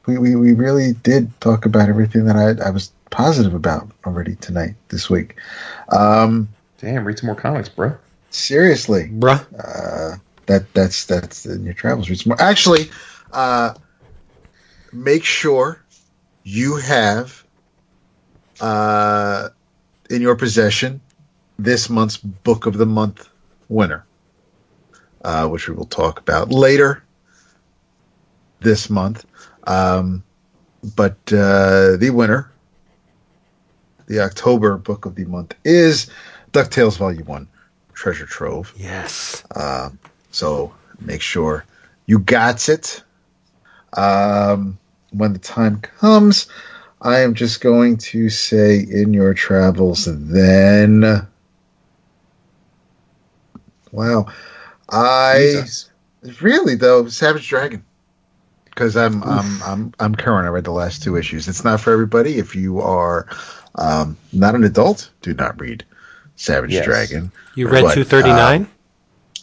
[0.06, 4.36] we we, we really did talk about everything that I I was positive about already
[4.36, 5.36] tonight this week.
[5.90, 7.96] Um, Damn, read some more comics, bro.
[8.30, 9.44] seriously, Bruh.
[9.58, 12.08] uh, that that's that's in your travels.
[12.08, 12.40] Read some more.
[12.40, 12.90] Actually,
[13.32, 13.74] uh,
[14.92, 15.82] make sure
[16.44, 17.44] you have
[18.60, 19.48] uh,
[20.10, 21.00] in your possession
[21.58, 23.28] this month's book of the month
[23.68, 24.06] winner,
[25.24, 27.02] uh, which we will talk about later
[28.60, 29.24] this month.
[29.66, 30.22] Um,
[30.94, 32.50] but uh, the winner,
[34.06, 36.08] the October book of the month, is
[36.52, 37.48] DuckTales Volume 1
[37.94, 38.72] Treasure Trove.
[38.76, 39.44] Yes.
[39.54, 39.90] Uh,
[40.30, 41.64] so make sure
[42.06, 43.02] you got it.
[43.94, 44.78] Um,
[45.12, 46.46] when the time comes,
[47.02, 51.26] I am just going to say in your travels, then.
[53.92, 54.26] Wow.
[54.90, 55.90] I Jesus.
[56.40, 57.84] really though Savage Dragon
[58.76, 60.46] because I'm I'm I'm I'm current.
[60.46, 61.48] I read the last two issues.
[61.48, 62.38] It's not for everybody.
[62.38, 63.26] If you are
[63.76, 65.82] um, not an adult, do not read
[66.36, 66.84] Savage Yes.
[66.84, 67.32] Dragon.
[67.54, 68.68] You read 239?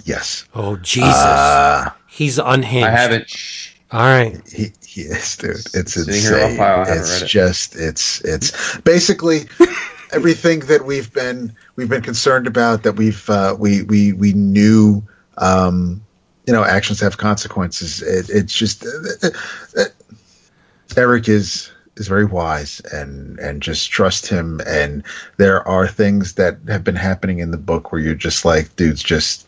[0.05, 0.45] Yes.
[0.53, 1.13] oh, Jesus.
[1.15, 2.87] Uh, He's unhinged.
[2.87, 3.27] I haven't.
[3.29, 3.73] Shh.
[3.91, 4.39] All right.
[4.51, 5.51] He, he is, dude.
[5.73, 6.57] It's Sitting here insane.
[6.57, 7.27] file, It's it.
[7.27, 9.41] just, it's, it's basically
[10.11, 12.83] everything that we've been, we've been concerned about.
[12.83, 15.03] That we've, uh, we, we, we knew,
[15.37, 16.03] um,
[16.45, 18.01] you know, actions have consequences.
[18.01, 19.29] It, it's just, uh,
[19.77, 19.83] uh,
[20.97, 24.61] Eric is is very wise, and and just trust him.
[24.65, 25.03] And
[25.37, 29.03] there are things that have been happening in the book where you're just like, dude's
[29.03, 29.47] just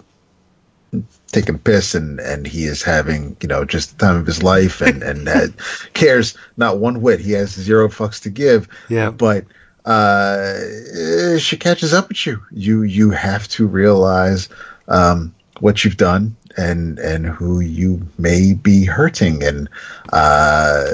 [1.31, 4.41] taking a piss and and he is having you know just the time of his
[4.41, 5.47] life and and uh,
[5.93, 9.11] cares not one whit he has zero fucks to give Yeah.
[9.11, 9.43] but
[9.83, 14.47] uh she catches up with you you you have to realize
[14.87, 19.43] um what you've done and and who you may be hurting.
[19.43, 19.69] And
[20.13, 20.85] uh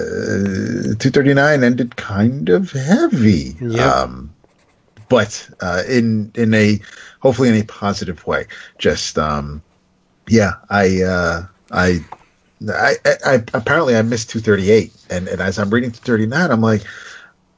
[0.99, 3.56] 239 ended kind of heavy.
[3.59, 3.80] Yep.
[3.80, 4.33] um
[5.09, 6.80] but uh in in a
[7.19, 8.48] hopefully in a positive way.
[8.77, 9.61] Just um
[10.31, 11.99] yeah, I, uh, I,
[12.69, 16.83] I, I, apparently I missed 238, and, and as I'm reading 239, I'm like,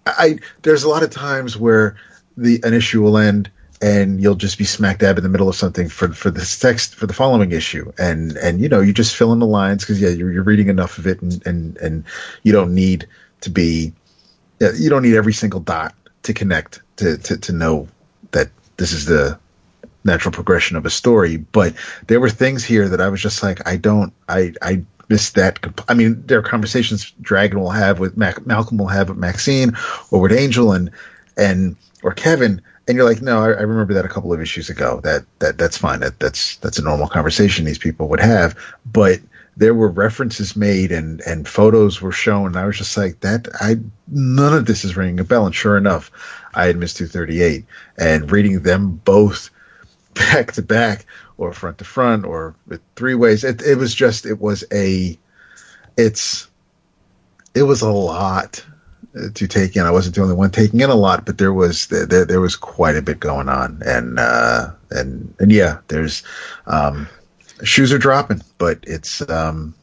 [0.06, 1.96] I, there's a lot of times where
[2.36, 3.52] the an issue will end,
[3.84, 6.96] and you'll just be smack dab in the middle of something for for this text
[6.96, 10.02] for the following issue, and and you know you just fill in the lines because
[10.02, 12.04] yeah you're you're reading enough of it, and and and
[12.44, 13.08] you don't need
[13.42, 13.92] to be,
[14.60, 17.88] you don't need every single dot to connect to to to know
[18.32, 19.38] that this is the
[20.04, 21.38] natural progression of a story.
[21.38, 21.74] But
[22.08, 25.62] there were things here that I was just like, I don't, I, I miss that.
[25.62, 29.18] comp- I mean, there are conversations Dragon will have with Mac, Malcolm will have with
[29.18, 29.76] Maxine
[30.12, 30.92] or with Angel and,
[31.38, 32.62] and, or Kevin.
[32.88, 35.00] And you're like, no, I, I remember that a couple of issues ago.
[35.04, 36.02] That, that, that's fine.
[36.02, 38.58] That, that's, that's a normal conversation these people would have.
[38.86, 39.22] But
[39.56, 42.48] there were references made and, and photos were shown.
[42.48, 45.46] And I was just like, that, I, none of this is ringing a bell.
[45.46, 46.12] And sure enough,
[46.54, 47.66] I had missed 238
[47.98, 49.50] and reading them both
[50.14, 51.06] back to back
[51.38, 52.56] or front to front or
[52.96, 53.44] three ways.
[53.44, 55.18] It, it was just, it was a,
[55.96, 56.48] it's,
[57.56, 58.66] it was a lot
[59.36, 59.84] to take in.
[59.84, 62.56] I wasn't the only one taking in a lot, but there was, there, there was
[62.56, 63.82] quite a bit going on.
[63.86, 66.24] And, uh, and, and yeah, there's,
[66.68, 67.08] um,
[67.64, 69.74] shoes are dropping, but it's, um,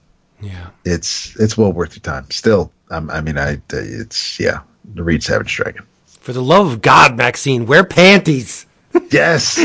[0.41, 0.71] Yeah.
[0.85, 2.29] it's, it's well worth your time.
[2.31, 4.61] Still, um, I mean, I, it's, yeah,
[4.95, 5.87] the read Savage Dragon.
[6.07, 8.67] For the love of God, Maxine, wear panties.
[9.13, 9.59] Yes.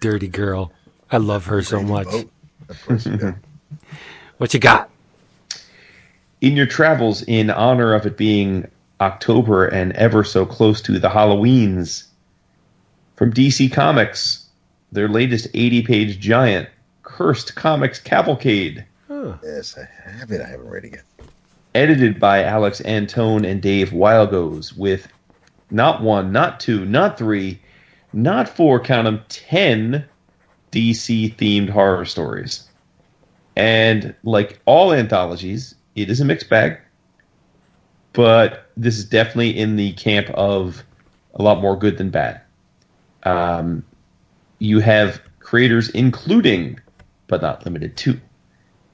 [0.00, 0.72] Dirty girl.
[1.10, 2.06] I love her so much.
[2.68, 3.34] Of course, yeah.
[4.38, 4.88] What you got?
[6.42, 8.68] In your travels in honor of it being
[9.00, 12.08] October and ever so close to the Halloweens
[13.14, 14.46] from DC Comics,
[14.90, 16.68] their latest 80 page giant,
[17.04, 18.84] Cursed Comics Cavalcade,
[19.44, 20.40] Yes, I have it.
[20.40, 21.28] I haven't read it yet.
[21.76, 25.06] edited by Alex Antone and Dave Wielgosz, with
[25.70, 27.62] not one, not two, not three,
[28.12, 30.04] not four, count them, 10
[30.72, 32.68] DC themed horror stories.
[33.54, 36.78] And like all anthologies, it is a mixed bag.
[38.12, 40.82] But this is definitely in the camp of
[41.34, 42.40] a lot more good than bad.
[43.22, 43.84] Um,
[44.58, 46.80] you have creators including,
[47.26, 48.20] but not limited to,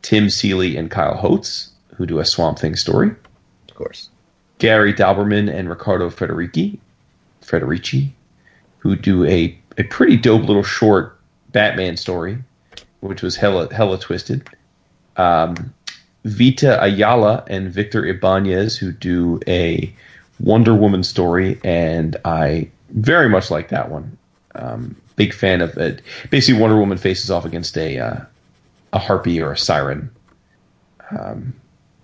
[0.03, 3.11] Tim Seeley and Kyle Hotz, who do a Swamp Thing story.
[3.69, 4.11] Of course.
[4.59, 6.79] Gary Dauberman and Ricardo Federici,
[7.43, 8.11] Federici,
[8.79, 11.19] who do a, a pretty dope little short
[11.51, 12.39] Batman story,
[13.01, 14.49] which was hella hella twisted.
[15.17, 15.75] Um,
[16.25, 19.93] Vita Ayala and Victor Ibanez, who do a
[20.41, 24.17] Wonder Woman story, and I very much like that one.
[24.55, 26.03] Um, big fan of it.
[26.31, 28.21] Basically, Wonder Woman faces off against a uh,
[28.93, 30.11] a harpy or a siren,
[31.19, 31.55] um,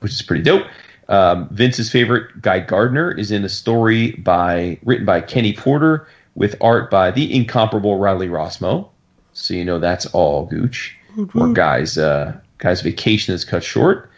[0.01, 0.67] which is pretty dope.
[1.09, 6.57] Um, Vince's favorite, Guy Gardner, is in a story by written by Kenny Porter with
[6.60, 8.89] art by the incomparable Riley Rossmo.
[9.33, 10.97] So you know that's all Gooch.
[11.34, 14.10] Or guys, uh, guys' vacation is cut short.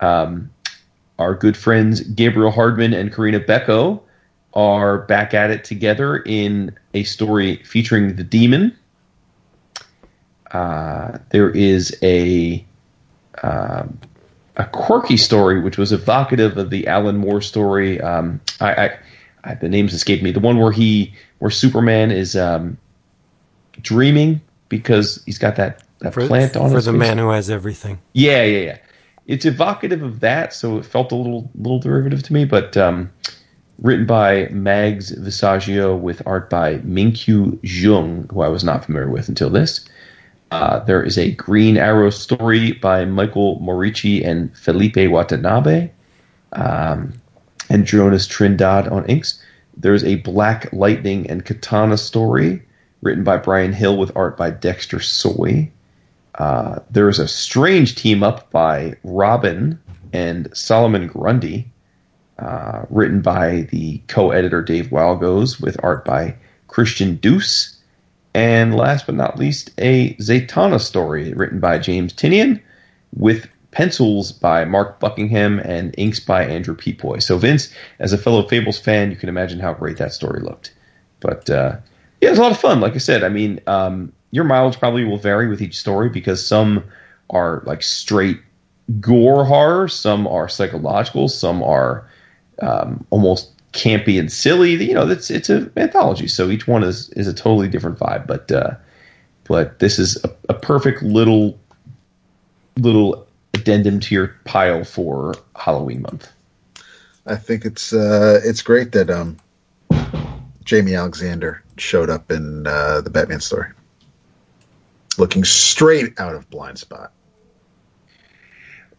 [0.00, 0.50] Um,
[1.20, 4.00] our good friends Gabriel Hardman and Corinna Bechko
[4.52, 8.76] are back at it together in a story featuring the demon.
[10.50, 12.64] Uh, there is a
[13.42, 13.98] um,
[14.56, 18.00] a quirky story which was evocative of the Alan Moore story.
[18.00, 18.98] Um, I, I,
[19.44, 20.32] I, the names escape me.
[20.32, 22.76] The one where he where Superman is um,
[23.82, 26.98] dreaming because he's got that, that For, plant on for his the face.
[26.98, 27.98] man who has everything.
[28.12, 28.78] Yeah, yeah, yeah.
[29.26, 33.10] It's evocative of that, so it felt a little little derivative to me, but um,
[33.78, 39.28] written by Mags Visaggio with art by Minkyu Jung, who I was not familiar with
[39.28, 39.88] until this.
[40.50, 45.90] Uh, there is a Green Arrow story by Michael Moreci and Felipe Watanabe,
[46.52, 47.14] um,
[47.70, 49.42] and Jonas Trindade on inks.
[49.76, 52.62] There's a Black Lightning and Katana story
[53.00, 55.70] written by Bryan Hill with art by Dexter Soy.
[56.38, 59.80] Uh, there is a strange team up by Robin
[60.12, 61.70] and Solomon Grundy,
[62.38, 66.34] uh, written by the co-editor Dave Wielgosz with art by
[66.68, 67.78] Christian Deuce.
[68.34, 72.60] And last but not least, a Zatanna story written by James Tynion
[73.14, 77.22] with pencils by Mark Buckingham and inks by Andrew Pepoy.
[77.22, 80.74] So Vince, as a fellow Fables fan, you can imagine how great that story looked.
[81.20, 81.76] But uh,
[82.20, 82.80] yeah, it was a lot of fun.
[82.80, 86.44] Like I said, I mean, um, your mileage probably will vary with each story because
[86.44, 86.82] some
[87.30, 88.40] are like straight
[89.00, 92.04] gore horror, some are psychological, some are
[92.60, 94.72] um, almost campy and silly.
[94.72, 98.26] You know, it's it's an anthology, so each one is is a totally different vibe.
[98.26, 98.72] But uh,
[99.44, 101.56] but this is a, a perfect little
[102.76, 106.28] little addendum to your pile for Halloween month.
[107.26, 109.36] I think it's uh, it's great that um,
[110.64, 113.70] Jaimie Alexander showed up in uh, the Batman story,
[115.18, 117.12] looking straight out of Blind Spot.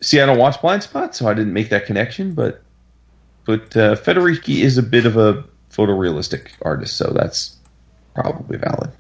[0.02, 2.34] See, I don't watch Blind Spot, so I didn't make that connection.
[2.34, 2.62] But
[3.46, 7.58] but uh, Federici is a bit of a photorealistic artist, so that's
[8.14, 8.92] probably valid.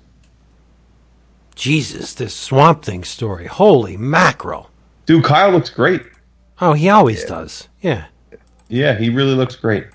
[1.55, 3.47] Jesus, this Swamp Thing story.
[3.47, 4.69] Holy mackerel.
[5.05, 6.01] Dude, Kyle looks great.
[6.59, 7.67] Oh, he always does.
[7.81, 8.05] Yeah.
[8.67, 9.85] Yeah, he really looks great.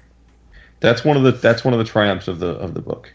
[0.80, 3.12] That's one of the that's one of the triumphs of the of the book.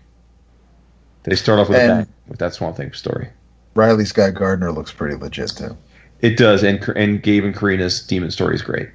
[1.23, 3.29] They start off with a And- bang with that Swamp Thing story.
[3.75, 5.77] Riley's Scott Gardner looks pretty legit too.
[6.21, 8.89] It does, and and Gabe and Corinna's Demon story is great.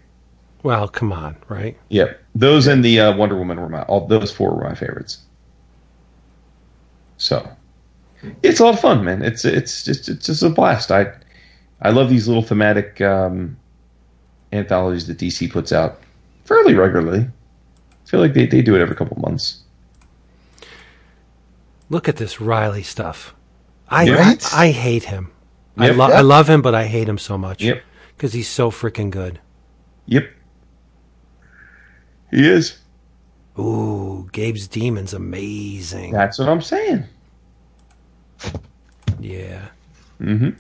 [0.63, 1.77] Well, come on, right?
[1.89, 5.19] Yep, those and the uh, Wonder Woman were my all those four were my favorites.
[7.19, 7.49] So,
[8.43, 9.23] it's a lot of fun, man.
[9.23, 10.91] It's it's just it's just a blast.
[10.91, 11.13] I
[11.83, 13.57] I love these little thematic um,
[14.53, 16.01] anthologies that DC puts out
[16.45, 17.21] fairly regularly.
[17.21, 19.63] I feel like they, they do it every couple months.
[21.89, 23.35] Look at this Riley stuff.
[23.91, 24.55] I Right?
[24.55, 25.33] I hate him.
[25.77, 25.97] I, Yep.
[25.97, 26.19] lo- Yeah.
[26.19, 27.63] I love him, but I hate him so much.
[27.63, 27.83] Yep.
[28.17, 29.41] Because he's so freaking good.
[30.07, 30.29] Yep,
[32.31, 32.79] he is.
[33.59, 36.13] Ooh, Gabe's Demon's amazing.
[36.13, 37.05] That's what I'm saying.
[39.21, 39.69] Yeah.
[40.21, 40.51] Mm-hmm.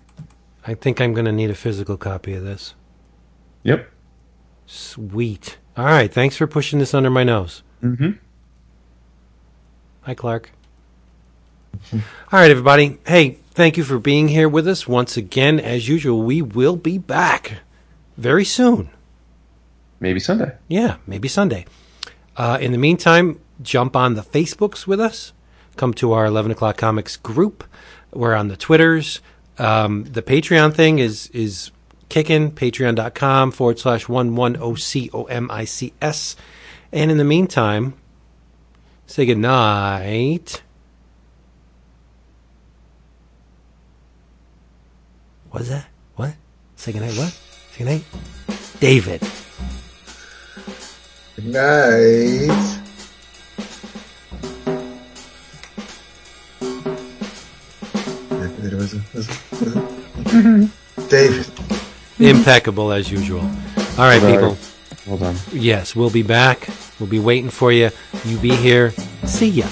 [0.66, 2.74] I think I'm going to need a physical copy of this.
[3.62, 3.90] Yep.
[4.66, 5.58] Sweet.
[5.76, 6.12] All right.
[6.12, 7.62] Thanks for pushing this under my nose.
[7.82, 8.10] Mm-hmm.
[10.02, 10.50] Hi, Clark.
[11.92, 12.00] All
[12.32, 12.98] right, everybody.
[13.06, 15.58] Hey, thank you for being here with us once again.
[15.58, 17.58] As usual, we will be back
[18.16, 18.90] very soon.
[19.98, 20.52] Maybe Sunday.
[20.68, 21.64] Yeah, maybe Sunday.
[22.36, 25.32] Uh, in the meantime, jump on the Facebooks with us.
[25.76, 27.64] Come to our 11 o'clock comics group.
[28.12, 29.20] We're on the Twitters.
[29.58, 31.70] Um, the Patreon thing is is
[32.08, 32.50] kicking.
[32.52, 36.36] Patreon.com forward slash 11OCOMICS.
[36.92, 37.94] And in the meantime,
[39.06, 40.62] say good night.
[45.50, 45.86] What's that?
[46.16, 46.34] What?
[46.76, 47.16] Say good night.
[47.16, 47.32] What?
[47.72, 48.04] Say good night.
[48.80, 49.22] David.
[51.36, 52.80] Good night.
[58.40, 59.84] Was was it- was it-
[60.24, 61.08] mm-hmm.
[61.08, 61.46] David.
[62.18, 63.40] Impeccable as usual.
[63.40, 64.34] All right, Right.
[64.34, 64.56] people.
[65.06, 65.36] Well done.
[65.52, 66.68] Yes, we'll be back.
[66.98, 67.90] We'll be waiting for you.
[68.24, 68.92] You be here.
[69.24, 69.66] See ya.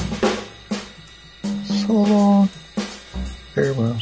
[1.65, 2.48] So long.
[3.55, 3.97] Farewell.